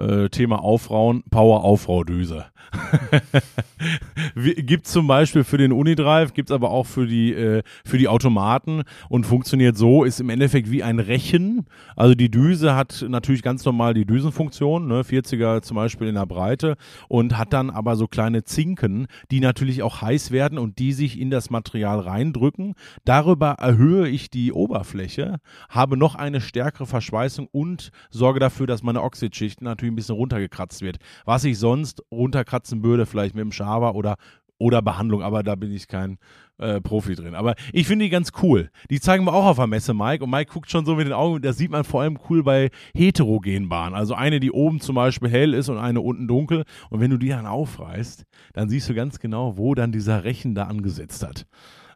Äh, 0.00 0.30
Thema 0.30 0.62
Aufrauen, 0.62 1.22
Power-Aufraudüse. 1.30 2.46
gibt 4.56 4.86
zum 4.86 5.06
Beispiel 5.06 5.44
für 5.44 5.58
den 5.58 5.72
Unidrive, 5.72 6.32
gibt 6.32 6.50
es 6.50 6.54
aber 6.54 6.70
auch 6.70 6.86
für 6.86 7.06
die, 7.06 7.34
äh, 7.34 7.62
für 7.84 7.98
die 7.98 8.08
Automaten 8.08 8.82
und 9.10 9.26
funktioniert 9.26 9.76
so, 9.76 10.04
ist 10.04 10.20
im 10.20 10.30
Endeffekt 10.30 10.70
wie 10.70 10.82
ein 10.82 11.00
Rechen. 11.00 11.66
Also 11.96 12.14
die 12.14 12.30
Düse 12.30 12.74
hat 12.74 13.04
natürlich 13.08 13.42
ganz 13.42 13.64
normal 13.64 13.92
die 13.92 14.06
Düsenfunktion, 14.06 14.86
ne, 14.86 15.02
40er 15.02 15.60
zum 15.60 15.74
Beispiel 15.74 16.08
in 16.08 16.14
der 16.14 16.26
Breite 16.26 16.76
und 17.08 17.36
hat 17.36 17.52
dann 17.52 17.68
aber 17.68 17.96
so 17.96 18.06
kleine 18.06 18.44
Zinken, 18.44 19.06
die 19.30 19.40
natürlich 19.40 19.82
auch 19.82 20.00
heiß 20.00 20.30
werden 20.30 20.58
und 20.58 20.78
die 20.78 20.92
sich 20.92 21.20
in 21.20 21.30
das 21.30 21.50
Material 21.50 22.00
reindrücken. 22.00 22.74
Darüber 23.04 23.56
erhöhe 23.58 24.08
ich 24.08 24.30
die 24.30 24.52
Oberfläche, 24.52 25.40
habe 25.68 25.98
noch 25.98 26.14
eine 26.14 26.40
stärkere 26.40 26.86
Verschweißung 26.86 27.48
und 27.52 27.90
sorge 28.08 28.40
dafür, 28.40 28.66
dass 28.66 28.82
meine 28.82 29.02
Oxidschicht 29.02 29.60
natürlich 29.60 29.89
ein 29.90 29.96
bisschen 29.96 30.14
runtergekratzt 30.14 30.82
wird. 30.82 30.98
Was 31.24 31.44
ich 31.44 31.58
sonst 31.58 32.02
runterkratzen 32.10 32.82
würde, 32.82 33.06
vielleicht 33.06 33.34
mit 33.34 33.42
dem 33.42 33.52
Schaber 33.52 33.94
oder 33.94 34.16
oder 34.60 34.82
Behandlung, 34.82 35.22
aber 35.22 35.42
da 35.42 35.54
bin 35.54 35.72
ich 35.72 35.88
kein 35.88 36.18
äh, 36.58 36.80
Profi 36.80 37.14
drin. 37.14 37.34
Aber 37.34 37.54
ich 37.72 37.86
finde 37.86 38.04
die 38.04 38.10
ganz 38.10 38.32
cool. 38.42 38.70
Die 38.90 39.00
zeigen 39.00 39.24
wir 39.24 39.32
auch 39.32 39.46
auf 39.46 39.56
der 39.56 39.66
Messe, 39.66 39.94
Mike. 39.94 40.22
Und 40.22 40.30
Mike 40.30 40.52
guckt 40.52 40.70
schon 40.70 40.84
so 40.84 40.94
mit 40.94 41.06
den 41.06 41.14
Augen. 41.14 41.40
Das 41.40 41.56
sieht 41.56 41.70
man 41.70 41.82
vor 41.82 42.02
allem 42.02 42.18
cool 42.28 42.42
bei 42.42 42.70
heterogenen 42.94 43.70
Bahnen. 43.70 43.94
Also 43.94 44.14
eine, 44.14 44.38
die 44.38 44.52
oben 44.52 44.80
zum 44.80 44.94
Beispiel 44.94 45.30
hell 45.30 45.54
ist 45.54 45.70
und 45.70 45.78
eine 45.78 46.02
unten 46.02 46.28
dunkel. 46.28 46.64
Und 46.90 47.00
wenn 47.00 47.10
du 47.10 47.16
die 47.16 47.30
dann 47.30 47.46
aufreißt, 47.46 48.24
dann 48.52 48.68
siehst 48.68 48.88
du 48.90 48.94
ganz 48.94 49.18
genau, 49.18 49.56
wo 49.56 49.74
dann 49.74 49.92
dieser 49.92 50.24
Rechen 50.24 50.54
da 50.54 50.64
angesetzt 50.64 51.26
hat. 51.26 51.46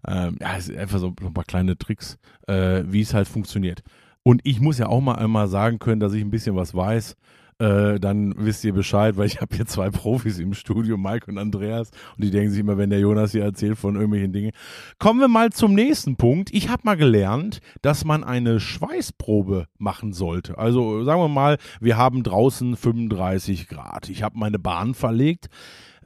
Ähm, 0.08 0.38
ja, 0.40 0.56
es 0.56 0.66
sind 0.66 0.78
einfach 0.78 0.98
so, 0.98 1.08
ein 1.20 1.34
paar 1.34 1.44
kleine 1.44 1.76
Tricks, 1.76 2.18
äh, 2.46 2.82
wie 2.86 3.02
es 3.02 3.12
halt 3.12 3.28
funktioniert. 3.28 3.82
Und 4.22 4.40
ich 4.44 4.60
muss 4.60 4.78
ja 4.78 4.86
auch 4.86 5.02
mal 5.02 5.16
einmal 5.16 5.48
sagen 5.48 5.78
können, 5.78 6.00
dass 6.00 6.14
ich 6.14 6.22
ein 6.22 6.30
bisschen 6.30 6.56
was 6.56 6.74
weiß. 6.74 7.14
Äh, 7.58 7.98
dann 8.00 8.34
wisst 8.36 8.64
ihr 8.64 8.72
Bescheid, 8.72 9.16
weil 9.16 9.26
ich 9.26 9.40
habe 9.40 9.54
hier 9.54 9.66
zwei 9.66 9.90
Profis 9.90 10.38
im 10.38 10.54
Studio, 10.54 10.96
Mike 10.96 11.30
und 11.30 11.38
Andreas, 11.38 11.90
und 12.16 12.24
die 12.24 12.30
denken 12.30 12.50
sich 12.50 12.60
immer, 12.60 12.78
wenn 12.78 12.90
der 12.90 13.00
Jonas 13.00 13.32
hier 13.32 13.44
erzählt 13.44 13.78
von 13.78 13.94
irgendwelchen 13.94 14.32
Dingen. 14.32 14.52
Kommen 14.98 15.20
wir 15.20 15.28
mal 15.28 15.50
zum 15.50 15.74
nächsten 15.74 16.16
Punkt. 16.16 16.52
Ich 16.52 16.68
habe 16.68 16.82
mal 16.84 16.96
gelernt, 16.96 17.60
dass 17.82 18.04
man 18.04 18.24
eine 18.24 18.60
Schweißprobe 18.60 19.66
machen 19.78 20.12
sollte. 20.12 20.58
Also 20.58 21.04
sagen 21.04 21.20
wir 21.20 21.28
mal, 21.28 21.58
wir 21.80 21.96
haben 21.96 22.22
draußen 22.22 22.76
35 22.76 23.68
Grad. 23.68 24.08
Ich 24.08 24.22
habe 24.22 24.38
meine 24.38 24.58
Bahn 24.58 24.94
verlegt. 24.94 25.46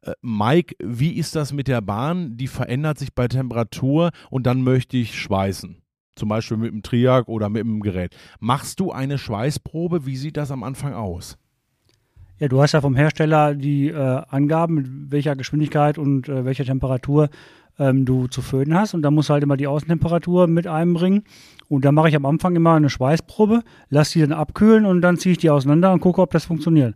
Äh, 0.02 0.12
Mike, 0.22 0.74
wie 0.78 1.12
ist 1.12 1.36
das 1.36 1.52
mit 1.52 1.68
der 1.68 1.80
Bahn? 1.80 2.36
Die 2.36 2.48
verändert 2.48 2.98
sich 2.98 3.14
bei 3.14 3.28
Temperatur 3.28 4.10
und 4.30 4.46
dann 4.46 4.62
möchte 4.62 4.96
ich 4.96 5.18
schweißen 5.18 5.82
zum 6.18 6.28
Beispiel 6.28 6.56
mit 6.56 6.72
dem 6.72 6.82
Triak 6.82 7.28
oder 7.28 7.48
mit 7.48 7.62
dem 7.62 7.80
Gerät. 7.80 8.16
Machst 8.40 8.80
du 8.80 8.92
eine 8.92 9.18
Schweißprobe? 9.18 10.06
Wie 10.06 10.16
sieht 10.16 10.36
das 10.36 10.50
am 10.50 10.62
Anfang 10.62 10.94
aus? 10.94 11.38
Ja, 12.38 12.46
du 12.48 12.62
hast 12.62 12.72
ja 12.72 12.80
vom 12.80 12.94
Hersteller 12.94 13.54
die 13.54 13.88
äh, 13.88 14.22
Angaben, 14.28 14.74
mit 14.74 14.86
welcher 15.10 15.34
Geschwindigkeit 15.34 15.98
und 15.98 16.28
äh, 16.28 16.44
welcher 16.44 16.64
Temperatur 16.64 17.30
ähm, 17.78 18.04
du 18.04 18.28
zu 18.28 18.42
föhnen 18.42 18.74
hast. 18.74 18.94
Und 18.94 19.02
da 19.02 19.10
musst 19.10 19.28
du 19.28 19.32
halt 19.32 19.42
immer 19.42 19.56
die 19.56 19.66
Außentemperatur 19.66 20.46
mit 20.46 20.66
einbringen. 20.66 21.24
Und 21.68 21.84
da 21.84 21.92
mache 21.92 22.08
ich 22.08 22.16
am 22.16 22.26
Anfang 22.26 22.54
immer 22.54 22.74
eine 22.74 22.90
Schweißprobe, 22.90 23.62
lasse 23.88 24.14
die 24.14 24.20
dann 24.20 24.32
abkühlen 24.32 24.86
und 24.86 25.00
dann 25.00 25.16
ziehe 25.16 25.32
ich 25.32 25.38
die 25.38 25.50
auseinander 25.50 25.92
und 25.92 26.00
gucke, 26.00 26.22
ob 26.22 26.30
das 26.30 26.44
funktioniert. 26.44 26.94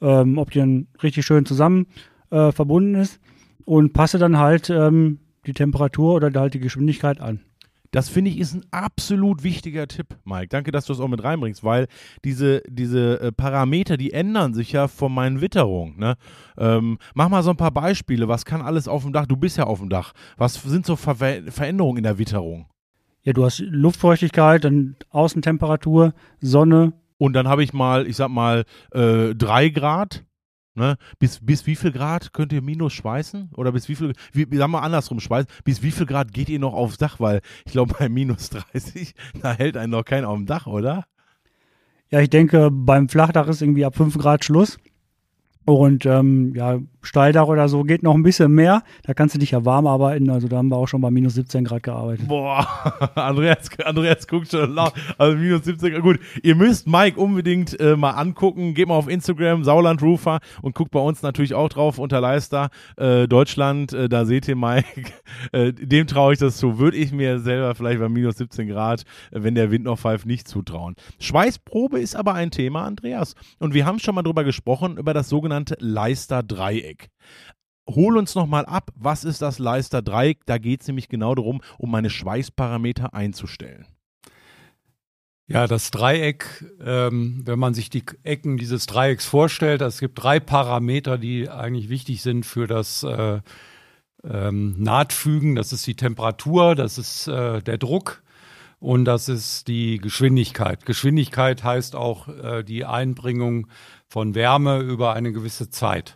Ähm, 0.00 0.36
ob 0.38 0.50
die 0.50 0.58
dann 0.58 0.88
richtig 1.02 1.24
schön 1.24 1.46
zusammen 1.46 1.86
äh, 2.30 2.52
verbunden 2.52 2.96
ist 2.96 3.20
und 3.64 3.92
passe 3.92 4.18
dann 4.18 4.38
halt 4.38 4.68
ähm, 4.70 5.20
die 5.46 5.54
Temperatur 5.54 6.14
oder 6.14 6.30
halt 6.40 6.54
die 6.54 6.60
Geschwindigkeit 6.60 7.20
an. 7.20 7.40
Das 7.92 8.08
finde 8.08 8.30
ich 8.30 8.38
ist 8.38 8.54
ein 8.54 8.64
absolut 8.70 9.42
wichtiger 9.42 9.86
Tipp, 9.86 10.16
Mike. 10.24 10.48
Danke, 10.48 10.72
dass 10.72 10.86
du 10.86 10.94
es 10.94 11.00
auch 11.00 11.08
mit 11.08 11.22
reinbringst, 11.22 11.62
weil 11.62 11.88
diese, 12.24 12.62
diese 12.66 13.20
äh, 13.20 13.32
Parameter, 13.32 13.98
die 13.98 14.14
ändern 14.14 14.54
sich 14.54 14.72
ja 14.72 14.88
von 14.88 15.12
meinen 15.12 15.42
Witterungen. 15.42 15.98
Ne? 15.98 16.16
Ähm, 16.56 16.98
mach 17.14 17.28
mal 17.28 17.42
so 17.42 17.50
ein 17.50 17.58
paar 17.58 17.70
Beispiele. 17.70 18.28
Was 18.28 18.46
kann 18.46 18.62
alles 18.62 18.88
auf 18.88 19.02
dem 19.02 19.12
Dach? 19.12 19.26
Du 19.26 19.36
bist 19.36 19.58
ja 19.58 19.64
auf 19.64 19.78
dem 19.78 19.90
Dach. 19.90 20.14
Was 20.38 20.54
sind 20.54 20.86
so 20.86 20.96
Ver 20.96 21.16
Veränderungen 21.16 21.98
in 21.98 22.04
der 22.04 22.16
Witterung? 22.16 22.66
Ja, 23.24 23.34
du 23.34 23.44
hast 23.44 23.58
Luftfeuchtigkeit, 23.60 24.64
dann 24.64 24.96
Außentemperatur, 25.10 26.14
Sonne. 26.40 26.94
Und 27.18 27.34
dann 27.34 27.46
habe 27.46 27.62
ich 27.62 27.74
mal, 27.74 28.06
ich 28.06 28.16
sag 28.16 28.30
mal, 28.30 28.64
äh, 28.92 29.34
drei 29.34 29.68
Grad 29.68 30.24
Ne? 30.74 30.96
Bis, 31.18 31.38
bis 31.44 31.66
wie 31.66 31.76
viel 31.76 31.92
Grad 31.92 32.32
könnt 32.32 32.52
ihr 32.52 32.62
minus 32.62 32.94
schweißen? 32.94 33.50
Oder 33.56 33.72
bis 33.72 33.88
wie 33.88 33.94
viel, 33.94 34.14
wie, 34.32 34.56
sagen 34.56 34.72
wir 34.72 34.82
andersrum 34.82 35.20
schweißen, 35.20 35.50
bis 35.64 35.82
wie 35.82 35.90
viel 35.90 36.06
Grad 36.06 36.32
geht 36.32 36.48
ihr 36.48 36.58
noch 36.58 36.72
aufs 36.72 36.96
Dach? 36.96 37.20
Weil 37.20 37.42
ich 37.66 37.72
glaube, 37.72 37.94
bei 37.98 38.08
minus 38.08 38.50
30, 38.50 39.14
da 39.42 39.52
hält 39.52 39.76
einen 39.76 39.92
noch 39.92 40.04
keiner 40.04 40.28
auf 40.28 40.36
dem 40.36 40.46
Dach, 40.46 40.66
oder? 40.66 41.04
Ja, 42.10 42.20
ich 42.20 42.30
denke, 42.30 42.70
beim 42.70 43.08
Flachdach 43.08 43.48
ist 43.48 43.62
irgendwie 43.62 43.84
ab 43.84 43.96
5 43.96 44.16
Grad 44.18 44.44
Schluss. 44.44 44.78
Und 45.64 46.06
ähm, 46.06 46.54
ja, 46.54 46.80
Steildach 47.02 47.46
oder 47.46 47.68
so 47.68 47.82
geht 47.82 48.02
noch 48.02 48.14
ein 48.14 48.22
bisschen 48.22 48.52
mehr. 48.52 48.82
Da 49.02 49.12
kannst 49.14 49.34
du 49.34 49.38
dich 49.38 49.50
ja 49.50 49.64
warm 49.64 49.86
arbeiten. 49.86 50.30
Also 50.30 50.48
da 50.48 50.56
haben 50.56 50.68
wir 50.68 50.76
auch 50.76 50.86
schon 50.86 51.00
bei 51.00 51.10
minus 51.10 51.34
17 51.34 51.64
Grad 51.64 51.82
gearbeitet. 51.82 52.28
Boah, 52.28 52.66
Andreas, 53.14 53.68
Andreas 53.84 54.26
guckt 54.26 54.50
schon 54.50 54.72
laut. 54.72 54.92
Also 55.18 55.36
minus 55.36 55.64
17 55.64 55.92
Grad. 55.92 56.02
Gut, 56.02 56.20
ihr 56.42 56.54
müsst 56.54 56.86
Mike 56.86 57.20
unbedingt 57.20 57.78
äh, 57.80 57.96
mal 57.96 58.12
angucken. 58.12 58.74
Geht 58.74 58.88
mal 58.88 58.94
auf 58.94 59.08
Instagram, 59.08 59.64
Sauland 59.64 60.00
Roofer 60.02 60.40
und 60.62 60.74
guckt 60.74 60.92
bei 60.92 61.00
uns 61.00 61.22
natürlich 61.22 61.54
auch 61.54 61.68
drauf 61.68 61.98
unter 61.98 62.20
Leister 62.20 62.70
äh, 62.96 63.26
Deutschland. 63.26 63.92
Äh, 63.92 64.08
da 64.08 64.24
seht 64.24 64.48
ihr 64.48 64.56
Mike. 64.56 64.84
Äh, 65.52 65.72
dem 65.72 66.06
traue 66.06 66.34
ich 66.34 66.38
das 66.38 66.56
zu. 66.56 66.78
Würde 66.78 66.96
ich 66.96 67.10
mir 67.10 67.38
selber 67.38 67.74
vielleicht 67.74 68.00
bei 68.00 68.08
minus 68.08 68.36
17 68.36 68.68
Grad, 68.68 69.02
äh, 69.30 69.42
wenn 69.42 69.54
der 69.54 69.70
Wind 69.70 69.84
noch 69.84 69.98
pfeift, 69.98 70.26
nicht 70.26 70.46
zutrauen. 70.46 70.94
Schweißprobe 71.18 71.98
ist 71.98 72.14
aber 72.14 72.34
ein 72.34 72.50
Thema, 72.50 72.84
Andreas. 72.84 73.34
Und 73.58 73.74
wir 73.74 73.86
haben 73.86 73.98
schon 73.98 74.14
mal 74.14 74.22
drüber 74.22 74.44
gesprochen, 74.44 74.98
über 74.98 75.14
das 75.14 75.28
sogenannte 75.28 75.76
Leister-Dreieck. 76.92 77.10
Hol 77.88 78.16
uns 78.16 78.34
nochmal 78.34 78.64
ab, 78.64 78.90
was 78.94 79.24
ist 79.24 79.42
das 79.42 79.58
Leister-Dreieck? 79.58 80.46
Da 80.46 80.58
geht 80.58 80.82
es 80.82 80.86
nämlich 80.86 81.08
genau 81.08 81.34
darum, 81.34 81.60
um 81.78 81.90
meine 81.90 82.10
Schweißparameter 82.10 83.12
einzustellen. 83.12 83.86
Ja, 85.48 85.66
das 85.66 85.90
Dreieck, 85.90 86.64
ähm, 86.82 87.42
wenn 87.44 87.58
man 87.58 87.74
sich 87.74 87.90
die 87.90 88.04
Ecken 88.22 88.56
dieses 88.56 88.86
Dreiecks 88.86 89.26
vorstellt, 89.26 89.82
es 89.82 89.98
gibt 89.98 90.22
drei 90.22 90.38
Parameter, 90.38 91.18
die 91.18 91.50
eigentlich 91.50 91.88
wichtig 91.88 92.22
sind 92.22 92.46
für 92.46 92.66
das 92.66 93.02
äh, 93.02 93.40
ähm, 94.24 94.76
Nahtfügen. 94.78 95.56
Das 95.56 95.72
ist 95.72 95.86
die 95.86 95.96
Temperatur, 95.96 96.76
das 96.76 96.96
ist 96.96 97.26
äh, 97.26 97.60
der 97.60 97.76
Druck 97.76 98.22
und 98.78 99.04
das 99.04 99.28
ist 99.28 99.66
die 99.66 99.98
Geschwindigkeit. 99.98 100.86
Geschwindigkeit 100.86 101.64
heißt 101.64 101.96
auch 101.96 102.28
äh, 102.28 102.62
die 102.62 102.84
Einbringung 102.84 103.66
von 104.06 104.34
Wärme 104.34 104.78
über 104.78 105.12
eine 105.14 105.32
gewisse 105.32 105.70
Zeit. 105.70 106.14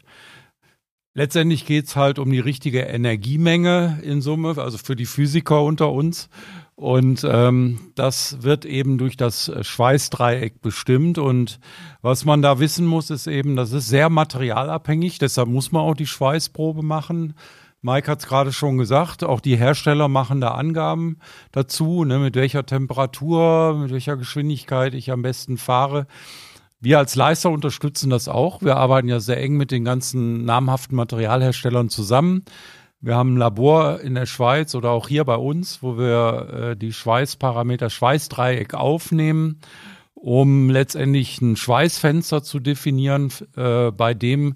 Letztendlich 1.18 1.64
geht 1.64 1.86
es 1.86 1.96
halt 1.96 2.18
um 2.18 2.30
die 2.30 2.40
richtige 2.40 2.80
Energiemenge 2.80 4.00
in 4.02 4.20
Summe, 4.20 4.54
also 4.58 4.76
für 4.76 4.96
die 4.96 5.06
Physiker 5.06 5.62
unter 5.62 5.90
uns. 5.90 6.28
Und 6.74 7.26
ähm, 7.26 7.80
das 7.94 8.42
wird 8.42 8.66
eben 8.66 8.98
durch 8.98 9.16
das 9.16 9.50
Schweißdreieck 9.62 10.60
bestimmt. 10.60 11.16
Und 11.16 11.58
was 12.02 12.26
man 12.26 12.42
da 12.42 12.58
wissen 12.58 12.84
muss, 12.84 13.08
ist 13.08 13.28
eben, 13.28 13.56
das 13.56 13.72
ist 13.72 13.88
sehr 13.88 14.10
materialabhängig. 14.10 15.18
Deshalb 15.18 15.48
muss 15.48 15.72
man 15.72 15.80
auch 15.80 15.94
die 15.94 16.06
Schweißprobe 16.06 16.82
machen. 16.82 17.32
Mike 17.80 18.10
hat 18.10 18.18
es 18.18 18.26
gerade 18.26 18.52
schon 18.52 18.76
gesagt, 18.76 19.24
auch 19.24 19.40
die 19.40 19.56
Hersteller 19.56 20.08
machen 20.08 20.42
da 20.42 20.50
Angaben 20.50 21.16
dazu, 21.50 22.04
ne, 22.04 22.18
mit 22.18 22.34
welcher 22.34 22.66
Temperatur, 22.66 23.78
mit 23.78 23.90
welcher 23.90 24.18
Geschwindigkeit 24.18 24.92
ich 24.92 25.10
am 25.10 25.22
besten 25.22 25.56
fahre. 25.56 26.06
Wir 26.86 26.98
als 26.98 27.16
Leister 27.16 27.50
unterstützen 27.50 28.10
das 28.10 28.28
auch. 28.28 28.62
Wir 28.62 28.76
arbeiten 28.76 29.08
ja 29.08 29.18
sehr 29.18 29.42
eng 29.42 29.56
mit 29.56 29.72
den 29.72 29.84
ganzen 29.84 30.44
namhaften 30.44 30.94
Materialherstellern 30.94 31.88
zusammen. 31.88 32.44
Wir 33.00 33.16
haben 33.16 33.34
ein 33.34 33.38
Labor 33.38 33.98
in 34.02 34.14
der 34.14 34.26
Schweiz 34.26 34.72
oder 34.76 34.92
auch 34.92 35.08
hier 35.08 35.24
bei 35.24 35.34
uns, 35.34 35.82
wo 35.82 35.98
wir 35.98 36.48
äh, 36.52 36.76
die 36.76 36.92
Schweißparameter 36.92 37.90
Schweißdreieck 37.90 38.74
aufnehmen, 38.74 39.58
um 40.14 40.70
letztendlich 40.70 41.40
ein 41.40 41.56
Schweißfenster 41.56 42.44
zu 42.44 42.60
definieren, 42.60 43.32
äh, 43.56 43.90
bei 43.90 44.14
dem 44.14 44.54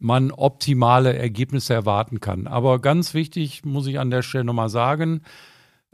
man 0.00 0.32
optimale 0.32 1.16
Ergebnisse 1.16 1.72
erwarten 1.72 2.18
kann. 2.18 2.48
Aber 2.48 2.80
ganz 2.80 3.14
wichtig, 3.14 3.64
muss 3.64 3.86
ich 3.86 4.00
an 4.00 4.10
der 4.10 4.22
Stelle 4.22 4.42
nochmal 4.42 4.70
sagen, 4.70 5.22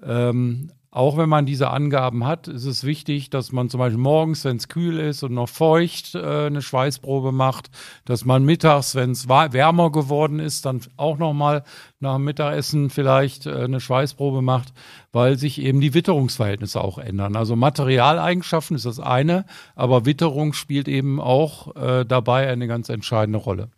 ähm, 0.03 0.71
auch 0.95 1.17
wenn 1.17 1.29
man 1.29 1.45
diese 1.45 1.71
Angaben 1.71 2.25
hat, 2.25 2.47
ist 2.47 2.67
es 2.67 2.85
wichtig, 2.85 3.29
dass 3.29 3.51
man 3.51 3.69
zum 3.69 3.79
Beispiel 3.79 3.99
morgens, 3.99 4.45
wenn 4.45 4.59
es 4.59 4.69
kühl 4.69 5.01
ist 5.01 5.25
und 5.25 5.35
noch 5.35 5.49
feucht, 5.49 6.15
äh, 6.15 6.47
eine 6.47 6.63
Schweißprobe 6.63 7.33
macht, 7.33 7.69
dass 8.05 8.25
man 8.25 8.45
mittags, 8.45 8.95
wenn 8.95 9.11
es 9.11 9.29
wärmer 9.29 9.91
geworden 9.91 10.39
ist, 10.39 10.67
dann 10.67 10.81
auch 10.97 11.19
nochmal 11.19 11.65
nach 11.99 12.15
dem 12.15 12.25
Mittagessen 12.25 12.91
vielleicht 12.91 13.47
äh, 13.47 13.65
eine 13.65 13.81
Schweißprobe 13.81 14.41
macht, 14.41 14.73
weil 15.11 15.37
sich 15.37 15.61
eben 15.61 15.81
die 15.81 15.95
Witterungsverhältnisse 15.95 16.81
auch 16.81 16.99
ändern. 16.99 17.35
Also 17.35 17.57
Materialeigenschaften 17.57 18.77
ist 18.77 18.87
das 18.87 19.01
eine, 19.01 19.47
aber 19.75 20.07
Witterung 20.07 20.53
spielt 20.53 20.87
eben 20.87 21.21
auch 21.21 21.75
äh, 21.75 22.05
dabei 22.05 22.49
eine 22.49 22.69
ganz 22.69 22.89
entscheidende 22.89 23.41
Rolle. 23.41 23.69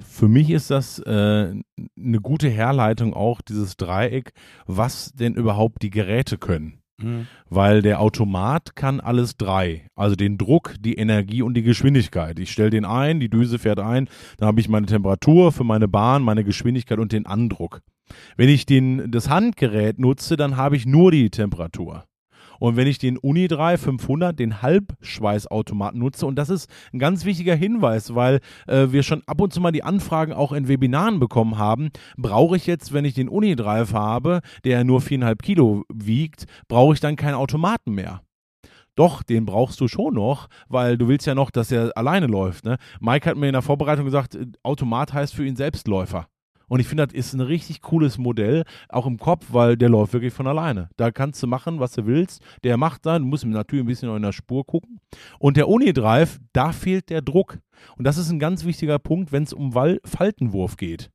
Für 0.00 0.28
mich 0.28 0.50
ist 0.50 0.70
das 0.70 0.98
äh, 1.00 1.10
eine 1.10 2.20
gute 2.20 2.48
Herleitung 2.48 3.14
auch, 3.14 3.40
dieses 3.40 3.76
Dreieck, 3.76 4.32
was 4.66 5.12
denn 5.12 5.34
überhaupt 5.34 5.82
die 5.82 5.90
Geräte 5.90 6.38
können. 6.38 6.80
Mhm. 7.00 7.26
Weil 7.48 7.82
der 7.82 8.00
Automat 8.00 8.74
kann 8.74 9.00
alles 9.00 9.36
drei. 9.36 9.86
Also 9.94 10.16
den 10.16 10.38
Druck, 10.38 10.74
die 10.80 10.94
Energie 10.94 11.42
und 11.42 11.54
die 11.54 11.62
Geschwindigkeit. 11.62 12.38
Ich 12.38 12.50
stelle 12.50 12.70
den 12.70 12.84
ein, 12.84 13.20
die 13.20 13.30
Düse 13.30 13.58
fährt 13.58 13.80
ein, 13.80 14.08
dann 14.36 14.48
habe 14.48 14.60
ich 14.60 14.68
meine 14.68 14.86
Temperatur 14.86 15.52
für 15.52 15.64
meine 15.64 15.88
Bahn, 15.88 16.22
meine 16.22 16.44
Geschwindigkeit 16.44 16.98
und 16.98 17.12
den 17.12 17.26
Andruck. 17.26 17.82
Wenn 18.36 18.48
ich 18.48 18.66
den, 18.66 19.10
das 19.10 19.28
Handgerät 19.28 19.98
nutze, 19.98 20.36
dann 20.36 20.56
habe 20.56 20.76
ich 20.76 20.86
nur 20.86 21.10
die 21.10 21.30
Temperatur. 21.30 22.04
Und 22.58 22.76
wenn 22.76 22.86
ich 22.86 22.98
den 22.98 23.16
Unidrive 23.18 23.78
500, 23.78 24.38
den 24.38 24.62
Halbschweißautomaten 24.62 25.98
nutze, 25.98 26.26
und 26.26 26.36
das 26.36 26.50
ist 26.50 26.70
ein 26.92 26.98
ganz 26.98 27.24
wichtiger 27.24 27.54
Hinweis, 27.54 28.14
weil 28.14 28.40
äh, 28.66 28.88
wir 28.90 29.02
schon 29.02 29.22
ab 29.26 29.40
und 29.40 29.52
zu 29.52 29.60
mal 29.60 29.72
die 29.72 29.82
Anfragen 29.82 30.32
auch 30.32 30.52
in 30.52 30.68
Webinaren 30.68 31.20
bekommen 31.20 31.58
haben, 31.58 31.90
brauche 32.16 32.56
ich 32.56 32.66
jetzt, 32.66 32.92
wenn 32.92 33.04
ich 33.04 33.14
den 33.14 33.28
Unidrive 33.28 33.92
habe, 33.92 34.40
der 34.64 34.84
nur 34.84 35.00
viereinhalb 35.00 35.42
Kilo 35.42 35.84
wiegt, 35.92 36.46
brauche 36.68 36.94
ich 36.94 37.00
dann 37.00 37.16
keinen 37.16 37.34
Automaten 37.34 37.92
mehr. 37.92 38.22
Doch, 38.98 39.22
den 39.22 39.44
brauchst 39.44 39.80
du 39.80 39.86
schon 39.86 40.14
noch, 40.14 40.48
weil 40.68 40.98
du 40.98 41.06
willst 41.06 41.24
ja 41.24 41.36
noch, 41.36 41.52
dass 41.52 41.70
er 41.70 41.96
alleine 41.96 42.26
läuft. 42.26 42.64
Ne? 42.64 42.78
Mike 42.98 43.30
hat 43.30 43.36
mir 43.36 43.46
in 43.46 43.52
der 43.52 43.62
Vorbereitung 43.62 44.04
gesagt, 44.04 44.34
äh, 44.34 44.46
Automat 44.64 45.12
heißt 45.12 45.34
für 45.34 45.46
ihn 45.46 45.54
Selbstläufer. 45.54 46.26
Und 46.68 46.80
ich 46.80 46.86
finde, 46.86 47.06
das 47.06 47.14
ist 47.14 47.32
ein 47.34 47.40
richtig 47.40 47.82
cooles 47.82 48.18
Modell, 48.18 48.64
auch 48.88 49.06
im 49.06 49.18
Kopf, 49.18 49.46
weil 49.50 49.76
der 49.76 49.88
läuft 49.88 50.12
wirklich 50.12 50.32
von 50.32 50.46
alleine. 50.46 50.88
Da 50.96 51.10
kannst 51.10 51.42
du 51.42 51.46
machen, 51.46 51.80
was 51.80 51.92
du 51.92 52.06
willst. 52.06 52.42
Der 52.64 52.76
macht 52.76 53.06
dann, 53.06 53.22
du 53.22 53.28
musst 53.28 53.44
natürlich 53.44 53.84
ein 53.84 53.88
bisschen 53.88 54.14
in 54.14 54.22
der 54.22 54.32
Spur 54.32 54.64
gucken. 54.66 55.00
Und 55.38 55.56
der 55.56 55.68
Unidrive, 55.68 56.38
da 56.52 56.72
fehlt 56.72 57.10
der 57.10 57.22
Druck. 57.22 57.58
Und 57.96 58.06
das 58.06 58.18
ist 58.18 58.30
ein 58.30 58.38
ganz 58.38 58.64
wichtiger 58.64 58.98
Punkt, 58.98 59.32
wenn 59.32 59.44
es 59.44 59.52
um 59.52 59.74
Wall 59.74 60.00
Faltenwurf 60.04 60.76
geht. 60.76 61.10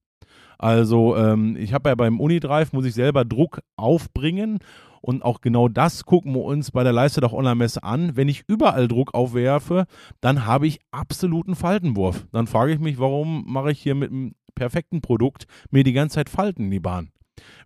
Also 0.57 1.17
ähm, 1.17 1.57
ich 1.57 1.73
habe 1.73 1.89
ja 1.89 1.95
beim 1.95 2.19
Unidrive, 2.19 2.69
muss 2.71 2.85
ich 2.85 2.93
selber 2.93 3.25
Druck 3.25 3.59
aufbringen 3.75 4.59
Und 5.05 5.25
auch 5.25 5.41
genau 5.41 5.67
das 5.67 6.05
gucken 6.05 6.33
wir 6.33 6.43
uns 6.43 6.71
bei 6.71 6.83
der 6.83 6.93
Leisterdach 6.93 7.33
Online-Messe 7.33 7.83
an. 7.83 8.15
Wenn 8.15 8.29
ich 8.29 8.45
überall 8.47 8.87
Druck 8.87 9.13
aufwerfe, 9.13 9.85
dann 10.21 10.45
habe 10.45 10.65
ich 10.65 10.79
absoluten 10.91 11.55
Faltenwurf. 11.55 12.25
Dann 12.31 12.47
frage 12.47 12.71
ich 12.71 12.79
mich, 12.79 12.99
warum 12.99 13.43
mache 13.45 13.71
ich 13.71 13.81
hier 13.81 13.95
mit 13.95 14.11
einem 14.11 14.33
perfekten 14.55 15.01
Produkt 15.01 15.45
mir 15.71 15.83
die 15.83 15.91
ganze 15.91 16.15
Zeit 16.15 16.29
Falten 16.29 16.63
in 16.63 16.71
die 16.71 16.79
Bahn? 16.79 17.11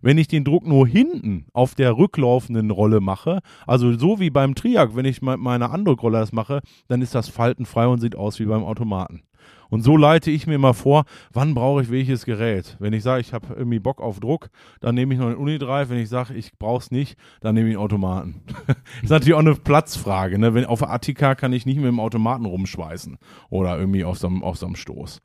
Wenn 0.02 0.18
ich 0.18 0.26
den 0.26 0.42
Druck 0.42 0.66
nur 0.66 0.88
hinten 0.88 1.46
auf 1.52 1.76
der 1.76 1.96
rücklaufenden 1.96 2.72
Rolle 2.72 3.00
mache, 3.00 3.38
also 3.68 3.96
so 3.96 4.18
wie 4.18 4.30
beim 4.30 4.56
Triac, 4.56 4.96
wenn 4.96 5.04
ich 5.04 5.22
meine 5.22 5.70
Andrückrolle 5.70 6.18
das 6.18 6.32
mache, 6.32 6.60
dann 6.88 7.02
ist 7.02 7.14
das 7.14 7.28
faltenfrei 7.28 7.86
und 7.86 8.00
sieht 8.00 8.16
aus 8.16 8.40
wie 8.40 8.46
beim 8.46 8.64
Automaten. 8.64 9.22
Und 9.70 9.82
so 9.82 9.96
leite 9.96 10.30
ich 10.30 10.46
mir 10.46 10.58
mal 10.58 10.72
vor, 10.72 11.04
wann 11.32 11.54
brauche 11.54 11.82
ich 11.82 11.90
welches 11.90 12.24
Gerät. 12.24 12.76
Wenn 12.78 12.92
ich 12.92 13.02
sage, 13.02 13.20
ich 13.20 13.32
habe 13.32 13.54
irgendwie 13.54 13.78
Bock 13.78 14.00
auf 14.00 14.20
Druck, 14.20 14.48
dann 14.80 14.94
nehme 14.94 15.14
ich 15.14 15.20
noch 15.20 15.26
einen 15.26 15.36
Unidrive. 15.36 15.90
Wenn 15.90 15.98
ich 15.98 16.08
sage, 16.08 16.34
ich 16.34 16.56
brauche 16.58 16.82
es 16.82 16.90
nicht, 16.90 17.18
dann 17.40 17.54
nehme 17.54 17.68
ich 17.68 17.76
einen 17.76 17.84
Automaten. 17.84 18.42
ist 19.02 19.10
natürlich 19.10 19.34
auch 19.34 19.40
eine 19.40 19.54
Platzfrage. 19.54 20.38
Ne? 20.38 20.54
Wenn, 20.54 20.64
auf 20.64 20.80
der 20.80 20.90
Attika 20.90 21.34
kann 21.34 21.52
ich 21.52 21.66
nicht 21.66 21.76
mit 21.76 21.86
dem 21.86 22.00
Automaten 22.00 22.46
rumschweißen 22.46 23.18
oder 23.50 23.78
irgendwie 23.78 24.04
auf 24.04 24.18
so 24.18 24.28
einem, 24.28 24.42
auf 24.42 24.56
so 24.56 24.66
einem 24.66 24.76
Stoß. 24.76 25.20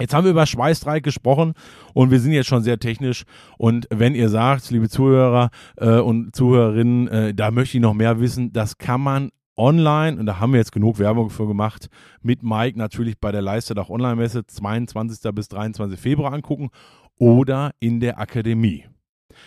Jetzt 0.00 0.14
haben 0.14 0.24
wir 0.24 0.30
über 0.30 0.46
Schweißdreieck 0.46 1.04
gesprochen 1.04 1.52
und 1.92 2.10
wir 2.10 2.18
sind 2.18 2.32
jetzt 2.32 2.48
schon 2.48 2.62
sehr 2.62 2.78
technisch. 2.78 3.24
Und 3.58 3.86
wenn 3.90 4.14
ihr 4.14 4.30
sagt, 4.30 4.70
liebe 4.70 4.88
Zuhörer 4.88 5.50
äh, 5.76 5.98
und 5.98 6.34
Zuhörerinnen, 6.34 7.08
äh, 7.08 7.34
da 7.34 7.50
möchte 7.50 7.76
ich 7.76 7.82
noch 7.82 7.94
mehr 7.94 8.18
wissen, 8.18 8.52
das 8.52 8.78
kann 8.78 9.02
man 9.02 9.30
online, 9.62 10.18
und 10.18 10.26
da 10.26 10.40
haben 10.40 10.52
wir 10.52 10.58
jetzt 10.58 10.72
genug 10.72 10.98
Werbung 10.98 11.30
für 11.30 11.46
gemacht, 11.46 11.88
mit 12.20 12.42
Mike 12.42 12.76
natürlich 12.76 13.20
bei 13.20 13.30
der 13.30 13.42
Leisterdach 13.42 13.88
Online-Messe 13.88 14.44
22. 14.44 15.32
bis 15.32 15.48
23. 15.48 15.98
Februar 15.98 16.32
angucken 16.32 16.70
oder 17.16 17.70
in 17.78 18.00
der 18.00 18.18
Akademie. 18.18 18.86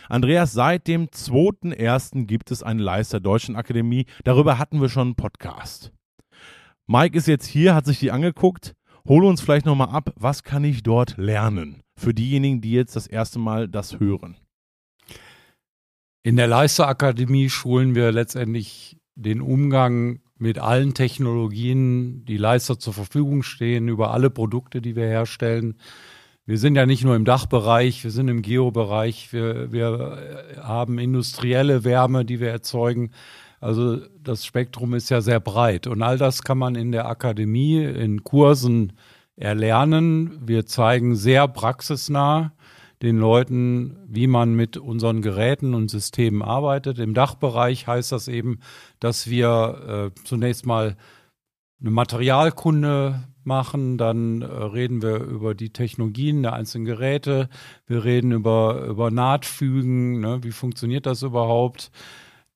Andreas, 0.08 0.54
seit 0.54 0.88
dem 0.88 1.08
2.1. 1.08 2.26
gibt 2.26 2.50
es 2.50 2.64
eine 2.64 2.82
Leister 2.82 3.20
Deutschen 3.20 3.58
Akademie. 3.58 4.06
Darüber 4.24 4.58
hatten 4.58 4.80
wir 4.80 4.90
schon 4.90 5.10
einen 5.10 5.16
Podcast. 5.16 5.92
Mike 6.88 7.18
ist 7.18 7.28
jetzt 7.28 7.46
hier, 7.46 7.76
hat 7.76 7.86
sich 7.86 8.00
die 8.00 8.12
angeguckt. 8.12 8.74
Hol 9.08 9.26
uns 9.26 9.42
vielleicht 9.42 9.66
nochmal 9.66 9.90
ab, 9.90 10.14
was 10.16 10.44
kann 10.44 10.64
ich 10.64 10.82
dort 10.82 11.18
lernen? 11.18 11.82
Für 12.00 12.14
diejenigen, 12.14 12.62
die 12.62 12.72
jetzt 12.72 12.96
das 12.96 13.06
erste 13.06 13.38
Mal 13.38 13.68
das 13.68 14.00
hören. 14.00 14.38
In 16.24 16.38
der 16.38 16.48
Leisterakademie 16.48 17.50
schulen 17.50 17.96
wir 17.96 18.12
letztendlich 18.12 18.98
den 19.16 19.42
Umgang 19.42 20.20
mit 20.38 20.60
allen 20.60 20.94
Technologien, 20.94 22.26
die 22.26 22.38
Leister 22.38 22.78
zur 22.78 22.94
Verfügung 22.94 23.44
stehen, 23.44 23.88
über 23.88 24.12
alle 24.12 24.30
Produkte, 24.30 24.82
die 24.82 24.96
wir 24.96 25.08
herstellen. 25.08 25.76
Wir 26.46 26.58
sind 26.58 26.76
ja 26.76 26.86
nicht 26.86 27.04
nur 27.04 27.16
im 27.16 27.26
Dachbereich, 27.26 28.04
wir 28.04 28.12
sind 28.12 28.28
im 28.28 28.42
Geobereich, 28.42 29.34
wir, 29.34 29.72
wir 29.72 30.54
haben 30.62 31.00
industrielle 31.00 31.84
Wärme, 31.84 32.26
die 32.26 32.40
wir 32.40 32.50
erzeugen. 32.50 33.12
Also 33.62 33.98
das 34.22 34.46
Spektrum 34.46 34.94
ist 34.94 35.10
ja 35.10 35.22
sehr 35.22 35.40
breit 35.40 35.88
und 35.88 36.04
all 36.04 36.18
das 36.18 36.44
kann 36.44 36.58
man 36.58 36.76
in 36.76 36.92
der 36.92 37.08
Akademie 37.08 37.84
in 37.84 38.24
Kursen 38.24 38.94
erlernen. 39.38 40.40
Wir 40.46 40.66
zeigen 40.66 41.16
sehr 41.16 41.48
praxisnah 41.48 42.54
den 43.06 43.18
Leuten, 43.18 43.98
wie 44.08 44.28
man 44.28 44.54
mit 44.56 44.76
unseren 44.76 45.22
Geräten 45.22 45.74
und 45.74 45.90
Systemen 45.90 46.42
arbeitet. 46.42 47.00
Im 47.00 47.14
Dachbereich 47.14 47.88
heißt 47.88 48.12
das 48.12 48.28
eben, 48.28 48.60
dass 49.00 49.30
wir 49.30 50.12
äh, 50.16 50.22
zunächst 50.26 50.66
mal 50.66 50.98
eine 51.80 51.92
Materialkunde 51.92 53.24
machen, 53.44 53.98
dann 53.98 54.42
äh, 54.42 54.46
reden 54.46 55.02
wir 55.02 55.18
über 55.18 55.56
die 55.56 55.70
Technologien 55.70 56.44
der 56.44 56.54
einzelnen 56.54 56.86
Geräte, 56.86 57.48
wir 57.86 58.04
reden 58.04 58.32
über, 58.32 58.86
über 58.86 59.12
Nahtfügen, 59.12 60.20
ne? 60.20 60.40
wie 60.44 60.52
funktioniert 60.52 61.06
das 61.06 61.22
überhaupt? 61.22 61.92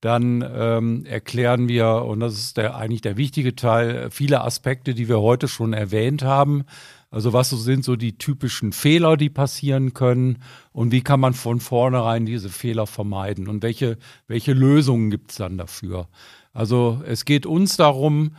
dann 0.02 0.46
ähm, 0.56 1.06
erklären 1.06 1.68
wir, 1.68 2.06
und 2.06 2.22
das 2.22 2.36
ist 2.36 2.58
der, 2.58 2.78
eigentlich 2.78 3.02
der 3.02 3.18
wichtige 3.18 3.56
Teil, 3.56 4.10
viele 4.12 4.42
Aspekte, 4.44 4.94
die 4.94 5.10
wir 5.10 5.20
heute 5.20 5.48
schon 5.48 5.74
erwähnt 5.74 6.24
haben. 6.24 6.64
Also 7.12 7.34
was 7.34 7.50
sind 7.50 7.84
so 7.84 7.96
die 7.96 8.18
typischen 8.18 8.72
Fehler, 8.72 9.18
die 9.18 9.30
passieren 9.30 9.94
können 9.94 10.40
und 10.72 10.92
wie 10.92 11.02
kann 11.02 11.20
man 11.20 11.34
von 11.34 11.60
vornherein 11.60 12.26
diese 12.26 12.50
Fehler 12.50 12.86
vermeiden 12.86 13.48
und 13.48 13.64
welche, 13.64 13.98
welche 14.28 14.54
Lösungen 14.54 15.10
gibt 15.10 15.32
es 15.32 15.38
dann 15.38 15.58
dafür. 15.58 16.08
Also 16.54 17.02
es 17.06 17.26
geht 17.26 17.46
uns 17.46 17.78
darum, 17.78 18.36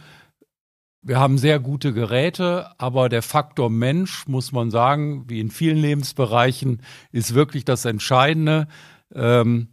wir 1.02 1.18
haben 1.18 1.38
sehr 1.38 1.58
gute 1.58 1.92
Geräte, 1.92 2.70
aber 2.78 3.08
der 3.08 3.22
Faktor 3.22 3.70
Mensch, 3.70 4.26
muss 4.28 4.52
man 4.52 4.70
sagen, 4.70 5.24
wie 5.28 5.40
in 5.40 5.50
vielen 5.50 5.78
Lebensbereichen, 5.78 6.82
ist 7.10 7.34
wirklich 7.34 7.64
das 7.64 7.86
Entscheidende. 7.86 8.68
Ähm, 9.14 9.68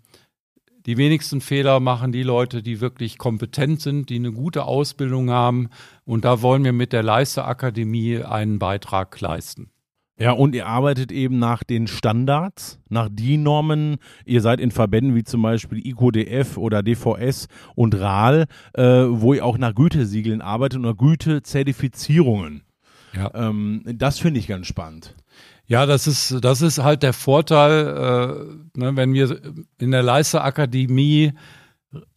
die 0.87 0.97
wenigsten 0.97 1.41
Fehler 1.41 1.81
machen 1.81 2.13
die 2.13 2.23
Leute, 2.23 2.63
die 2.63 2.79
wirklich 2.79 3.17
kompetent 3.17 3.81
sind, 3.81 4.09
die 4.09 4.15
eine 4.15 4.31
gute 4.31 4.63
Ausbildung 4.63 5.29
haben. 5.29 5.69
Und 6.05 6.23
da 6.23 6.41
wollen 6.41 6.63
wir 6.63 6.71
mit 6.71 6.93
der 6.93 7.03
Leisterakademie 7.03 8.23
einen 8.23 8.57
Beitrag 8.57 9.19
leisten. 9.19 9.69
Ja, 10.19 10.31
und 10.31 10.55
ihr 10.55 10.65
arbeitet 10.65 11.11
eben 11.11 11.37
nach 11.37 11.63
den 11.63 11.85
Standards, 11.85 12.79
nach 12.89 13.07
DIN-Normen. 13.11 13.97
Ihr 14.25 14.41
seid 14.41 14.59
in 14.59 14.71
Verbänden 14.71 15.13
wie 15.13 15.23
zum 15.23 15.43
Beispiel 15.43 15.85
ICODF 15.85 16.57
oder 16.57 16.81
DVS 16.81 17.49
und 17.75 17.93
RAL, 17.93 18.45
äh, 18.73 18.83
wo 18.83 19.33
ihr 19.33 19.45
auch 19.45 19.59
nach 19.59 19.75
Gütesiegeln 19.75 20.41
arbeitet 20.41 20.77
und 20.77 20.85
nach 20.85 20.97
Gütezertifizierungen. 20.97 22.63
Ja. 23.13 23.31
Ähm, 23.35 23.83
das 23.85 24.19
finde 24.19 24.39
ich 24.39 24.47
ganz 24.47 24.67
spannend. 24.67 25.15
Ja, 25.67 25.85
das 25.85 26.07
ist, 26.07 26.37
das 26.41 26.61
ist 26.61 26.79
halt 26.79 27.03
der 27.03 27.11
Vorteil, 27.11 27.87
äh, 27.87 28.79
ne, 28.79 28.95
wenn 28.95 29.13
wir 29.13 29.41
in 29.79 29.91
der 29.91 30.01
Leisterakademie 30.01 31.33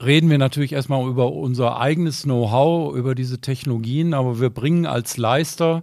reden 0.02 0.30
wir 0.30 0.38
natürlich 0.38 0.72
erstmal 0.72 1.08
über 1.08 1.32
unser 1.32 1.78
eigenes 1.80 2.22
Know-how, 2.22 2.94
über 2.94 3.16
diese 3.16 3.40
Technologien, 3.40 4.14
aber 4.14 4.40
wir 4.40 4.50
bringen 4.50 4.86
als 4.86 5.16
Leister 5.16 5.82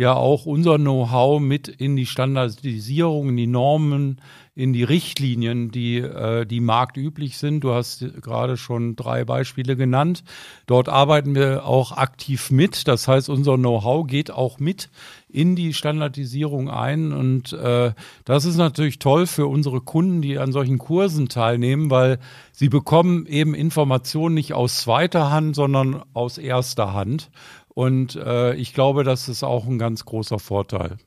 ja 0.00 0.14
auch 0.14 0.46
unser 0.46 0.78
Know-how 0.78 1.42
mit 1.42 1.68
in 1.68 1.94
die 1.94 2.06
Standardisierung, 2.06 3.28
in 3.28 3.36
die 3.36 3.46
Normen, 3.46 4.22
in 4.54 4.72
die 4.72 4.82
Richtlinien, 4.82 5.70
die, 5.70 5.98
äh, 5.98 6.46
die 6.46 6.60
marktüblich 6.60 7.36
sind. 7.36 7.60
Du 7.60 7.74
hast 7.74 8.04
gerade 8.22 8.56
schon 8.56 8.96
drei 8.96 9.26
Beispiele 9.26 9.76
genannt. 9.76 10.24
Dort 10.66 10.88
arbeiten 10.88 11.34
wir 11.34 11.66
auch 11.66 11.92
aktiv 11.92 12.50
mit. 12.50 12.88
Das 12.88 13.08
heißt, 13.08 13.28
unser 13.28 13.58
Know-how 13.58 14.06
geht 14.06 14.30
auch 14.30 14.58
mit 14.58 14.88
in 15.28 15.54
die 15.54 15.74
Standardisierung 15.74 16.70
ein. 16.70 17.12
Und 17.12 17.52
äh, 17.52 17.92
das 18.24 18.46
ist 18.46 18.56
natürlich 18.56 18.98
toll 18.98 19.26
für 19.26 19.46
unsere 19.46 19.82
Kunden, 19.82 20.22
die 20.22 20.38
an 20.38 20.50
solchen 20.50 20.78
Kursen 20.78 21.28
teilnehmen, 21.28 21.90
weil 21.90 22.18
sie 22.52 22.70
bekommen 22.70 23.26
eben 23.26 23.54
Informationen 23.54 24.34
nicht 24.34 24.54
aus 24.54 24.78
zweiter 24.78 25.30
Hand, 25.30 25.54
sondern 25.54 26.02
aus 26.14 26.38
erster 26.38 26.94
Hand. 26.94 27.30
Und 27.74 28.16
äh, 28.16 28.54
ich 28.54 28.74
glaube, 28.74 29.04
das 29.04 29.28
ist 29.28 29.42
auch 29.42 29.66
ein 29.66 29.78
ganz 29.78 30.04
großer 30.04 30.38
Vorteil. 30.38 30.98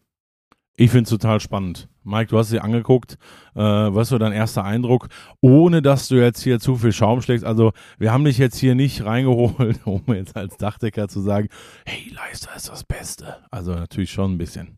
Ich 0.75 0.89
finde 0.89 1.03
es 1.03 1.09
total 1.09 1.39
spannend. 1.39 1.87
Mike, 2.03 2.31
du 2.31 2.37
hast 2.37 2.49
sie 2.49 2.59
angeguckt. 2.59 3.17
Äh, 3.53 3.59
was 3.59 4.11
war 4.11 4.17
dein 4.17 4.31
erster 4.31 4.63
Eindruck? 4.63 5.07
Ohne 5.39 5.83
dass 5.83 6.07
du 6.07 6.15
jetzt 6.15 6.41
hier 6.41 6.59
zu 6.59 6.75
viel 6.75 6.91
Schaum 6.91 7.21
schlägst. 7.21 7.45
Also, 7.45 7.73
wir 7.99 8.11
haben 8.11 8.25
dich 8.25 8.39
jetzt 8.39 8.57
hier 8.57 8.73
nicht 8.73 9.05
reingeholt, 9.05 9.81
um 9.85 10.01
jetzt 10.07 10.35
als 10.35 10.57
Dachdecker 10.57 11.07
zu 11.07 11.21
sagen, 11.21 11.49
hey, 11.85 12.11
Leister 12.13 12.55
ist 12.55 12.69
das 12.69 12.83
Beste. 12.83 13.37
Also, 13.51 13.75
natürlich 13.75 14.11
schon 14.11 14.33
ein 14.33 14.37
bisschen. 14.39 14.77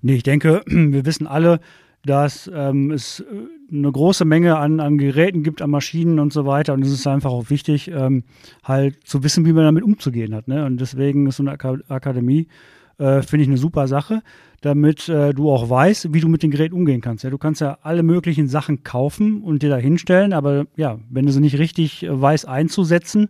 Nee, 0.00 0.14
ich 0.14 0.22
denke, 0.22 0.62
wir 0.66 1.04
wissen 1.04 1.26
alle, 1.26 1.60
dass 2.06 2.50
ähm, 2.54 2.90
es 2.90 3.20
äh, 3.20 3.24
eine 3.70 3.90
große 3.90 4.24
Menge 4.24 4.56
an, 4.56 4.80
an 4.80 4.96
Geräten 4.96 5.42
gibt, 5.42 5.60
an 5.60 5.70
Maschinen 5.70 6.18
und 6.20 6.32
so 6.32 6.46
weiter. 6.46 6.72
Und 6.72 6.82
es 6.82 6.92
ist 6.92 7.06
einfach 7.06 7.32
auch 7.32 7.50
wichtig, 7.50 7.88
ähm, 7.88 8.22
halt 8.62 9.06
zu 9.06 9.22
wissen, 9.24 9.44
wie 9.44 9.52
man 9.52 9.64
damit 9.64 9.82
umzugehen 9.82 10.34
hat. 10.34 10.48
Ne? 10.48 10.64
Und 10.64 10.80
deswegen 10.80 11.26
ist 11.26 11.36
so 11.36 11.42
eine 11.42 11.52
Ak 11.52 11.66
Akademie, 11.88 12.46
äh, 12.98 13.22
finde 13.22 13.42
ich, 13.42 13.48
eine 13.48 13.58
super 13.58 13.88
Sache, 13.88 14.22
damit 14.60 15.08
äh, 15.08 15.34
du 15.34 15.50
auch 15.50 15.68
weißt, 15.68 16.14
wie 16.14 16.20
du 16.20 16.28
mit 16.28 16.42
den 16.42 16.50
Geräten 16.52 16.74
umgehen 16.74 17.00
kannst. 17.00 17.24
Ja? 17.24 17.30
Du 17.30 17.38
kannst 17.38 17.60
ja 17.60 17.78
alle 17.82 18.02
möglichen 18.02 18.46
Sachen 18.46 18.84
kaufen 18.84 19.42
und 19.42 19.62
dir 19.62 19.70
da 19.70 19.76
hinstellen, 19.76 20.32
aber 20.32 20.66
ja, 20.76 20.98
wenn 21.10 21.26
du 21.26 21.32
sie 21.32 21.40
nicht 21.40 21.58
richtig 21.58 22.04
äh, 22.04 22.20
weißt 22.20 22.46
einzusetzen, 22.46 23.28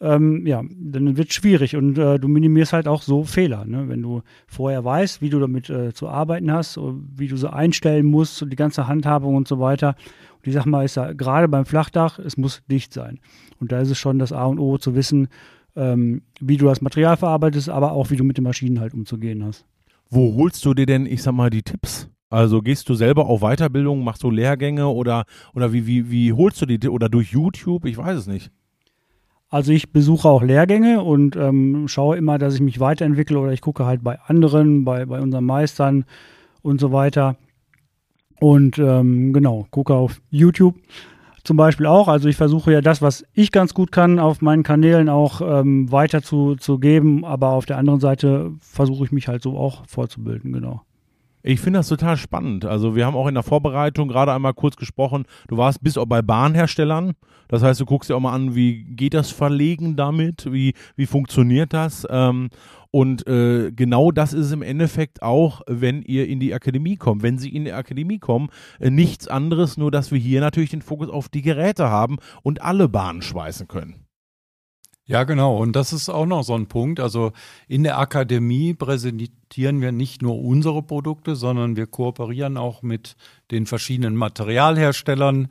ähm, 0.00 0.46
ja, 0.46 0.62
dann 0.62 1.16
wird 1.16 1.28
es 1.28 1.34
schwierig 1.34 1.76
und 1.76 1.96
äh, 1.98 2.18
du 2.18 2.28
minimierst 2.28 2.72
halt 2.72 2.86
auch 2.86 3.02
so 3.02 3.24
Fehler. 3.24 3.64
Ne? 3.64 3.88
Wenn 3.88 4.02
du 4.02 4.22
vorher 4.46 4.84
weißt, 4.84 5.22
wie 5.22 5.30
du 5.30 5.40
damit 5.40 5.70
äh, 5.70 5.94
zu 5.94 6.08
arbeiten 6.08 6.52
hast, 6.52 6.78
wie 6.78 7.28
du 7.28 7.36
sie 7.36 7.52
einstellen 7.52 8.06
musst 8.06 8.42
und 8.42 8.50
die 8.50 8.56
ganze 8.56 8.86
Handhabung 8.86 9.34
und 9.34 9.48
so 9.48 9.58
weiter. 9.58 9.96
Und 10.36 10.46
ich 10.46 10.54
sag 10.54 10.66
mal, 10.66 10.84
ist 10.84 10.96
ja 10.96 11.12
gerade 11.12 11.48
beim 11.48 11.64
Flachdach, 11.64 12.18
es 12.18 12.36
muss 12.36 12.62
dicht 12.70 12.92
sein. 12.92 13.20
Und 13.58 13.72
da 13.72 13.80
ist 13.80 13.90
es 13.90 13.98
schon 13.98 14.18
das 14.18 14.32
A 14.32 14.44
und 14.44 14.58
O 14.58 14.76
zu 14.76 14.94
wissen, 14.94 15.28
ähm, 15.76 16.22
wie 16.40 16.56
du 16.56 16.66
das 16.66 16.80
Material 16.80 17.16
verarbeitest, 17.16 17.68
aber 17.68 17.92
auch 17.92 18.10
wie 18.10 18.16
du 18.16 18.24
mit 18.24 18.36
den 18.36 18.44
Maschinen 18.44 18.80
halt 18.80 18.94
umzugehen 18.94 19.44
hast. 19.44 19.64
Wo 20.10 20.34
holst 20.36 20.64
du 20.64 20.74
dir 20.74 20.86
denn, 20.86 21.06
ich 21.06 21.22
sag 21.22 21.32
mal, 21.32 21.50
die 21.50 21.62
Tipps? 21.62 22.08
Also 22.28 22.60
gehst 22.60 22.88
du 22.88 22.94
selber 22.94 23.26
auf 23.26 23.40
Weiterbildung, 23.40 24.02
machst 24.02 24.22
du 24.22 24.30
Lehrgänge 24.30 24.88
oder, 24.88 25.24
oder 25.54 25.72
wie, 25.72 25.86
wie, 25.86 26.10
wie 26.10 26.32
holst 26.32 26.60
du 26.60 26.66
die 26.66 26.88
oder 26.88 27.08
durch 27.08 27.32
YouTube? 27.32 27.84
Ich 27.86 27.96
weiß 27.96 28.18
es 28.18 28.26
nicht. 28.26 28.50
Also 29.48 29.72
ich 29.72 29.92
besuche 29.92 30.28
auch 30.28 30.42
Lehrgänge 30.42 31.02
und 31.02 31.36
ähm, 31.36 31.86
schaue 31.88 32.16
immer, 32.16 32.38
dass 32.38 32.54
ich 32.54 32.60
mich 32.60 32.80
weiterentwickle 32.80 33.38
oder 33.38 33.52
ich 33.52 33.60
gucke 33.60 33.86
halt 33.86 34.02
bei 34.02 34.18
anderen, 34.20 34.84
bei, 34.84 35.06
bei 35.06 35.20
unseren 35.20 35.44
Meistern 35.44 36.04
und 36.62 36.80
so 36.80 36.92
weiter. 36.92 37.36
Und 38.40 38.78
ähm, 38.78 39.32
genau, 39.32 39.66
gucke 39.70 39.94
auf 39.94 40.20
YouTube 40.30 40.74
zum 41.44 41.56
Beispiel 41.56 41.86
auch. 41.86 42.08
Also 42.08 42.28
ich 42.28 42.36
versuche 42.36 42.72
ja 42.72 42.80
das, 42.80 43.00
was 43.00 43.24
ich 43.32 43.52
ganz 43.52 43.72
gut 43.72 43.92
kann, 43.92 44.18
auf 44.18 44.42
meinen 44.42 44.64
Kanälen 44.64 45.08
auch 45.08 45.40
ähm, 45.40 45.90
weiter. 45.90 46.20
Aber 47.24 47.48
auf 47.50 47.66
der 47.66 47.78
anderen 47.78 48.00
Seite 48.00 48.52
versuche 48.60 49.04
ich 49.04 49.12
mich 49.12 49.28
halt 49.28 49.42
so 49.42 49.56
auch 49.56 49.86
vorzubilden, 49.86 50.52
genau. 50.52 50.82
Ich 51.46 51.60
finde 51.60 51.78
das 51.78 51.86
total 51.86 52.16
spannend. 52.16 52.64
Also 52.64 52.96
wir 52.96 53.06
haben 53.06 53.14
auch 53.14 53.28
in 53.28 53.34
der 53.34 53.44
Vorbereitung 53.44 54.08
gerade 54.08 54.32
einmal 54.32 54.52
kurz 54.52 54.74
gesprochen, 54.74 55.26
du 55.46 55.56
warst 55.56 55.80
bis 55.80 55.96
auch 55.96 56.06
bei 56.06 56.20
Bahnherstellern. 56.20 57.12
Das 57.46 57.62
heißt, 57.62 57.78
du 57.78 57.84
guckst 57.84 58.10
dir 58.10 58.16
auch 58.16 58.20
mal 58.20 58.32
an, 58.32 58.56
wie 58.56 58.82
geht 58.82 59.14
das 59.14 59.30
Verlegen 59.30 59.94
damit? 59.94 60.52
Wie, 60.52 60.74
wie 60.96 61.06
funktioniert 61.06 61.72
das? 61.72 62.04
Ähm, 62.10 62.48
und 62.90 63.28
äh, 63.28 63.70
genau 63.70 64.10
das 64.10 64.32
ist 64.32 64.50
im 64.50 64.62
Endeffekt 64.62 65.22
auch, 65.22 65.62
wenn 65.68 66.02
ihr 66.02 66.26
in 66.26 66.40
die 66.40 66.52
Akademie 66.52 66.96
kommt. 66.96 67.22
Wenn 67.22 67.38
sie 67.38 67.54
in 67.54 67.64
die 67.64 67.72
Akademie 67.72 68.18
kommen, 68.18 68.48
äh, 68.80 68.90
nichts 68.90 69.28
anderes, 69.28 69.76
nur 69.76 69.92
dass 69.92 70.10
wir 70.10 70.18
hier 70.18 70.40
natürlich 70.40 70.70
den 70.70 70.82
Fokus 70.82 71.08
auf 71.08 71.28
die 71.28 71.42
Geräte 71.42 71.88
haben 71.88 72.16
und 72.42 72.60
alle 72.60 72.88
Bahnen 72.88 73.22
schweißen 73.22 73.68
können. 73.68 74.05
Ja, 75.08 75.22
genau. 75.22 75.56
Und 75.56 75.76
das 75.76 75.92
ist 75.92 76.08
auch 76.08 76.26
noch 76.26 76.42
so 76.42 76.54
ein 76.54 76.66
Punkt. 76.66 76.98
Also 76.98 77.32
in 77.68 77.84
der 77.84 77.98
Akademie 77.98 78.74
präsentieren 78.74 79.80
wir 79.80 79.92
nicht 79.92 80.20
nur 80.20 80.42
unsere 80.42 80.82
Produkte, 80.82 81.36
sondern 81.36 81.76
wir 81.76 81.86
kooperieren 81.86 82.56
auch 82.56 82.82
mit 82.82 83.16
den 83.52 83.66
verschiedenen 83.66 84.16
Materialherstellern. 84.16 85.48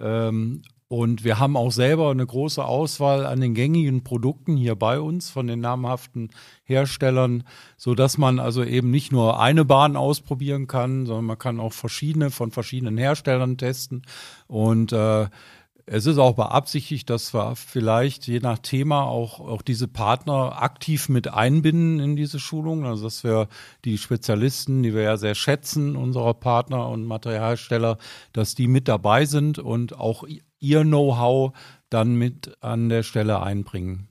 Ähm, 0.00 0.62
und 0.88 1.22
wir 1.22 1.38
haben 1.38 1.56
auch 1.56 1.70
selber 1.70 2.10
eine 2.10 2.26
große 2.26 2.64
Auswahl 2.64 3.26
an 3.26 3.40
den 3.42 3.52
gängigen 3.52 4.02
Produkten 4.04 4.56
hier 4.56 4.74
bei 4.74 4.98
uns 4.98 5.28
von 5.28 5.46
den 5.46 5.60
namhaften 5.60 6.30
Herstellern, 6.64 7.44
so 7.76 7.94
dass 7.94 8.16
man 8.16 8.40
also 8.40 8.64
eben 8.64 8.90
nicht 8.90 9.12
nur 9.12 9.38
eine 9.38 9.66
Bahn 9.66 9.96
ausprobieren 9.96 10.66
kann, 10.66 11.04
sondern 11.04 11.26
man 11.26 11.38
kann 11.38 11.60
auch 11.60 11.74
verschiedene 11.74 12.30
von 12.30 12.50
verschiedenen 12.50 12.96
Herstellern 12.96 13.58
testen. 13.58 14.02
Und 14.46 14.92
äh, 14.92 15.26
es 15.90 16.06
ist 16.06 16.18
auch 16.18 16.34
beabsichtigt, 16.34 17.08
dass 17.08 17.32
wir 17.32 17.56
vielleicht 17.56 18.26
je 18.26 18.40
nach 18.40 18.58
Thema 18.58 19.04
auch, 19.04 19.40
auch 19.40 19.62
diese 19.62 19.88
Partner 19.88 20.62
aktiv 20.62 21.08
mit 21.08 21.28
einbinden 21.32 21.98
in 22.00 22.16
diese 22.16 22.38
Schulung. 22.38 22.84
Also 22.84 23.04
dass 23.04 23.24
wir 23.24 23.48
die 23.84 23.98
Spezialisten, 23.98 24.82
die 24.82 24.94
wir 24.94 25.02
ja 25.02 25.16
sehr 25.16 25.34
schätzen, 25.34 25.96
unserer 25.96 26.34
Partner 26.34 26.88
und 26.88 27.04
Materialsteller, 27.04 27.98
dass 28.32 28.54
die 28.54 28.68
mit 28.68 28.88
dabei 28.88 29.24
sind 29.24 29.58
und 29.58 29.98
auch 29.98 30.24
ihr 30.60 30.82
Know-how 30.82 31.52
dann 31.90 32.14
mit 32.16 32.56
an 32.60 32.88
der 32.88 33.02
Stelle 33.02 33.42
einbringen. 33.42 34.08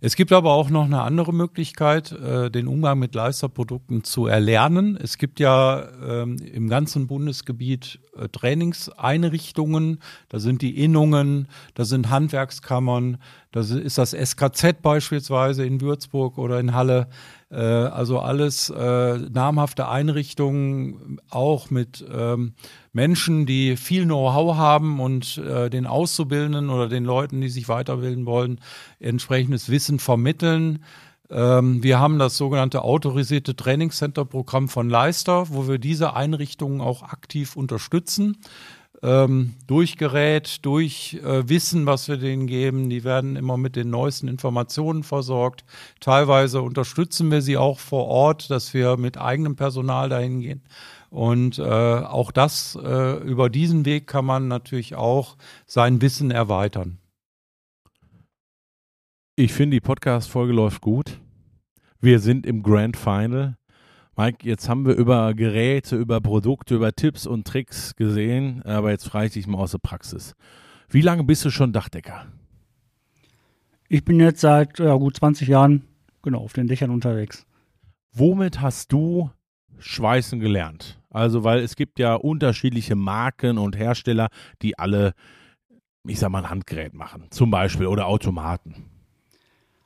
Es 0.00 0.16
gibt 0.16 0.32
aber 0.32 0.52
auch 0.52 0.70
noch 0.70 0.84
eine 0.84 1.02
andere 1.02 1.32
Möglichkeit, 1.32 2.10
äh, 2.12 2.50
den 2.50 2.66
Umgang 2.66 2.98
mit 2.98 3.14
Leisterprodukten 3.14 4.02
zu 4.02 4.26
erlernen. 4.26 4.98
Es 5.00 5.18
gibt 5.18 5.38
ja 5.38 5.88
ähm, 6.04 6.36
im 6.38 6.68
ganzen 6.68 7.06
Bundesgebiet 7.06 8.00
äh, 8.16 8.28
Trainingseinrichtungen, 8.28 10.00
da 10.28 10.40
sind 10.40 10.62
die 10.62 10.82
Innungen, 10.82 11.48
da 11.74 11.84
sind 11.84 12.10
Handwerkskammern, 12.10 13.18
da 13.52 13.60
ist 13.60 13.98
das 13.98 14.10
SKZ 14.12 14.82
beispielsweise 14.82 15.64
in 15.64 15.80
Würzburg 15.80 16.38
oder 16.38 16.58
in 16.58 16.74
Halle. 16.74 17.08
Äh, 17.52 17.56
also 17.56 18.18
alles 18.18 18.70
äh, 18.70 19.18
namhafte 19.18 19.88
Einrichtungen, 19.88 21.18
auch 21.28 21.70
mit 21.70 22.04
ähm, 22.10 22.54
Menschen, 22.92 23.44
die 23.44 23.76
viel 23.76 24.04
Know-how 24.04 24.56
haben 24.56 25.00
und 25.00 25.36
äh, 25.38 25.68
den 25.68 25.86
Auszubildenden 25.86 26.70
oder 26.70 26.88
den 26.88 27.04
Leuten, 27.04 27.40
die 27.42 27.50
sich 27.50 27.68
weiterbilden 27.68 28.24
wollen, 28.24 28.58
entsprechendes 29.00 29.68
Wissen 29.68 29.98
vermitteln. 29.98 30.82
Ähm, 31.30 31.82
wir 31.82 32.00
haben 32.00 32.18
das 32.18 32.38
sogenannte 32.38 32.82
autorisierte 32.82 33.54
Trainingscenter-Programm 33.54 34.68
von 34.68 34.88
Leister, 34.88 35.50
wo 35.50 35.68
wir 35.68 35.78
diese 35.78 36.16
Einrichtungen 36.16 36.80
auch 36.80 37.02
aktiv 37.02 37.54
unterstützen 37.56 38.38
ähm, 39.02 39.54
durch 39.66 39.96
Gerät, 39.96 40.64
durch 40.64 41.20
äh, 41.24 41.48
Wissen, 41.48 41.86
was 41.86 42.08
wir 42.08 42.16
denen 42.16 42.46
geben. 42.46 42.88
Die 42.88 43.04
werden 43.04 43.36
immer 43.36 43.56
mit 43.56 43.76
den 43.76 43.90
neuesten 43.90 44.28
Informationen 44.28 45.02
versorgt. 45.02 45.64
Teilweise 46.00 46.62
unterstützen 46.62 47.30
wir 47.30 47.42
sie 47.42 47.56
auch 47.56 47.78
vor 47.78 48.06
Ort, 48.06 48.50
dass 48.50 48.74
wir 48.74 48.96
mit 48.96 49.18
eigenem 49.18 49.56
Personal 49.56 50.08
dahin 50.08 50.40
gehen. 50.40 50.62
Und 51.10 51.58
äh, 51.58 51.62
auch 51.62 52.32
das, 52.32 52.78
äh, 52.82 53.18
über 53.22 53.50
diesen 53.50 53.84
Weg 53.84 54.06
kann 54.06 54.24
man 54.24 54.48
natürlich 54.48 54.94
auch 54.94 55.36
sein 55.66 56.00
Wissen 56.00 56.30
erweitern. 56.30 56.98
Ich 59.36 59.52
finde, 59.52 59.76
die 59.76 59.80
Podcast-Folge 59.80 60.52
läuft 60.52 60.80
gut. 60.80 61.18
Wir 62.00 62.18
sind 62.18 62.46
im 62.46 62.62
Grand 62.62 62.96
Final. 62.96 63.56
Mike, 64.14 64.46
jetzt 64.46 64.68
haben 64.68 64.84
wir 64.84 64.94
über 64.94 65.32
Geräte, 65.32 65.96
über 65.96 66.20
Produkte, 66.20 66.74
über 66.74 66.92
Tipps 66.92 67.26
und 67.26 67.46
Tricks 67.46 67.96
gesehen, 67.96 68.62
aber 68.62 68.90
jetzt 68.90 69.08
frage 69.08 69.26
ich 69.26 69.32
dich 69.32 69.46
mal 69.46 69.58
aus 69.58 69.70
der 69.70 69.78
Praxis. 69.78 70.34
Wie 70.90 71.00
lange 71.00 71.24
bist 71.24 71.44
du 71.46 71.50
schon 71.50 71.72
Dachdecker? 71.72 72.26
Ich 73.88 74.04
bin 74.04 74.20
jetzt 74.20 74.42
seit 74.42 74.78
ja, 74.78 74.94
gut 74.96 75.16
20 75.16 75.48
Jahren 75.48 75.84
genau 76.22 76.40
auf 76.40 76.52
den 76.52 76.66
Dächern 76.66 76.90
unterwegs. 76.90 77.46
Womit 78.12 78.60
hast 78.60 78.92
du 78.92 79.30
Schweißen 79.78 80.40
gelernt? 80.40 81.00
Also, 81.08 81.42
weil 81.42 81.60
es 81.60 81.74
gibt 81.74 81.98
ja 81.98 82.14
unterschiedliche 82.14 82.94
Marken 82.94 83.56
und 83.56 83.78
Hersteller, 83.78 84.28
die 84.60 84.78
alle, 84.78 85.14
ich 86.06 86.18
sag 86.18 86.30
mal, 86.30 86.44
ein 86.44 86.50
Handgerät 86.50 86.92
machen, 86.92 87.28
zum 87.30 87.50
Beispiel 87.50 87.86
oder 87.86 88.06
Automaten. 88.06 88.91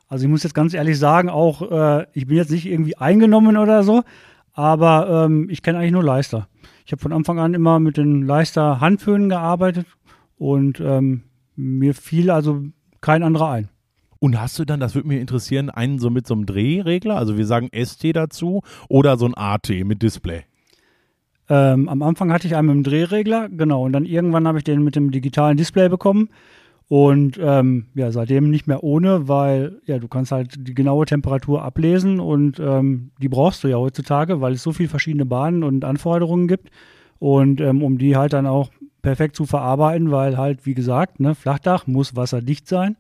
Also 0.09 0.25
ich 0.25 0.31
muss 0.31 0.43
jetzt 0.43 0.55
ganz 0.55 0.73
ehrlich 0.75 0.99
sagen, 0.99 1.29
auch 1.29 1.63
äh, 1.71 2.07
ich 2.13 2.27
bin 2.27 2.37
jetzt 2.37 2.51
nicht 2.51 2.67
irgendwie 2.67 2.97
eingenommen 2.97 3.57
oder 3.57 3.83
so, 3.83 4.05
aber 4.53 5.27
ähm, 5.27 5.49
ich 5.51 5.63
kenne 5.63 5.79
eigentlich 5.79 5.93
nur 5.93 6.05
Leister. 6.05 6.49
Ich 6.85 6.93
habe 6.93 7.03
von 7.03 7.13
Anfang 7.13 7.39
an 7.39 7.55
immer 7.55 7.81
mit 7.81 7.97
den 7.97 8.23
Leister 8.23 8.81
Handföhnen 8.81 9.29
gearbeitet 9.29 9.87
und 10.39 10.81
ähm, 10.81 11.25
mir 11.57 11.95
fiel 11.95 12.31
also 12.31 12.63
kein 13.01 13.23
anderer 13.23 13.51
ein. 13.51 13.69
Und 14.19 14.41
hast 14.41 14.59
du 14.59 14.65
dann, 14.65 14.81
das 14.81 14.95
würde 14.95 15.09
mich 15.09 15.21
interessieren, 15.21 15.71
einen 15.71 15.99
so 15.99 16.11
mit 16.11 16.27
so 16.27 16.35
einem 16.35 16.47
Drehregler, 16.47 17.17
also 17.17 17.37
wir 17.37 17.47
sagen 17.47 17.69
ST 17.75 18.17
dazu, 18.17 18.63
oder 18.89 19.17
so 19.19 19.27
ein 19.27 19.35
AT 19.35 19.69
mit 19.85 20.03
Display? 20.03 20.45
Ähm, 21.49 21.89
am 21.89 22.03
Anfang 22.03 22.33
hatte 22.33 22.47
ich 22.47 22.57
einen 22.57 22.69
mit 22.69 22.77
dem 22.77 22.83
Drehregler, 22.85 23.49
genau, 23.49 23.85
und 23.85 23.93
dann 23.93 24.05
irgendwann 24.05 24.49
habe 24.49 24.59
ich 24.59 24.65
den 24.65 24.83
mit 24.83 24.97
dem 24.97 25.11
digitalen 25.11 25.57
Display 25.57 25.89
bekommen. 25.89 26.31
Und 26.89 27.39
ähm, 27.43 27.87
ja, 27.95 28.13
seitdem 28.13 28.49
nicht 28.49 28.69
mehr 28.69 28.85
ohne, 28.85 29.27
weil 29.27 29.81
ja, 29.87 29.99
du 29.99 30.07
kannst 30.07 30.31
halt 30.31 30.55
die 30.69 30.75
genaue 30.75 31.05
Temperatur 31.05 31.63
ablesen 31.63 32.21
und 32.21 32.61
ähm, 32.61 33.11
die 33.21 33.29
brauchst 33.29 33.65
du 33.65 33.69
ja 33.69 33.77
heutzutage, 33.77 34.41
weil 34.41 34.53
es 34.53 34.63
so 34.63 34.73
viele 34.73 34.89
verschiedene 34.89 35.27
Bahnen 35.27 35.65
und 35.65 35.85
Anforderungen 35.85 36.47
gibt. 36.47 36.71
Und 37.19 37.61
ähm, 37.61 37.83
um 37.83 37.99
die 37.99 38.17
halt 38.17 38.35
dann 38.35 38.47
auch 38.47 38.71
perfekt 39.03 39.35
zu 39.35 39.47
verarbeiten, 39.47 40.13
weil 40.13 40.37
halt, 40.37 40.65
wie 40.65 40.75
gesagt, 40.75 41.19
ne, 41.19 41.35
Flachdach 41.35 41.87
muss 41.87 42.15
wasserdicht 42.15 42.69
sein. 42.69 42.97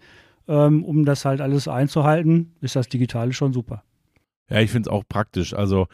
Ähm, 0.48 0.84
um 0.84 1.04
das 1.04 1.24
halt 1.24 1.40
alles 1.40 1.68
einzuhalten, 1.68 2.52
ist 2.60 2.76
das 2.76 2.88
Digitale 2.88 3.32
schon 3.32 3.52
super. 3.52 3.82
Ja, 4.48 4.60
ich 4.60 4.70
finde 4.70 4.88
es 4.88 4.92
auch 4.92 5.04
praktisch. 5.08 5.54
Also 5.54 5.86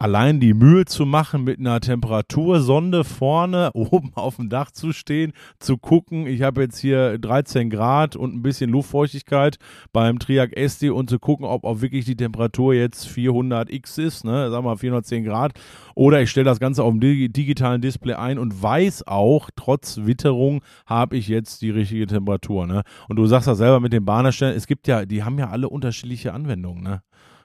allein 0.00 0.40
die 0.40 0.54
Mühe 0.54 0.86
zu 0.86 1.04
machen, 1.04 1.44
mit 1.44 1.60
einer 1.60 1.78
Temperatursonde 1.78 3.04
vorne 3.04 3.70
oben 3.74 4.12
auf 4.14 4.36
dem 4.36 4.48
Dach 4.48 4.70
zu 4.70 4.92
stehen, 4.92 5.32
zu 5.58 5.76
gucken, 5.76 6.26
ich 6.26 6.42
habe 6.42 6.62
jetzt 6.62 6.78
hier 6.78 7.18
13 7.18 7.68
Grad 7.68 8.16
und 8.16 8.34
ein 8.34 8.42
bisschen 8.42 8.70
Luftfeuchtigkeit 8.70 9.58
beim 9.92 10.18
Triac 10.18 10.56
SD 10.56 10.88
und 10.88 11.10
zu 11.10 11.18
gucken, 11.18 11.44
ob 11.44 11.64
auch 11.64 11.82
wirklich 11.82 12.06
die 12.06 12.16
Temperatur 12.16 12.72
jetzt 12.72 13.08
400 13.08 13.70
X 13.70 13.98
ist, 13.98 14.24
ne, 14.24 14.50
sagen 14.50 14.64
wir 14.64 14.70
mal 14.70 14.76
410 14.76 15.24
Grad, 15.24 15.52
oder 15.94 16.22
ich 16.22 16.30
stelle 16.30 16.46
das 16.46 16.60
Ganze 16.60 16.82
auf 16.82 16.94
dem 16.94 17.00
digitalen 17.00 17.82
Display 17.82 18.14
ein 18.14 18.38
und 18.38 18.60
weiß 18.60 19.06
auch, 19.06 19.50
trotz 19.54 19.98
Witterung 20.04 20.62
habe 20.86 21.18
ich 21.18 21.28
jetzt 21.28 21.60
die 21.60 21.70
richtige 21.70 22.06
Temperatur, 22.06 22.66
ne. 22.66 22.82
Und 23.08 23.16
du 23.16 23.26
sagst 23.26 23.48
das 23.48 23.58
selber 23.58 23.80
mit 23.80 23.92
den 23.92 24.06
Bahnerstellen, 24.06 24.56
es 24.56 24.66
gibt 24.66 24.88
ja, 24.88 25.04
die 25.04 25.22
haben 25.24 25.38
ja 25.38 25.50
alle 25.50 25.68
unterschiedliche 25.68 26.32
Anwendungen, 26.32 26.82
ne. 26.82 27.02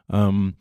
Ähm, 0.10 0.56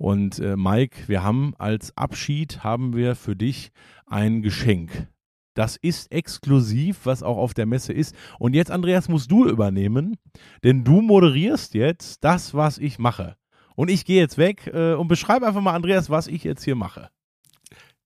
und 0.00 0.38
äh, 0.38 0.56
Mike, 0.56 1.08
wir 1.08 1.22
haben 1.22 1.52
als 1.58 1.94
Abschied 1.94 2.64
haben 2.64 2.96
wir 2.96 3.14
für 3.14 3.36
dich 3.36 3.70
ein 4.06 4.40
Geschenk. 4.40 5.08
Das 5.52 5.76
ist 5.76 6.10
exklusiv, 6.10 7.00
was 7.04 7.22
auch 7.22 7.36
auf 7.36 7.52
der 7.52 7.66
Messe 7.66 7.92
ist. 7.92 8.14
Und 8.38 8.54
jetzt, 8.54 8.70
Andreas, 8.70 9.10
musst 9.10 9.30
du 9.30 9.46
übernehmen, 9.46 10.16
denn 10.64 10.84
du 10.84 11.02
moderierst 11.02 11.74
jetzt 11.74 12.24
das, 12.24 12.54
was 12.54 12.78
ich 12.78 12.98
mache. 12.98 13.36
Und 13.76 13.90
ich 13.90 14.06
gehe 14.06 14.22
jetzt 14.22 14.38
weg 14.38 14.70
äh, 14.72 14.94
und 14.94 15.08
beschreibe 15.08 15.46
einfach 15.46 15.60
mal, 15.60 15.74
Andreas, 15.74 16.08
was 16.08 16.28
ich 16.28 16.44
jetzt 16.44 16.64
hier 16.64 16.76
mache. 16.76 17.10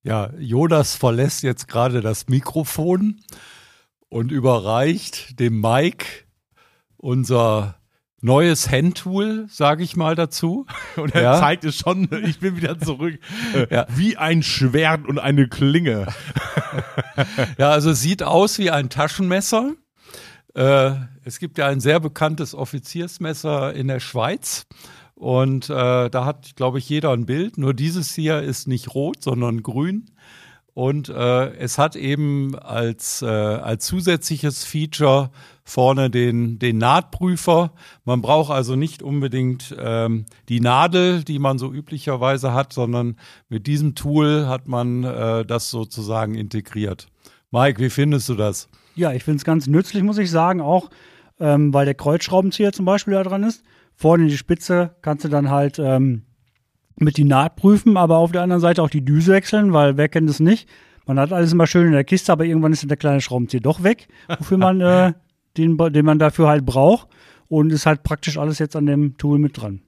Ja, 0.03 0.33
Jonas 0.37 0.97
verlässt 0.97 1.45
jetzt 1.45 1.69
gerade 1.69 2.01
das 2.01 2.27
Mikrofon 2.27 3.21
und 4.09 4.33
überreicht 4.33 5.39
dem 5.39 5.61
Mike 5.61 6.07
unser 6.97 7.77
neues 8.25 8.71
Handtool, 8.71 9.47
sage 9.51 9.85
ich 9.85 9.97
mal 9.97 10.15
dazu. 10.15 10.67
Und 10.97 11.15
er 11.15 11.23
ja. 11.23 11.39
zeigt 11.39 11.65
es 11.65 11.77
schon, 11.77 12.09
ich 12.25 12.41
bin 12.41 12.57
wieder 12.57 12.79
zurück, 12.79 13.19
ja. 13.71 13.87
wie 13.95 14.17
ein 14.17 14.43
Schwert 14.43 15.07
und 15.07 15.19
eine 15.19 15.49
Klinge. 15.49 16.07
ja, 17.59 17.71
also 17.71 17.93
sieht 17.93 18.23
aus 18.23 18.59
wie 18.59 18.71
ein 18.71 18.89
Taschenmesser. 18.89 19.73
Äh, 20.55 20.93
es 21.25 21.39
gibt 21.39 21.59
ja 21.59 21.67
ein 21.67 21.81
sehr 21.81 22.01
bekanntes 22.01 22.55
Offiziersmesser 22.55 23.75
in 23.75 23.89
der 23.89 24.01
Schweiz. 24.01 24.67
Und 25.15 25.69
äh, 25.69 26.09
da 26.11 26.25
hat, 26.25 26.57
glaube 26.57 26.79
ich, 26.79 26.89
jeder 26.89 27.11
ein 27.11 27.27
Bild. 27.27 27.59
Nur 27.59 27.75
dieses 27.75 28.15
hier 28.15 28.41
ist 28.41 28.67
nicht 28.67 28.95
rot, 28.95 29.23
sondern 29.23 29.63
grün. 29.63 30.11
Und 30.73 31.09
äh, 31.09 31.55
es 31.57 31.79
hat 31.79 31.95
eben 31.95 32.59
als, 32.59 33.23
äh, 33.23 33.27
als 33.27 33.87
zusätzliches 33.87 34.65
Feature 34.65 35.31
vorne 35.65 36.11
den, 36.11 36.59
den 36.59 36.79
Nahtprüfer. 36.79 37.73
Man 38.05 38.23
braucht 38.23 38.51
also 38.51 38.77
nicht 38.77 39.03
unbedingt 39.03 39.75
ähm, 39.79 40.27
die 40.49 40.61
Nadel, 40.61 41.25
die 41.25 41.39
man 41.39 41.59
so 41.59 41.73
üblicherweise 41.73 42.53
hat, 42.53 42.73
sondern 42.73 43.17
mit 43.49 43.67
diesem 43.67 43.95
Tool 43.95 44.47
hat 44.47 44.69
man 44.69 45.05
äh, 45.05 45.45
das 45.45 45.71
sozusagen 45.71 46.35
integriert. 46.35 47.09
Mike, 47.51 47.81
wie 47.81 47.91
findest 47.91 48.29
du 48.29 48.35
das? 48.35 48.69
Ja, 48.95 49.13
ich 49.13 49.25
finde 49.25 49.39
es 49.39 49.45
ganz 49.45 49.67
nützlich, 49.67 50.03
muss 50.03 50.19
ich 50.19 50.31
sagen, 50.31 50.61
auch 50.61 50.91
ähm, 51.41 51.73
weil 51.75 51.85
der 51.85 51.95
Kreuzschraubenzieher 51.95 52.73
zum 52.73 52.85
Beispiel 52.85 53.15
da 53.15 53.23
dran 53.23 53.43
ist. 53.43 53.65
Vorne 53.95 54.25
in 54.25 54.29
die 54.29 54.37
Spitze 54.37 54.95
kannst 55.03 55.25
du 55.25 55.29
dann 55.29 55.51
halt 55.51 55.79
ähm, 55.79 56.23
mit 56.97 57.17
die 57.17 57.25
Naht 57.25 57.57
prüfen, 57.57 57.97
aber 57.97 58.19
auf 58.19 58.33
der 58.33 58.43
anderen 58.43 58.61
Seite 58.61 58.83
auch 58.83 58.91
die 58.91 59.05
Düse 59.05 59.33
wechseln, 59.33 59.73
weil 59.73 59.97
wer 59.97 60.09
kennt 60.09 60.31
es 60.31 60.41
nicht? 60.41 60.69
Man 61.07 61.19
hat 61.19 61.33
alles 61.33 61.53
immer 61.53 61.67
schön 61.67 61.87
in 61.87 61.93
der 61.93 62.05
Kiste, 62.05 62.33
aber 62.33 62.45
irgendwann 62.45 62.73
ist 62.73 62.89
der 62.89 62.97
kleine 62.97 63.21
Schraubenzieher 63.21 63.61
doch 63.61 63.83
weg, 63.83 64.09
wofür 64.39 64.59
man 64.59 64.81
äh, 64.81 65.13
den, 65.57 65.77
den 65.77 66.05
man 66.05 66.19
dafür 66.19 66.49
halt 66.49 66.65
braucht. 66.65 67.09
Und 67.49 67.73
ist 67.73 67.87
halt 67.87 68.03
praktisch 68.03 68.39
alles 68.39 68.59
jetzt 68.59 68.75
an 68.75 68.87
dem 68.87 69.17
Tool 69.17 69.39
mit 69.39 69.61
dran. 69.61 69.83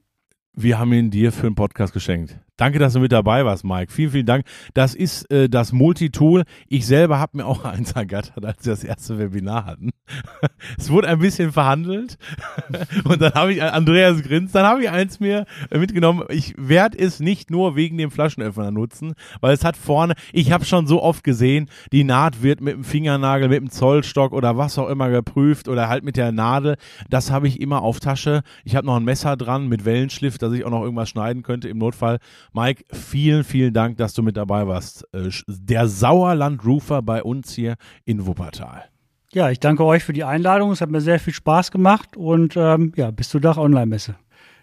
Wir 0.53 0.79
haben 0.79 0.93
ihn 0.93 1.11
dir 1.11 1.31
für 1.31 1.47
den 1.47 1.55
Podcast 1.55 1.93
geschenkt. 1.93 2.39
Danke, 2.57 2.79
dass 2.79 2.93
du 2.93 2.99
mit 2.99 3.11
dabei 3.11 3.45
warst, 3.45 3.63
Mike. 3.63 3.91
Vielen, 3.91 4.11
vielen 4.11 4.25
Dank. 4.25 4.45
Das 4.73 4.95
ist 4.95 5.29
äh, 5.31 5.47
das 5.47 5.71
Multitool. 5.73 6.43
Ich 6.67 6.87
selber 6.87 7.19
habe 7.19 7.37
mir 7.37 7.45
auch 7.45 7.63
eins 7.65 7.91
ergattert, 7.91 8.43
als 8.43 8.65
wir 8.65 8.73
das 8.73 8.83
erste 8.83 9.19
Webinar 9.19 9.65
hatten. 9.65 9.91
es 10.77 10.89
wurde 10.89 11.07
ein 11.07 11.19
bisschen 11.19 11.51
verhandelt 11.51 12.17
und 13.03 13.21
dann 13.21 13.33
habe 13.33 13.53
ich, 13.53 13.61
Andreas 13.61 14.23
grinst, 14.23 14.55
dann 14.55 14.65
habe 14.65 14.81
ich 14.81 14.89
eins 14.89 15.19
mir 15.19 15.45
mitgenommen. 15.71 16.23
Ich 16.29 16.55
werde 16.57 16.97
es 16.97 17.19
nicht 17.19 17.51
nur 17.51 17.75
wegen 17.75 17.97
dem 17.97 18.09
Flaschenöffner 18.09 18.71
nutzen, 18.71 19.13
weil 19.39 19.53
es 19.53 19.63
hat 19.63 19.77
vorne, 19.77 20.15
ich 20.33 20.51
habe 20.51 20.65
schon 20.65 20.87
so 20.87 21.03
oft 21.03 21.23
gesehen, 21.23 21.69
die 21.91 22.03
Naht 22.03 22.41
wird 22.41 22.61
mit 22.61 22.73
dem 22.73 22.83
Fingernagel, 22.83 23.49
mit 23.49 23.59
dem 23.59 23.69
Zollstock 23.69 24.33
oder 24.33 24.57
was 24.57 24.79
auch 24.79 24.89
immer 24.89 25.11
geprüft 25.11 25.67
oder 25.67 25.89
halt 25.89 26.03
mit 26.03 26.17
der 26.17 26.31
Nadel. 26.31 26.77
Das 27.09 27.29
habe 27.29 27.47
ich 27.47 27.61
immer 27.61 27.83
auf 27.83 27.99
Tasche. 27.99 28.41
Ich 28.63 28.75
habe 28.75 28.87
noch 28.87 28.95
ein 28.95 29.03
Messer 29.03 29.37
dran 29.37 29.67
mit 29.67 29.85
Wellenschliff, 29.85 30.39
dass 30.39 30.53
ich 30.53 30.65
auch 30.65 30.71
noch 30.71 30.81
irgendwas 30.81 31.09
schneiden 31.09 31.43
könnte 31.43 31.69
im 31.69 31.77
Notfall. 31.77 32.17
Mike, 32.53 32.85
vielen, 32.91 33.43
vielen 33.43 33.73
Dank, 33.73 33.97
dass 33.97 34.13
du 34.13 34.23
mit 34.23 34.37
dabei 34.37 34.67
warst. 34.67 35.07
Äh, 35.13 35.29
der 35.47 35.87
Sauerland-Roofer 35.87 37.01
bei 37.01 37.23
uns 37.23 37.53
hier 37.53 37.75
in 38.05 38.25
Wuppertal. 38.25 38.85
Ja, 39.33 39.49
ich 39.49 39.59
danke 39.59 39.83
euch 39.83 40.03
für 40.03 40.13
die 40.13 40.23
Einladung. 40.23 40.71
Es 40.71 40.81
hat 40.81 40.89
mir 40.89 41.01
sehr 41.01 41.19
viel 41.19 41.33
Spaß 41.33 41.71
gemacht 41.71 42.15
und 42.15 42.55
ähm, 42.55 42.93
ja, 42.95 43.11
bis 43.11 43.29
zur 43.29 43.41
Dach-Online-Messe. 43.41 44.15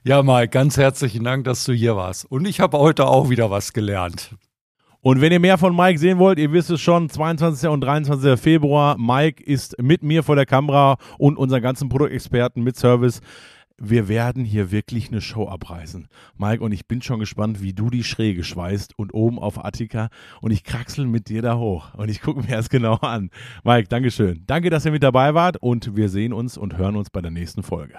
Ja, 0.05 0.23
Mike, 0.23 0.49
ganz 0.49 0.77
herzlichen 0.77 1.25
Dank, 1.25 1.45
dass 1.45 1.65
du 1.65 1.73
hier 1.73 1.97
warst. 1.97 2.31
Und 2.31 2.47
ich 2.47 2.61
habe 2.61 2.79
heute 2.79 3.07
auch 3.07 3.31
wieder 3.31 3.51
was 3.51 3.73
gelernt. 3.73 4.35
Und 5.01 5.21
wenn 5.21 5.33
ihr 5.33 5.41
mehr 5.41 5.59
von 5.59 5.77
Mike 5.77 5.99
sehen 5.99 6.19
wollt, 6.19 6.39
ihr 6.39 6.51
wisst 6.53 6.71
es 6.71 6.81
schon, 6.81 7.11
22. 7.11 7.69
und 7.69 7.83
23. 7.83 8.41
Februar, 8.41 8.97
Mike 8.99 9.45
ist 9.45 9.81
mit 9.81 10.03
mir 10.03 10.23
vor 10.23 10.35
der 10.35 10.47
Kamera 10.47 10.97
und 11.19 11.37
unseren 11.37 11.61
ganzen 11.61 11.91
Produktexperten 11.91 12.63
mit 12.63 12.77
Service 12.77 13.21
wir 13.79 14.09
werden 14.09 14.45
hier 14.45 14.71
wirklich 14.71 15.09
eine 15.09 15.21
Show 15.21 15.49
abreißen. 15.49 16.09
Mike, 16.37 16.63
und 16.63 16.73
ich 16.73 16.87
bin 16.87 17.03
schon 17.03 17.21
gespannt, 17.21 17.63
wie 17.63 17.73
du 17.73 17.91
die 17.91 18.05
Schräge 18.05 18.45
schweißt 18.45 18.99
und 18.99 19.15
oben 19.15 19.39
auf 19.39 19.65
Attika 19.65 20.09
und 20.41 20.51
ich 20.51 20.65
kraxel 20.65 21.07
mit 21.07 21.29
dir 21.29 21.43
da 21.43 21.57
hoch 21.57 21.95
und 21.95 22.09
ich 22.09 22.21
gucke 22.21 22.41
mir 22.41 22.57
das 22.57 22.69
genau 22.69 22.95
an. 22.97 23.31
Mike, 23.65 23.89
Dankeschön. 23.89 24.45
Danke, 24.47 24.71
dass 24.71 24.85
ihr 24.85 24.93
mit 24.93 25.03
dabei 25.03 25.35
wart 25.35 25.57
und 25.57 25.97
wir 25.97 26.09
sehen 26.09 26.33
uns 26.33 26.57
und 26.57 26.77
hören 26.77 26.97
uns 26.97 27.11
bei 27.11 27.21
der 27.21 27.31
nächsten 27.31 27.63
Folge. 27.63 27.99